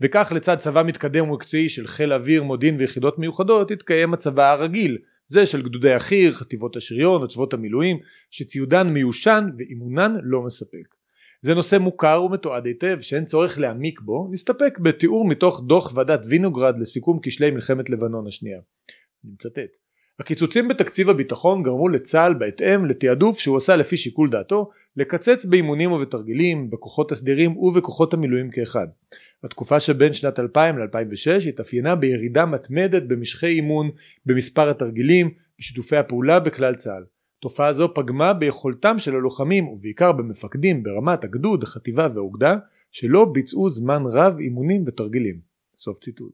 וכך 0.00 0.32
לצד 0.34 0.58
צבא 0.58 0.82
מתקדם 0.82 1.30
ומקצועי 1.30 1.68
של 1.68 1.86
חיל 1.86 2.12
אוויר, 2.12 2.42
מודיעין 2.42 2.76
ויחידות 2.78 3.18
מיוחדות 3.18 3.70
התקיים 3.70 4.14
הצבא 4.14 4.52
הרגיל 4.52 4.98
זה 5.28 5.46
של 5.46 5.62
גדודי 5.62 5.92
החי"ר, 5.92 6.32
חטיבות 6.32 6.76
השריון, 6.76 7.22
עוצבות 7.22 7.54
המילואים, 7.54 7.98
שציודן 8.30 8.88
מיושן 8.88 9.48
ואימונן 9.58 10.16
לא 10.22 10.42
מספק. 10.42 10.94
זה 11.40 11.54
נושא 11.54 11.78
מוכר 11.78 12.22
ומתועד 12.24 12.66
היטב 12.66 12.98
שאין 13.00 13.24
צורך 13.24 13.58
להעמיק 13.58 14.00
בו, 14.00 14.28
נסתפק 14.32 14.78
בתיאור 14.78 15.28
מתוך 15.28 15.62
דוח 15.66 15.92
ועדת 15.94 16.20
וינוגרד 16.26 16.78
לסיכום 16.80 17.18
כשלי 17.22 17.50
מלחמת 17.50 17.90
לבנון 17.90 18.26
השנייה. 18.26 18.58
אני 19.24 19.32
מצטט: 19.32 19.76
הקיצוצים 20.18 20.68
בתקציב 20.68 21.10
הביטחון 21.10 21.62
גרמו 21.62 21.88
לצה"ל 21.88 22.34
בהתאם 22.34 22.86
לתעדוף 22.86 23.38
שהוא 23.38 23.56
עשה 23.56 23.76
לפי 23.76 23.96
שיקול 23.96 24.30
דעתו 24.30 24.70
לקצץ 24.96 25.44
באימונים 25.44 25.92
ובתרגילים, 25.92 26.70
בכוחות 26.70 27.12
הסדירים 27.12 27.56
ובכוחות 27.56 28.14
המילואים 28.14 28.50
כאחד. 28.50 28.86
התקופה 29.44 29.80
שבין 29.80 30.12
שנת 30.12 30.38
2000 30.38 30.78
ל-2006 30.78 31.48
התאפיינה 31.48 31.94
בירידה 31.94 32.46
מתמדת 32.46 33.02
במשכי 33.02 33.46
אימון, 33.46 33.90
במספר 34.26 34.70
התרגילים, 34.70 35.34
בשיתופי 35.58 35.96
הפעולה 35.96 36.40
בכלל 36.40 36.74
צה"ל. 36.74 37.04
תופעה 37.40 37.72
זו 37.72 37.94
פגמה 37.94 38.32
ביכולתם 38.34 38.98
של 38.98 39.14
הלוחמים 39.14 39.68
ובעיקר 39.68 40.12
במפקדים 40.12 40.82
ברמת 40.82 41.24
הגדוד, 41.24 41.62
החטיבה 41.62 42.08
והאוגדה 42.14 42.56
שלא 42.90 43.24
ביצעו 43.24 43.70
זמן 43.70 44.02
רב 44.06 44.38
אימונים 44.38 44.84
ותרגילים. 44.86 45.40
סוף 45.76 45.98
ציטוט. 45.98 46.32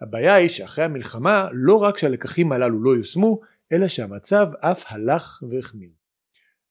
הבעיה 0.00 0.34
היא 0.34 0.48
שאחרי 0.48 0.84
המלחמה 0.84 1.48
לא 1.52 1.76
רק 1.76 1.98
שהלקחים 1.98 2.52
הללו 2.52 2.82
לא 2.82 2.96
יושמו 2.96 3.40
אלא 3.72 3.88
שהמצב 3.88 4.46
אף 4.60 4.84
הלך 4.88 5.42
והחמיר. 5.50 5.90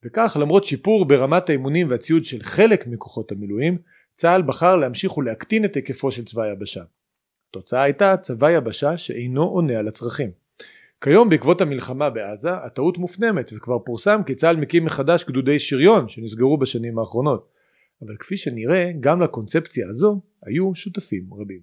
וכך 0.05 0.37
למרות 0.41 0.63
שיפור 0.63 1.05
ברמת 1.05 1.49
האימונים 1.49 1.89
והציוד 1.89 2.23
של 2.23 2.43
חלק 2.43 2.87
מכוחות 2.87 3.31
המילואים 3.31 3.77
צה"ל 4.15 4.41
בחר 4.41 4.75
להמשיך 4.75 5.17
ולהקטין 5.17 5.65
את 5.65 5.75
היקפו 5.75 6.11
של 6.11 6.25
צבא 6.25 6.43
היבשה. 6.43 6.83
התוצאה 7.49 7.83
הייתה 7.83 8.17
צבא 8.17 8.51
יבשה 8.51 8.97
שאינו 8.97 9.43
עונה 9.43 9.79
על 9.79 9.87
הצרכים. 9.87 10.31
כיום 11.01 11.29
בעקבות 11.29 11.61
המלחמה 11.61 12.09
בעזה 12.09 12.53
הטעות 12.53 12.97
מופנמת 12.97 13.51
וכבר 13.55 13.79
פורסם 13.79 14.21
כי 14.25 14.35
צה"ל 14.35 14.55
מקים 14.55 14.85
מחדש 14.85 15.23
גדודי 15.23 15.59
שריון 15.59 16.09
שנסגרו 16.09 16.57
בשנים 16.57 16.99
האחרונות 16.99 17.49
אבל 18.01 18.15
כפי 18.19 18.37
שנראה 18.37 18.91
גם 18.99 19.21
לקונספציה 19.21 19.89
הזו 19.89 20.21
היו 20.45 20.75
שותפים 20.75 21.33
רבים. 21.33 21.61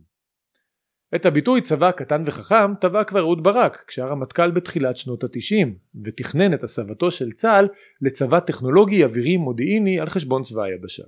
את 1.14 1.26
הביטוי 1.26 1.60
צבא 1.60 1.90
קטן 1.90 2.22
וחכם 2.26 2.74
טבע 2.80 3.04
כבר 3.04 3.20
אהוד 3.20 3.42
ברק 3.42 3.84
כשהרמטכ"ל 3.86 4.50
בתחילת 4.50 4.96
שנות 4.96 5.24
התשעים 5.24 5.74
ותכנן 6.04 6.54
את 6.54 6.62
הסבתו 6.62 7.10
של 7.10 7.32
צה"ל 7.32 7.68
לצבא 8.00 8.40
טכנולוגי 8.40 9.04
אווירי 9.04 9.36
מודיעיני 9.36 10.00
על 10.00 10.08
חשבון 10.08 10.42
צבא 10.42 10.62
היבשה. 10.62 11.02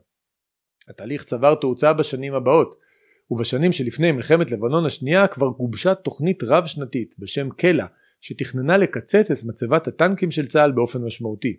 התהליך 0.88 1.24
צבר 1.24 1.54
תאוצה 1.54 1.92
בשנים 1.92 2.34
הבאות 2.34 2.76
ובשנים 3.30 3.72
שלפני 3.72 4.12
מלחמת 4.12 4.50
לבנון 4.50 4.86
השנייה 4.86 5.26
כבר 5.26 5.48
גובשה 5.48 5.94
תוכנית 5.94 6.42
רב 6.42 6.66
שנתית 6.66 7.14
בשם 7.18 7.50
קלע 7.50 7.86
שתכננה 8.20 8.76
לקצץ 8.76 9.30
את 9.30 9.36
מצבת 9.46 9.88
הטנקים 9.88 10.30
של 10.30 10.46
צה"ל 10.46 10.72
באופן 10.72 11.04
משמעותי. 11.04 11.56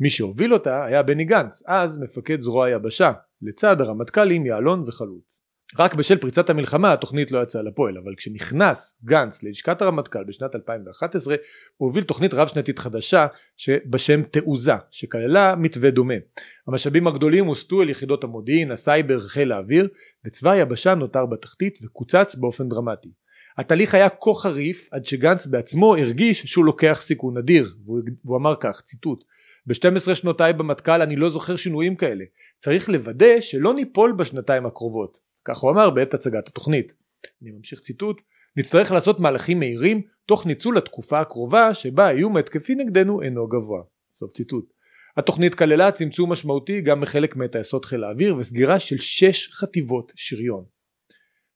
מי 0.00 0.10
שהוביל 0.10 0.54
אותה 0.54 0.84
היה 0.84 1.02
בני 1.02 1.24
גנץ, 1.24 1.62
אז 1.66 1.98
מפקד 1.98 2.40
זרוע 2.40 2.66
היבשה, 2.66 3.12
לצד 3.42 3.80
הרמטכ"לים 3.80 4.46
יעלון 4.46 4.84
וחלוץ. 4.86 5.43
רק 5.78 5.94
בשל 5.94 6.18
פריצת 6.18 6.50
המלחמה 6.50 6.92
התוכנית 6.92 7.32
לא 7.32 7.42
יצאה 7.42 7.62
לפועל, 7.62 7.98
אבל 7.98 8.14
כשנכנס 8.16 8.98
גנץ 9.04 9.42
ללשכת 9.42 9.82
הרמטכ"ל 9.82 10.24
בשנת 10.24 10.54
2011 10.54 11.34
הוא 11.76 11.88
הוביל 11.88 12.04
תוכנית 12.04 12.34
רב 12.34 12.48
שנתית 12.48 12.78
חדשה 12.78 13.26
בשם 13.86 14.22
תעוזה, 14.22 14.72
שכללה 14.90 15.54
מתווה 15.56 15.90
דומה. 15.90 16.14
המשאבים 16.68 17.06
הגדולים 17.06 17.44
הוסטו 17.44 17.82
אל 17.82 17.90
יחידות 17.90 18.24
המודיעין, 18.24 18.70
הסייבר, 18.70 19.18
חיל 19.18 19.52
האוויר, 19.52 19.88
וצבא 20.26 20.50
היבשה 20.50 20.94
נותר 20.94 21.26
בתחתית 21.26 21.78
וקוצץ 21.82 22.34
באופן 22.34 22.68
דרמטי. 22.68 23.10
התהליך 23.58 23.94
היה 23.94 24.08
כה 24.08 24.34
חריף 24.34 24.88
עד 24.92 25.04
שגנץ 25.04 25.46
בעצמו 25.46 25.96
הרגיש 25.96 26.42
שהוא 26.42 26.64
לוקח 26.64 26.98
סיכון 27.02 27.36
אדיר 27.36 27.74
והוא 28.24 28.36
אמר 28.36 28.54
כך 28.60 28.80
ציטוט 28.80 29.24
ב-12 29.66 30.14
שנותיי 30.14 30.52
במטכ"ל 30.52 31.02
אני 31.02 31.16
לא 31.16 31.28
זוכר 31.30 31.56
שינויים 31.56 31.96
כאלה 31.96 32.24
צריך 32.56 32.88
לוודא 32.88 33.40
שלא 33.40 33.74
ניפול 33.74 34.12
בשנתיים 34.12 34.66
הקרובות 34.66 35.23
כך 35.44 35.58
הוא 35.58 35.70
אמר 35.70 35.90
בעת 35.90 36.14
הצגת 36.14 36.48
התוכנית 36.48 36.92
אני 37.42 37.50
ממשיך 37.50 37.80
ציטוט 37.80 38.20
נצטרך 38.56 38.92
לעשות 38.92 39.20
מהלכים 39.20 39.58
מהירים 39.58 40.02
תוך 40.26 40.46
ניצול 40.46 40.78
התקופה 40.78 41.20
הקרובה 41.20 41.74
שבה 41.74 42.06
האיום 42.06 42.36
ההתקפי 42.36 42.74
נגדנו 42.74 43.22
אינו 43.22 43.48
גבוה 43.48 43.82
סוף 44.12 44.32
ציטוט 44.32 44.72
התוכנית 45.16 45.54
כללה 45.54 45.92
צמצום 45.92 46.32
משמעותי 46.32 46.80
גם 46.80 47.00
בחלק 47.00 47.36
מטייסות 47.36 47.84
חיל 47.84 48.04
האוויר 48.04 48.36
וסגירה 48.36 48.78
של 48.78 48.98
שש 48.98 49.48
חטיבות 49.52 50.12
שריון 50.16 50.64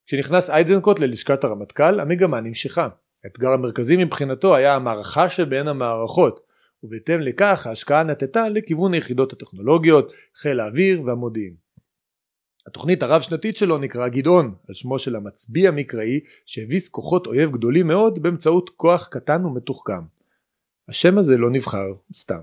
כשנכנס 0.09 0.49
אייזנקוט 0.49 0.99
ללשכת 0.99 1.43
הרמטכ"ל 1.43 1.99
המגמה 1.99 2.41
נמשכה. 2.41 2.87
האתגר 3.23 3.49
המרכזי 3.49 3.97
מבחינתו 3.97 4.55
היה 4.55 4.75
המערכה 4.75 5.29
שבין 5.29 5.67
המערכות 5.67 6.39
ובהתאם 6.83 7.21
לכך 7.21 7.67
ההשקעה 7.67 8.03
נטטה 8.03 8.49
לכיוון 8.49 8.93
היחידות 8.93 9.33
הטכנולוגיות, 9.33 10.11
חיל 10.35 10.59
האוויר 10.59 11.01
והמודיעין. 11.05 11.55
התוכנית 12.69 13.03
הרב 13.03 13.21
שנתית 13.21 13.57
שלו 13.57 13.77
נקרא 13.77 14.07
גדעון 14.07 14.55
על 14.67 14.75
שמו 14.75 14.99
של 14.99 15.15
המצביא 15.15 15.67
המקראי 15.67 16.19
שהביס 16.45 16.89
כוחות 16.89 17.27
אויב 17.27 17.51
גדולים 17.51 17.87
מאוד 17.87 18.23
באמצעות 18.23 18.69
כוח 18.75 19.07
קטן 19.07 19.45
ומתוחכם. 19.45 20.01
השם 20.89 21.17
הזה 21.17 21.37
לא 21.37 21.49
נבחר 21.49 21.87
סתם. 22.13 22.41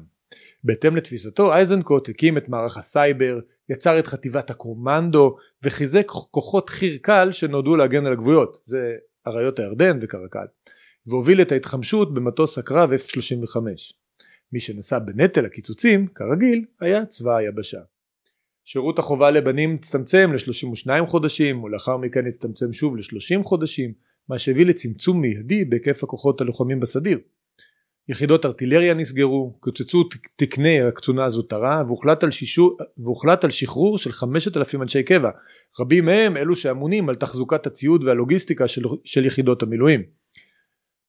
בהתאם 0.65 0.97
לתפיסתו 0.97 1.53
אייזנקוט 1.53 2.09
הקים 2.09 2.39
את 2.39 2.49
מערך 2.49 2.77
הסייבר, 2.77 3.39
יצר 3.69 3.99
את 3.99 4.07
חטיבת 4.07 4.51
הקומנדו 4.51 5.37
וחיזק 5.63 6.07
כוחות 6.07 6.69
חי"ר 6.69 6.97
קל 7.03 7.33
שנועדו 7.33 7.77
להגן 7.77 8.07
על 8.07 8.13
הגבולות, 8.13 8.93
אריות 9.27 9.59
הירדן 9.59 9.99
וקרקל, 10.03 10.47
והוביל 11.07 11.43
את 11.43 11.53
ההתחמשות 11.53 12.15
במטוס 12.15 12.59
הקרב 12.59 12.91
F-35. 12.93 13.59
מי 14.53 14.61
שנשא 14.61 14.99
בנטל 14.99 15.45
הקיצוצים, 15.45 16.07
כרגיל, 16.07 16.65
היה 16.81 17.07
צבא 17.07 17.37
היבשה. 17.37 17.81
שירות 18.69 18.99
החובה 18.99 19.31
לבנים 19.31 19.75
הצטמצם 19.75 20.31
ל-32 20.33 21.07
חודשים 21.07 21.65
ולאחר 21.65 21.97
מכן 21.97 22.27
הצטמצם 22.27 22.73
שוב 22.73 22.97
ל-30 22.97 23.43
חודשים, 23.45 23.93
מה 24.29 24.39
שהביא 24.39 24.67
לצמצום 24.67 25.21
מיידי 25.21 25.65
בהיקף 25.65 26.05
הכוחות 26.05 26.41
הלוחמים 26.41 26.81
בסדיר. 26.81 27.19
יחידות 28.09 28.47
ארטילריה 28.47 28.95
נסגרו, 28.95 29.57
קוצצו 29.61 30.05
תקני 30.37 30.81
הקצונה 30.81 31.25
הזוטרה 31.25 31.83
והוחלט 31.87 32.25
על, 32.25 32.31
שישור, 32.31 32.77
והוחלט 32.99 33.45
על 33.45 33.51
שחרור 33.51 33.99
של 33.99 34.13
5,000 34.13 34.83
אנשי 34.83 35.03
קבע, 35.03 35.31
רבים 35.81 36.05
מהם 36.05 36.37
אלו 36.37 36.57
שאמונים 36.57 37.09
על 37.09 37.15
תחזוקת 37.15 37.67
הציוד 37.67 38.05
והלוגיסטיקה 38.05 38.69
של, 38.69 38.83
של 39.05 39.27
יחידות 39.27 39.63
המילואים. 39.63 40.03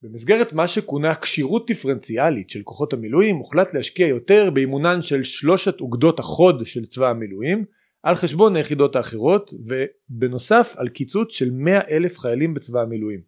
במסגרת 0.02 0.54
מה 0.54 0.68
שכונה 0.68 1.16
כשירות 1.16 1.68
דיפרנציאלית 1.68 2.50
של 2.50 2.62
כוחות 2.64 2.94
המילואים 2.94 3.36
הוחלט 3.36 3.74
להשקיע 3.74 4.08
יותר 4.08 4.50
באימונן 4.50 5.02
של 5.02 5.24
שלושת 5.24 5.82
אוגדות 5.82 6.20
החוד 6.20 6.66
של 6.66 6.86
צבא 6.86 7.10
המילואים 7.10 7.66
על 8.04 8.16
חשבון 8.16 8.56
היחידות 8.56 8.96
האחרות 8.96 9.54
ובנוסף 9.54 10.76
על 10.78 10.90
קיצוץ 10.90 11.34
של 11.34 11.52
100 11.52 11.80
אלף 11.90 12.20
חיילים 12.20 12.54
בצבא 12.54 12.82
המילואים. 12.82 13.22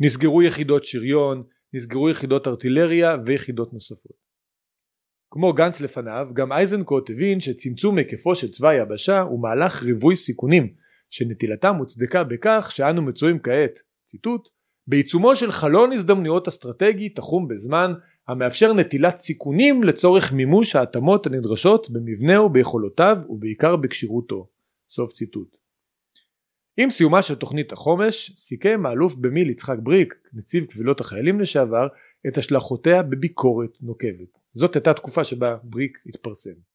נסגרו 0.00 0.42
יחידות 0.42 0.84
שריון, 0.84 1.42
נסגרו 1.74 2.10
יחידות 2.10 2.46
ארטילריה 2.46 3.16
ויחידות 3.26 3.72
נוספות. 3.72 4.24
כמו 5.30 5.52
גנץ 5.52 5.80
לפניו, 5.80 6.28
גם 6.34 6.52
אייזנקוט 6.52 7.10
הבין 7.10 7.40
שצמצום 7.40 7.98
היקפו 7.98 8.34
של 8.34 8.50
צבא 8.50 8.68
היבשה 8.68 9.20
הוא 9.20 9.42
מהלך 9.42 9.82
ריבוי 9.82 10.16
סיכונים, 10.16 10.74
שנטילתם 11.10 11.76
הוצדקה 11.76 12.24
בכך 12.24 12.68
שאנו 12.72 13.02
מצויים 13.02 13.38
כעת, 13.38 13.78
ציטוט, 14.06 14.48
בעיצומו 14.86 15.36
של 15.36 15.50
חלון 15.50 15.92
הזדמנויות 15.92 16.48
אסטרטגי 16.48 17.08
תחום 17.08 17.48
בזמן 17.48 17.92
המאפשר 18.28 18.72
נטילת 18.72 19.16
סיכונים 19.16 19.82
לצורך 19.82 20.32
מימוש 20.32 20.76
ההתאמות 20.76 21.26
הנדרשות 21.26 21.90
במבנהו 21.90 22.48
ביכולותיו 22.48 23.16
ובעיקר 23.28 23.76
בכשירותו. 23.76 24.48
סוף 24.90 25.12
ציטוט. 25.12 25.56
עם 26.76 26.90
סיומה 26.90 27.22
של 27.22 27.34
תוכנית 27.34 27.72
החומש 27.72 28.32
סיכם 28.36 28.86
האלוף 28.86 29.14
במיל 29.14 29.50
יצחק 29.50 29.76
בריק, 29.82 30.14
נציב 30.32 30.64
קבילות 30.64 31.00
החיילים 31.00 31.40
לשעבר, 31.40 31.86
את 32.28 32.38
השלכותיה 32.38 33.02
בביקורת 33.02 33.78
נוקבת. 33.82 34.38
זאת 34.52 34.74
הייתה 34.74 34.94
תקופה 34.94 35.24
שבה 35.24 35.56
בריק 35.62 35.98
התפרסם. 36.06 36.73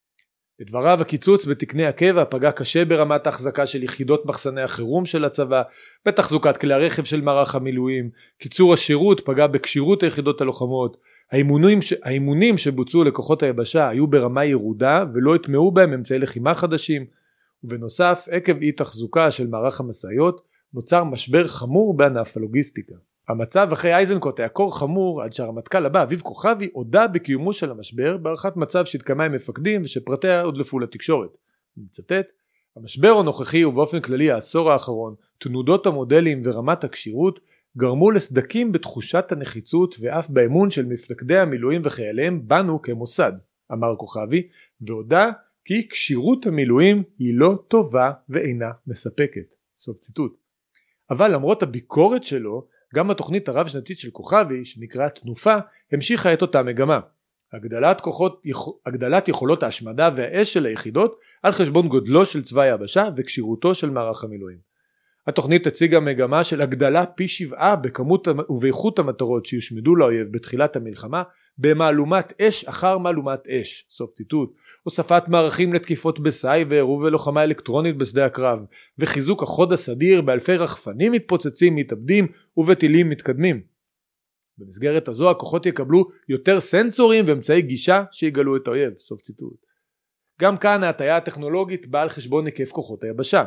לדבריו 0.60 1.02
הקיצוץ 1.02 1.46
בתקני 1.46 1.86
הקבע 1.86 2.24
פגע 2.30 2.52
קשה 2.52 2.86
ברמת 2.86 3.26
ההחזקה 3.26 3.66
של 3.66 3.84
יחידות 3.84 4.26
מחסני 4.26 4.62
החירום 4.62 5.06
של 5.06 5.26
הצבא, 5.26 5.62
בתחזוקת 6.06 6.58
כלי 6.58 6.74
הרכב 6.74 7.04
של 7.04 7.22
מערך 7.22 7.56
המילואים, 7.56 8.10
קיצור 8.38 8.74
השירות 8.74 9.22
פגע 9.26 9.48
בכשירות 9.48 10.04
היחידות 10.04 10.42
הלוחמות, 10.42 10.98
האימונים, 11.32 11.82
ש... 11.82 11.94
האימונים 12.04 12.58
שבוצעו 12.58 13.04
לכוחות 13.04 13.44
היבשה 13.44 13.90
היו 13.90 14.08
ברמה 14.08 14.46
ירודה 14.46 15.04
ולא 15.14 15.36
הטמעו 15.36 15.72
בהם 15.72 15.94
אמצעי 15.94 16.20
לחימה 16.20 16.54
חדשים, 16.54 17.06
ובנוסף 17.64 18.28
עקב 18.32 18.62
אי 18.62 18.72
תחזוקה 18.72 19.32
של 19.32 19.48
מערך 19.48 19.80
המשאיות 19.80 20.42
נוצר 20.74 21.04
משבר 21.04 21.48
חמור 21.48 21.98
בענף 21.98 22.38
הלוגיסטיקה. 22.38 22.96
המצב 23.30 23.70
אחרי 23.72 23.94
אייזנקוט 23.94 24.40
היה 24.40 24.50
כה 24.50 24.64
חמור 24.72 25.24
עד 25.24 25.34
שהרמטכ"ל 25.34 25.86
הבא 25.86 26.04
אביב 26.04 26.22
כוכבי 26.22 26.70
הודה 26.74 27.08
בקיומו 27.08 27.54
של 27.54 27.72
המשבר 27.72 28.18
בהערכת 28.18 28.58
מצב 28.58 28.86
שהתקיימה 28.86 29.26
עם 29.26 29.32
מפקדים 29.32 29.82
ושפרטיה 29.82 30.42
הודלפו 30.42 30.80
לתקשורת. 30.80 31.38
אני 31.78 31.86
מצטט 31.86 32.32
המשבר 32.76 33.18
הנוכחי 33.18 33.66
ובאופן 33.66 34.00
כללי 34.00 34.32
העשור 34.32 34.72
האחרון 34.72 35.16
תנודות 35.38 35.86
המודלים 35.86 36.42
ורמת 36.46 36.84
הכשירות 36.84 37.40
גרמו 37.78 38.12
לסדקים 38.12 38.72
בתחושת 38.72 39.32
הנחיצות 39.32 39.96
ואף 40.00 40.30
באמון 40.30 40.70
של 40.70 40.86
מפקדי 40.86 41.38
המילואים 41.38 41.82
וחייליהם 41.86 42.48
בנו 42.48 42.82
כמוסד 42.82 43.34
אמר 43.72 43.96
כוכבי 43.96 44.48
והודה 44.82 45.32
כי 45.66 45.88
כשירות 45.90 46.46
המילואים 46.46 47.04
היא 47.20 47.34
לא 47.34 47.64
טובה 47.68 48.12
ואינה 48.30 48.70
מספקת. 48.88 49.56
סוף 49.78 50.00
ציטוט. 50.00 50.38
אבל 51.10 51.34
למרות 51.34 51.64
הביקורת 51.64 52.24
שלו 52.24 52.79
גם 52.96 53.12
התוכנית 53.12 53.50
הרב 53.50 53.68
שנתית 53.68 53.98
של 53.98 54.10
כוכבי 54.12 54.66
שנקראה 54.66 55.10
תנופה 55.10 55.56
המשיכה 55.92 56.34
את 56.34 56.42
אותה 56.42 56.64
מגמה. 56.64 57.00
הגדלת, 57.54 58.02
כוחות, 58.02 58.42
הגדלת 58.86 59.28
יכולות 59.28 59.64
ההשמדה 59.64 60.10
והאש 60.16 60.54
של 60.54 60.66
היחידות 60.66 61.20
על 61.44 61.52
חשבון 61.52 61.88
גודלו 61.88 62.26
של 62.26 62.44
צבא 62.44 62.62
היבשה 62.62 63.10
וכשירותו 63.18 63.76
של 63.76 63.90
מערך 63.90 64.24
המילואים 64.24 64.69
התוכנית 65.28 65.68
הציגה 65.68 66.00
מגמה 66.00 66.44
של 66.44 66.62
הגדלה 66.62 67.06
פי 67.06 67.28
שבעה 67.28 67.76
בכמות 67.76 68.28
ובאיכות 68.50 69.00
המטרות 69.00 69.46
שיושמדו 69.46 69.96
לאויב 69.96 70.28
בתחילת 70.32 70.76
המלחמה 70.76 71.24
במהלומת 71.58 72.42
אש 72.42 72.66
אחר 72.66 72.98
מהלומת 72.98 73.48
אש. 73.48 73.86
סוף 73.90 74.12
ציטוט. 74.14 74.56
הוספת 74.84 75.24
מערכים 75.28 75.74
לתקיפות 75.74 76.20
בסייבר 76.20 76.90
ובלוחמה 76.90 77.44
אלקטרונית 77.44 77.98
בשדה 77.98 78.26
הקרב 78.26 78.60
וחיזוק 79.00 79.44
החוד 79.44 79.74
הסדיר 79.74 80.22
באלפי 80.22 80.56
רחפנים 80.56 81.12
מתפוצצים 81.12 81.76
מתאבדים 81.76 82.28
ובטילים 82.58 83.10
מתקדמים. 83.10 83.62
במסגרת 84.58 85.08
הזו 85.08 85.30
הכוחות 85.30 85.66
יקבלו 85.66 86.06
יותר 86.30 86.60
סנסורים 86.60 87.26
ואמצעי 87.28 87.62
גישה 87.62 88.04
שיגלו 88.12 88.56
את 88.56 88.68
האויב. 88.68 88.94
סוף 88.98 89.22
ציטוט. 89.22 89.66
גם 90.42 90.58
כאן 90.58 90.84
ההטיה 90.84 91.18
הטכנולוגית 91.18 91.88
באה 91.88 92.02
על 92.02 92.10
חשבון 92.10 92.46
היקף 92.46 92.72
כוחות 92.72 93.04
היבשה 93.04 93.46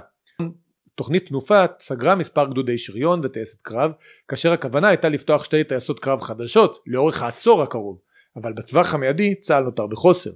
תוכנית 0.94 1.28
תנופה 1.28 1.64
סגרה 1.78 2.14
מספר 2.14 2.46
גדודי 2.46 2.78
שריון 2.78 3.20
וטייסת 3.22 3.62
קרב 3.62 3.92
כאשר 4.28 4.52
הכוונה 4.52 4.88
הייתה 4.88 5.08
לפתוח 5.08 5.44
שתי 5.44 5.64
טייסות 5.64 6.00
קרב 6.00 6.20
חדשות 6.20 6.78
לאורך 6.86 7.22
העשור 7.22 7.62
הקרוב 7.62 7.98
אבל 8.36 8.52
בטווח 8.52 8.94
המיידי 8.94 9.34
צה"ל 9.34 9.64
נותר 9.64 9.86
בחוסר. 9.86 10.30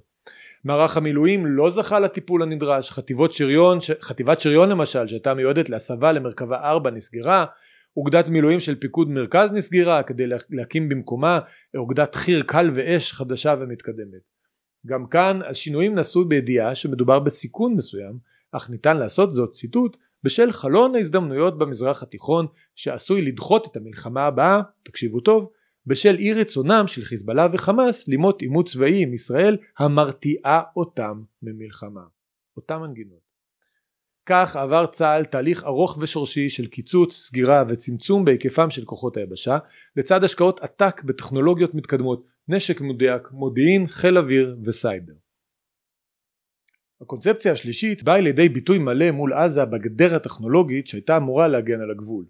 מערך 0.65 0.97
המילואים 0.97 1.47
לא 1.47 1.71
זכה 1.71 2.01
לטיפול 2.01 2.43
הנדרש 2.43 2.91
חטיבות 2.91 3.33
שריון, 3.33 3.79
חטיבת 4.01 4.41
שריון 4.41 4.69
למשל 4.69 5.07
שהייתה 5.07 5.35
מיועדת 5.35 5.69
להסבה 5.69 6.13
למרכבה 6.13 6.57
4 6.57 6.91
נסגרה 6.91 7.45
אוגדת 7.97 8.29
מילואים 8.29 8.61
של 8.61 8.75
פיקוד 8.75 9.11
מרכז 9.11 9.53
נסגרה 9.53 10.03
כדי 10.03 10.25
להקים 10.51 10.89
במקומה 10.89 11.39
אוגדת 11.77 12.15
חי"ר 12.15 12.43
קל 12.43 12.71
ואש 12.75 13.13
חדשה 13.13 13.55
ומתקדמת. 13.59 14.37
גם 14.87 15.07
כאן 15.07 15.41
השינויים 15.51 15.95
נעשו 15.95 16.25
בידיעה 16.25 16.75
שמדובר 16.75 17.19
בסיכון 17.19 17.75
מסוים 17.75 18.19
אך 18.53 18.71
ניתן 18.71 18.97
לעשות 18.97 19.35
זאת 19.35 19.51
ציטוט 19.51 19.97
בשל 20.27 20.53
חלון 20.53 20.95
ההזדמנויות 20.95 21.59
במזרח 21.59 22.03
התיכון 22.03 22.47
שעשוי 22.75 23.23
לדחות 23.23 23.67
את 23.67 23.77
המלחמה 23.77 24.27
הבאה, 24.27 24.63
תקשיבו 24.83 25.21
טוב, 25.21 25.51
בשל 25.87 26.17
אי 26.19 26.33
רצונם 26.33 26.85
של 26.87 27.05
חיזבאללה 27.05 27.47
וחמאס 27.53 28.09
למות 28.09 28.43
עימות 28.43 28.69
צבאי 28.69 29.03
עם 29.03 29.15
ישראל 29.15 29.57
המרתיעה 29.79 30.63
אותם 30.77 31.23
ממלחמה. 31.43 32.01
אותם 32.57 32.81
מנגינות. 32.81 33.27
כך 34.27 34.57
עבר 34.57 34.87
צה"ל 34.87 35.25
תהליך 35.25 35.65
ארוך 35.65 35.99
ושורשי 36.01 36.49
של 36.49 36.67
קיצוץ, 36.67 37.15
סגירה 37.15 37.65
וצמצום 37.69 38.25
בהיקפם 38.25 38.71
של 38.71 38.85
כוחות 38.85 39.17
היבשה 39.17 39.59
לצד 39.97 40.25
השקעות 40.25 40.61
עתק 40.61 41.03
בטכנולוגיות 41.05 41.75
מתקדמות, 41.75 42.27
נשק 42.49 42.81
מדויק, 42.81 43.23
מודיעין, 43.33 43.87
חיל 43.87 44.19
אוויר 44.19 44.57
וסייבר. 44.65 45.26
הקונספציה 47.01 47.53
השלישית 47.53 48.03
באה 48.03 48.21
לידי 48.21 48.49
ביטוי 48.49 48.79
מלא 48.79 49.11
מול 49.11 49.33
עזה 49.33 49.65
בגדר 49.65 50.15
הטכנולוגית 50.15 50.87
שהייתה 50.87 51.17
אמורה 51.17 51.49
להגן 51.49 51.81
על 51.81 51.91
הגבול. 51.91 52.25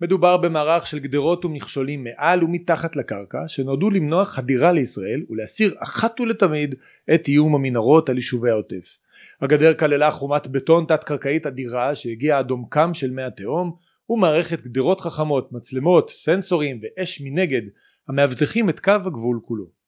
מדובר 0.00 0.36
במערך 0.36 0.86
של 0.86 0.98
גדרות 0.98 1.44
ומכשולים 1.44 2.04
מעל 2.04 2.44
ומתחת 2.44 2.96
לקרקע 2.96 3.38
שנועדו 3.46 3.90
למנוע 3.90 4.24
חדירה 4.24 4.72
לישראל 4.72 5.24
ולהסיר 5.30 5.74
אחת 5.78 6.20
ולתמיד 6.20 6.74
את 7.14 7.28
איום 7.28 7.54
המנהרות 7.54 8.08
על 8.08 8.16
יישובי 8.16 8.50
העוטף. 8.50 8.98
הגדר 9.40 9.74
כללה 9.74 10.10
חומת 10.10 10.46
בטון 10.46 10.84
תת 10.88 11.04
קרקעית 11.04 11.46
אדירה 11.46 11.94
שהגיעה 11.94 12.38
עד 12.38 12.50
עומקם 12.50 12.94
של 12.94 13.10
מי 13.10 13.22
התהום 13.22 13.76
ומערכת 14.10 14.60
גדרות 14.60 15.00
חכמות, 15.00 15.52
מצלמות, 15.52 16.10
סנסורים 16.10 16.80
ואש 16.82 17.20
מנגד 17.20 17.62
המאבטחים 18.08 18.70
את 18.70 18.80
קו 18.80 18.90
הגבול 18.90 19.40
כולו. 19.44 19.81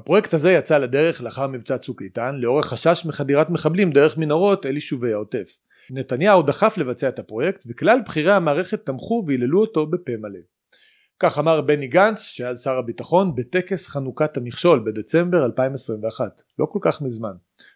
הפרויקט 0.00 0.34
הזה 0.34 0.52
יצא 0.52 0.78
לדרך 0.78 1.22
לאחר 1.22 1.46
מבצע 1.46 1.78
צוק 1.78 2.02
איתן 2.02 2.36
לאור 2.36 2.58
החשש 2.58 3.06
מחדירת 3.06 3.50
מחבלים 3.50 3.90
דרך 3.90 4.18
מנהרות 4.18 4.66
אל 4.66 4.74
יישובי 4.74 5.12
העוטף. 5.12 5.56
נתניהו 5.90 6.42
דחף 6.42 6.78
לבצע 6.78 7.08
את 7.08 7.18
הפרויקט 7.18 7.64
וכלל 7.68 8.00
בכירי 8.06 8.32
המערכת 8.32 8.86
תמכו 8.86 9.24
והיללו 9.26 9.60
אותו 9.60 9.86
בפה 9.86 10.12
מלא. 10.20 10.38
כך 11.18 11.38
אמר 11.38 11.60
בני 11.60 11.86
גנץ 11.86 12.20
שאז 12.20 12.62
שר 12.62 12.78
הביטחון 12.78 13.34
בטקס 13.34 13.88
חנוכת 13.88 14.36
המכשול 14.36 14.82
בדצמבר 14.86 15.44
2021 15.44 16.42
לא 16.58 16.66
כל 16.66 16.78
כך 16.82 17.02
מזמן 17.02 17.32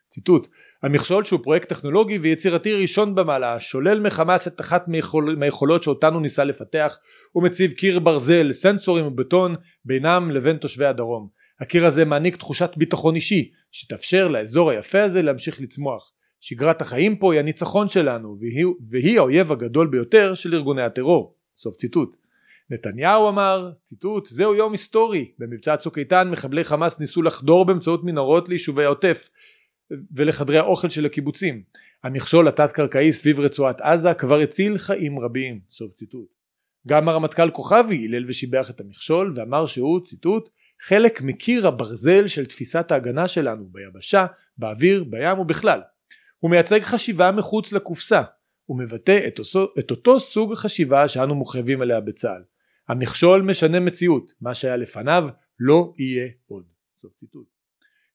ציטוט 0.08 0.48
המכשול 0.82 1.24
שהוא 1.24 1.40
פרויקט 1.42 1.68
טכנולוגי 1.68 2.18
ויצירתי 2.18 2.74
ראשון 2.74 3.14
במעלה 3.14 3.60
שולל 3.60 4.00
מחמאס 4.00 4.48
את 4.48 4.60
אחת 4.60 4.88
מיכול, 4.88 5.36
מהיכולות 5.38 5.82
שאותנו 5.82 6.20
ניסה 6.20 6.44
לפתח 6.44 6.98
ומציב 7.34 7.72
קיר 7.72 7.98
ברזל 7.98 8.52
סנסורים 8.52 9.06
ובטון 9.06 9.54
בינם 9.84 10.30
לבין 10.30 10.56
תושבי 10.56 10.86
הדרום 10.86 11.43
הקיר 11.60 11.86
הזה 11.86 12.04
מעניק 12.04 12.36
תחושת 12.36 12.70
ביטחון 12.76 13.14
אישי 13.14 13.50
שתאפשר 13.72 14.28
לאזור 14.28 14.70
היפה 14.70 15.02
הזה 15.02 15.22
להמשיך 15.22 15.60
לצמוח. 15.60 16.12
שגרת 16.40 16.80
החיים 16.80 17.16
פה 17.16 17.32
היא 17.32 17.40
הניצחון 17.40 17.88
שלנו 17.88 18.36
והיא, 18.40 18.66
והיא 18.90 19.18
האויב 19.18 19.52
הגדול 19.52 19.86
ביותר 19.86 20.34
של 20.34 20.54
ארגוני 20.54 20.82
הטרור. 20.82 21.34
סוף 21.56 21.76
ציטוט. 21.76 22.16
נתניהו 22.70 23.28
אמר, 23.28 23.70
ציטוט, 23.82 24.26
זהו 24.26 24.54
יום 24.54 24.72
היסטורי, 24.72 25.30
במבצע 25.38 25.76
צוק 25.76 25.98
איתן 25.98 26.28
מחבלי 26.30 26.64
חמאס 26.64 27.00
ניסו 27.00 27.22
לחדור 27.22 27.64
באמצעות 27.64 28.04
מנהרות 28.04 28.48
ליישובי 28.48 28.84
העוטף 28.84 29.28
ולחדרי 30.16 30.58
האוכל 30.58 30.88
של 30.88 31.06
הקיבוצים. 31.06 31.62
המכשול 32.04 32.48
התת 32.48 32.72
קרקעי 32.72 33.12
סביב 33.12 33.40
רצועת 33.40 33.80
עזה 33.80 34.14
כבר 34.14 34.40
הציל 34.40 34.78
חיים 34.78 35.18
רבים. 35.18 35.60
סוף 35.70 35.92
ציטוט. 35.92 36.28
גם 36.86 37.08
הרמטכ"ל 37.08 37.50
כוכבי 37.50 38.06
הלל 38.06 38.24
ושיבח 38.28 38.70
את 38.70 38.80
המכשול 38.80 39.32
ואמר 39.34 39.66
שהוא, 39.66 40.00
ציטוט, 40.04 40.48
חלק 40.80 41.22
מקיר 41.22 41.68
הברזל 41.68 42.26
של 42.26 42.46
תפיסת 42.46 42.90
ההגנה 42.90 43.28
שלנו 43.28 43.68
ביבשה, 43.68 44.26
באוויר, 44.58 45.04
בים 45.04 45.38
ובכלל. 45.38 45.80
הוא 46.38 46.50
מייצג 46.50 46.80
חשיבה 46.82 47.30
מחוץ 47.32 47.72
לקופסה. 47.72 48.22
הוא 48.66 48.78
מבטא 48.78 49.20
את, 49.28 49.38
אותו, 49.38 49.72
את 49.78 49.90
אותו 49.90 50.20
סוג 50.20 50.54
חשיבה 50.54 51.08
שאנו 51.08 51.34
מחויבים 51.34 51.82
אליה 51.82 52.00
בצה"ל. 52.00 52.42
המכשול 52.88 53.42
משנה 53.42 53.80
מציאות, 53.80 54.32
מה 54.40 54.54
שהיה 54.54 54.76
לפניו 54.76 55.24
לא 55.60 55.92
יהיה 55.98 56.28
עוד. 56.46 56.64
סוף 56.96 57.14
ציטוט. 57.14 57.46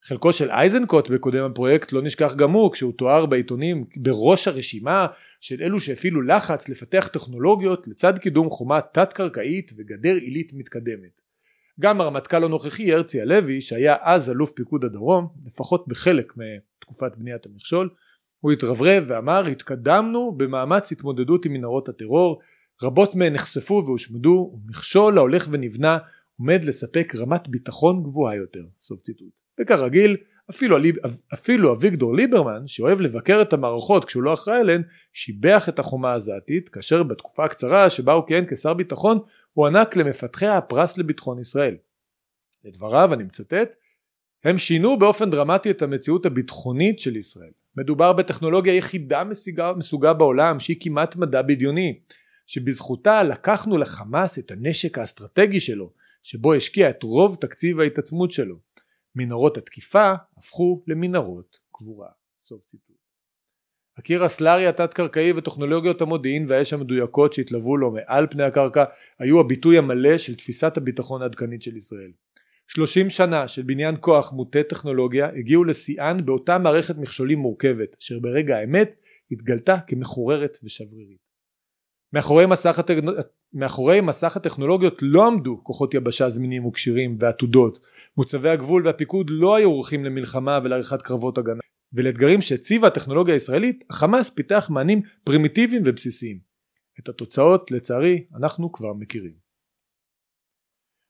חלקו 0.04 0.34
של 0.34 0.50
אייזנקוט 0.50 1.10
בקודם 1.10 1.52
הפרויקט 1.52 1.92
לא 1.92 2.02
נשכח 2.02 2.36
גם 2.36 2.52
הוא 2.52 2.74
כשהוא 2.74 2.94
תואר 2.98 3.26
בעיתונים 3.26 3.86
בראש 3.96 4.48
הרשימה 4.48 5.08
של 5.42 5.64
אלו 5.64 5.80
שהפעילו 5.80 6.22
לחץ 6.22 6.70
לפתח 6.70 7.10
טכנולוגיות 7.14 7.88
לצד 7.88 8.18
קידום 8.18 8.50
חומה 8.50 8.82
תת 8.82 9.14
קרקעית 9.14 9.72
וגדר 9.78 10.16
עילית 10.16 10.54
מתקדמת. 10.54 11.22
גם 11.80 12.02
הרמטכ"ל 12.02 12.44
הנוכחי 12.44 12.94
הרצי 12.94 13.22
הלוי 13.22 13.62
שהיה 13.62 13.96
אז 14.02 14.30
אלוף 14.30 14.52
פיקוד 14.52 14.86
הדרום 14.86 15.28
לפחות 15.46 15.88
בחלק 15.88 16.34
מתקופת 16.38 17.12
בניית 17.18 17.46
המכשול 17.46 17.90
הוא 18.40 18.52
התרברב 18.52 19.04
ואמר 19.08 19.46
התקדמנו 19.46 20.32
במאמץ 20.38 20.92
התמודדות 20.92 21.46
עם 21.46 21.54
מנהרות 21.54 21.90
הטרור 21.90 22.40
רבות 22.84 23.16
מהן 23.16 23.34
נחשפו 23.34 23.84
והושמדו 23.86 24.52
ומכשול 24.54 25.18
ההולך 25.18 25.48
ונבנה 25.52 25.98
עומד 26.40 26.64
לספק 26.64 27.14
רמת 27.18 27.48
ביטחון 27.48 28.04
גבוהה 28.04 28.36
יותר. 28.36 28.64
סוף 28.80 29.02
ציטוט. 29.02 29.30
וכרגיל 29.62 30.18
אפילו, 30.50 30.78
אפילו 31.34 31.74
אביגדור 31.74 32.16
ליברמן 32.16 32.68
שאוהב 32.68 33.02
לבקר 33.02 33.42
את 33.42 33.54
המערכות 33.54 34.06
כשהוא 34.06 34.24
לא 34.24 34.34
אחראי 34.34 34.62
אליהן 34.62 34.82
שיבח 35.14 35.70
את 35.70 35.80
החומה 35.80 36.14
הזעתית 36.14 36.70
כאשר 36.70 37.04
בתקופה 37.04 37.46
הקצרה 37.46 37.90
שבה 37.90 38.14
הוא 38.14 38.24
כיהן 38.28 38.46
כשר 38.50 38.74
ביטחון 38.74 39.20
הוענק 39.54 39.96
למפתחי 39.96 40.48
הפרס 40.48 40.98
לביטחון 40.98 41.40
ישראל. 41.40 41.78
לדבריו 42.64 43.14
אני 43.14 43.24
מצטט 43.24 43.76
הם 44.44 44.58
שינו 44.58 45.00
באופן 45.00 45.30
דרמטי 45.30 45.72
את 45.72 45.82
המציאות 45.82 46.26
הביטחונית 46.26 47.00
של 47.00 47.16
ישראל. 47.16 47.52
מדובר 47.76 48.14
בטכנולוגיה 48.14 48.76
יחידה 48.76 49.24
מסוגה, 49.24 49.74
מסוגה 49.74 50.14
בעולם 50.14 50.60
שהיא 50.60 50.78
כמעט 50.80 51.16
מדע 51.16 51.42
בדיוני 51.42 52.00
שבזכותה 52.48 53.24
לקחנו 53.24 53.78
לחמאס 53.78 54.40
את 54.40 54.52
הנשק 54.52 54.98
האסטרטגי 54.98 55.60
שלו 55.60 55.94
שבו 56.24 56.54
השקיע 56.54 56.90
את 56.90 57.04
רוב 57.04 57.38
תקציב 57.42 57.80
ההתעצמות 57.80 58.32
שלו. 58.32 58.56
מנהרות 59.16 59.58
התקיפה 59.58 60.14
הפכו 60.38 60.84
למנהרות 60.88 61.58
קבורה. 61.72 62.10
סוף 62.40 62.66
ציטוט. 62.66 62.99
הקיר 64.00 64.24
הסלארי 64.24 64.68
התת 64.68 64.94
קרקעי 64.94 65.32
וטכנולוגיות 65.32 66.02
המודיעין 66.02 66.46
והאש 66.48 66.74
המדויקות 66.74 67.34
שהתלוו 67.34 67.78
לו 67.78 67.92
מעל 67.92 68.28
פני 68.30 68.44
הקרקע 68.44 68.84
היו 69.20 69.40
הביטוי 69.40 69.78
המלא 69.78 70.18
של 70.18 70.36
תפיסת 70.36 70.78
הביטחון 70.78 71.22
העדכנית 71.22 71.62
של 71.62 71.78
ישראל. 71.78 72.12
30 72.68 73.10
שנה 73.10 73.48
של 73.48 73.62
בניין 73.62 73.96
כוח 74.00 74.34
מוטה 74.34 74.64
טכנולוגיה 74.64 75.30
הגיעו 75.36 75.64
לשיאן 75.64 76.26
באותה 76.26 76.58
מערכת 76.58 76.98
מכשולים 76.98 77.40
מורכבת 77.40 77.96
אשר 78.02 78.20
ברגע 78.20 78.58
האמת 78.58 78.96
התגלתה 79.32 79.78
כמחוררת 79.88 80.58
ושברירית. 80.64 81.20
מאחורי 82.14 82.46
מסך, 82.46 82.80
הטכ... 82.80 82.96
מאחורי 83.54 84.02
מסך 84.02 84.38
הטכנולוגיות 84.38 84.98
לא 85.02 85.28
עמדו 85.28 85.60
כוחות 85.64 85.94
יבשה 85.94 86.30
זמינים 86.30 86.66
וכשירים 86.66 87.18
ועתודות 87.20 87.80
מוצבי 88.18 88.50
הגבול 88.50 88.88
והפיקוד 88.88 89.28
לא 89.30 89.56
היו 89.56 89.70
עורכים 89.70 90.06
למלחמה 90.06 90.60
ולעריכת 90.64 91.02
קרבות 91.02 91.38
הגנה 91.38 91.60
ולאתגרים 91.94 92.42
שהציבה 92.42 92.88
הטכנולוגיה 92.88 93.34
הישראלית 93.34 93.84
החמאס 93.90 94.30
פיתח 94.30 94.70
מענים 94.70 95.02
פרימיטיביים 95.24 95.84
ובסיסיים 95.86 96.40
את 97.00 97.10
התוצאות 97.10 97.72
לצערי 97.72 98.26
אנחנו 98.36 98.72
כבר 98.72 98.94
מכירים 98.94 99.50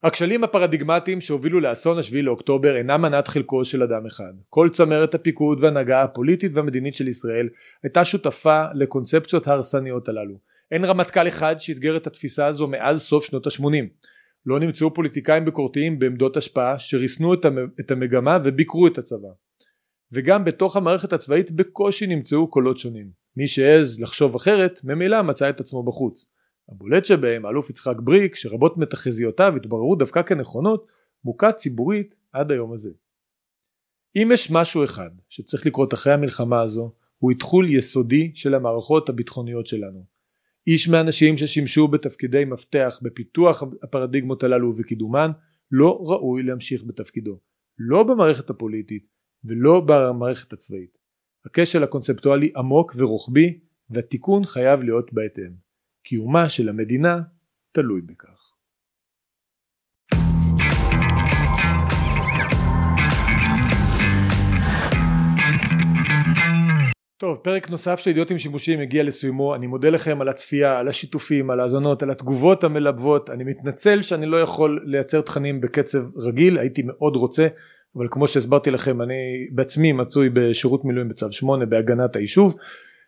הכשלים 0.04 0.44
הפרדיגמטיים 0.44 1.22
שהובילו 1.22 1.60
לאסון 1.60 1.98
השביעי 1.98 2.24
לאוקטובר 2.24 2.76
אינם 2.76 3.02
מנת 3.02 3.28
חלקו 3.28 3.66
של 3.66 3.84
אדם 3.84 4.06
אחד. 4.06 4.34
כל 4.50 4.70
צמרת 4.72 5.16
הפיקוד 5.16 5.64
והנהגה 5.64 6.04
הפוליטית 6.04 6.52
והמדינית 6.56 6.96
של 6.96 7.08
ישראל 7.08 7.50
הייתה 7.84 8.06
שותפה 8.06 8.64
לקונספציות 8.74 9.48
ההרסניות 9.48 10.10
הללו. 10.10 10.40
אין 10.72 10.86
רמטכ"ל 10.86 11.28
אחד 11.28 11.56
שאתגר 11.60 11.98
את 11.98 12.08
התפיסה 12.08 12.48
הזו 12.48 12.68
מאז 12.68 13.02
סוף 13.02 13.26
שנות 13.26 13.48
ה-80. 13.48 13.86
לא 14.46 14.60
נמצאו 14.60 14.94
פוליטיקאים 14.94 15.46
ביקורתיים 15.46 16.00
בעמדות 16.00 16.38
השפעה 16.38 16.80
שריסנו 16.80 17.34
את 17.80 17.92
המגמה 17.92 18.38
וביקרו 18.44 18.88
את 18.88 18.98
הצבא. 18.98 19.30
וגם 20.12 20.46
בתוך 20.46 20.76
המערכת 20.76 21.14
הצבאית 21.14 21.52
בקושי 21.52 22.08
נמצאו 22.08 22.48
קולות 22.48 22.78
שונים. 22.78 23.12
מי 23.38 23.48
שהעז 23.48 24.02
לחשוב 24.02 24.36
אחרת 24.36 24.84
ממילא 24.84 25.22
מצא 25.22 25.50
את 25.50 25.60
עצמו 25.60 25.84
בחוץ. 25.84 26.26
הבולט 26.70 27.06
שבהם 27.06 27.46
האלוף 27.46 27.70
יצחק 27.70 27.96
בריק 28.00 28.36
שרבות 28.36 28.78
מתחזיותיו 28.78 29.54
התבררו 29.56 29.96
דווקא 29.96 30.22
כנכונות 30.22 30.92
מוקע 31.24 31.52
ציבורית 31.52 32.16
עד 32.32 32.52
היום 32.52 32.74
הזה. 32.74 32.90
אם 34.16 34.30
יש 34.34 34.52
משהו 34.52 34.84
אחד 34.84 35.10
שצריך 35.30 35.66
לקרות 35.66 35.94
אחרי 35.94 36.14
המלחמה 36.14 36.62
הזו 36.62 36.92
הוא 37.18 37.32
אתחול 37.32 37.70
יסודי 37.70 38.32
של 38.36 38.56
המערכות 38.56 39.10
הביטחוניות 39.10 39.68
שלנו. 39.68 40.04
איש 40.68 40.90
מהאנשים 40.90 41.38
ששימשו 41.38 41.88
בתפקידי 41.88 42.46
מפתח 42.46 43.00
בפיתוח 43.02 43.64
הפרדיגמות 43.84 44.44
הללו 44.44 44.70
ובקידומן 44.70 45.32
לא 45.72 46.00
ראוי 46.06 46.44
להמשיך 46.44 46.84
בתפקידו. 46.84 47.40
לא 47.78 48.04
במערכת 48.04 48.50
הפוליטית 48.50 49.06
ולא 49.44 49.82
במערכת 49.86 50.54
הצבאית. 50.54 50.98
הכשל 51.46 51.84
הקונספטואלי 51.84 52.52
עמוק 52.56 52.96
ורוחבי 52.98 53.60
והתיקון 53.90 54.46
חייב 54.46 54.80
להיות 54.80 55.14
בהתאם. 55.14 55.52
קיומה 56.04 56.50
של 56.50 56.70
המדינה 56.70 57.22
תלוי 57.72 58.02
בכך. 58.02 58.50
טוב, 67.18 67.38
פרק 67.38 67.70
נוסף 67.70 68.00
של 68.00 68.10
אידיוטים 68.10 68.38
שימושיים 68.38 68.80
הגיע 68.80 69.04
לסיומו, 69.04 69.56
אני 69.56 69.68
מודה 69.68 69.90
לכם 69.90 70.22
על 70.22 70.30
הצפייה, 70.30 70.80
על 70.80 70.88
השיתופים, 70.88 71.50
על 71.50 71.60
ההאזנות, 71.60 72.04
על 72.04 72.12
התגובות 72.12 72.64
המלבבות, 72.64 73.30
אני 73.30 73.44
מתנצל 73.44 74.02
שאני 74.02 74.26
לא 74.26 74.38
יכול 74.38 74.84
לייצר 74.86 75.22
תכנים 75.22 75.62
בקצב 75.62 76.18
רגיל, 76.18 76.58
הייתי 76.58 76.82
מאוד 76.86 77.16
רוצה, 77.16 77.48
אבל 77.96 78.08
כמו 78.12 78.28
שהסברתי 78.28 78.72
לכם, 78.72 79.02
אני 79.02 79.48
בעצמי 79.52 79.92
מצוי 79.92 80.30
בשירות 80.30 80.86
מילואים 80.86 81.10
בצו 81.10 81.32
8 81.32 81.66
בהגנת 81.66 82.16
היישוב, 82.16 82.56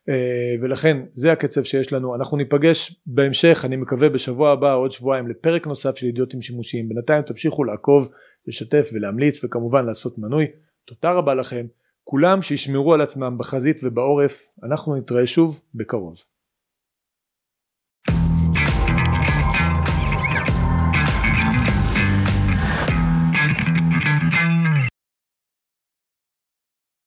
אה, 0.09 0.55
ולכן 0.61 0.97
זה 1.13 1.31
הקצב 1.31 1.63
שיש 1.63 1.93
לנו. 1.93 2.15
אנחנו 2.15 2.37
ניפגש 2.37 3.01
בהמשך 3.05 3.61
אני 3.65 3.75
מקווה 3.75 4.09
בשבוע 4.09 4.51
הבא 4.51 4.75
עוד 4.75 4.91
שבועיים 4.91 5.27
לפרק 5.27 5.67
נוסף 5.67 5.95
של 5.95 6.07
אידיוטים 6.07 6.41
שימושיים. 6.41 6.89
בינתיים 6.89 7.21
תמשיכו 7.21 7.63
לעקוב 7.63 8.09
לשתף 8.47 8.89
ולהמליץ 8.93 9.43
וכמובן 9.43 9.85
לעשות 9.85 10.17
מנוי. 10.17 10.45
תודה 10.87 11.11
רבה 11.11 11.33
לכם. 11.35 11.65
כולם 12.03 12.41
שישמרו 12.41 12.93
על 12.93 13.01
עצמם 13.01 13.37
בחזית 13.37 13.79
ובעורף. 13.83 14.41
אנחנו 14.63 14.95
נתראה 14.95 15.27
שוב 15.27 15.61
בקרוב 15.75 16.15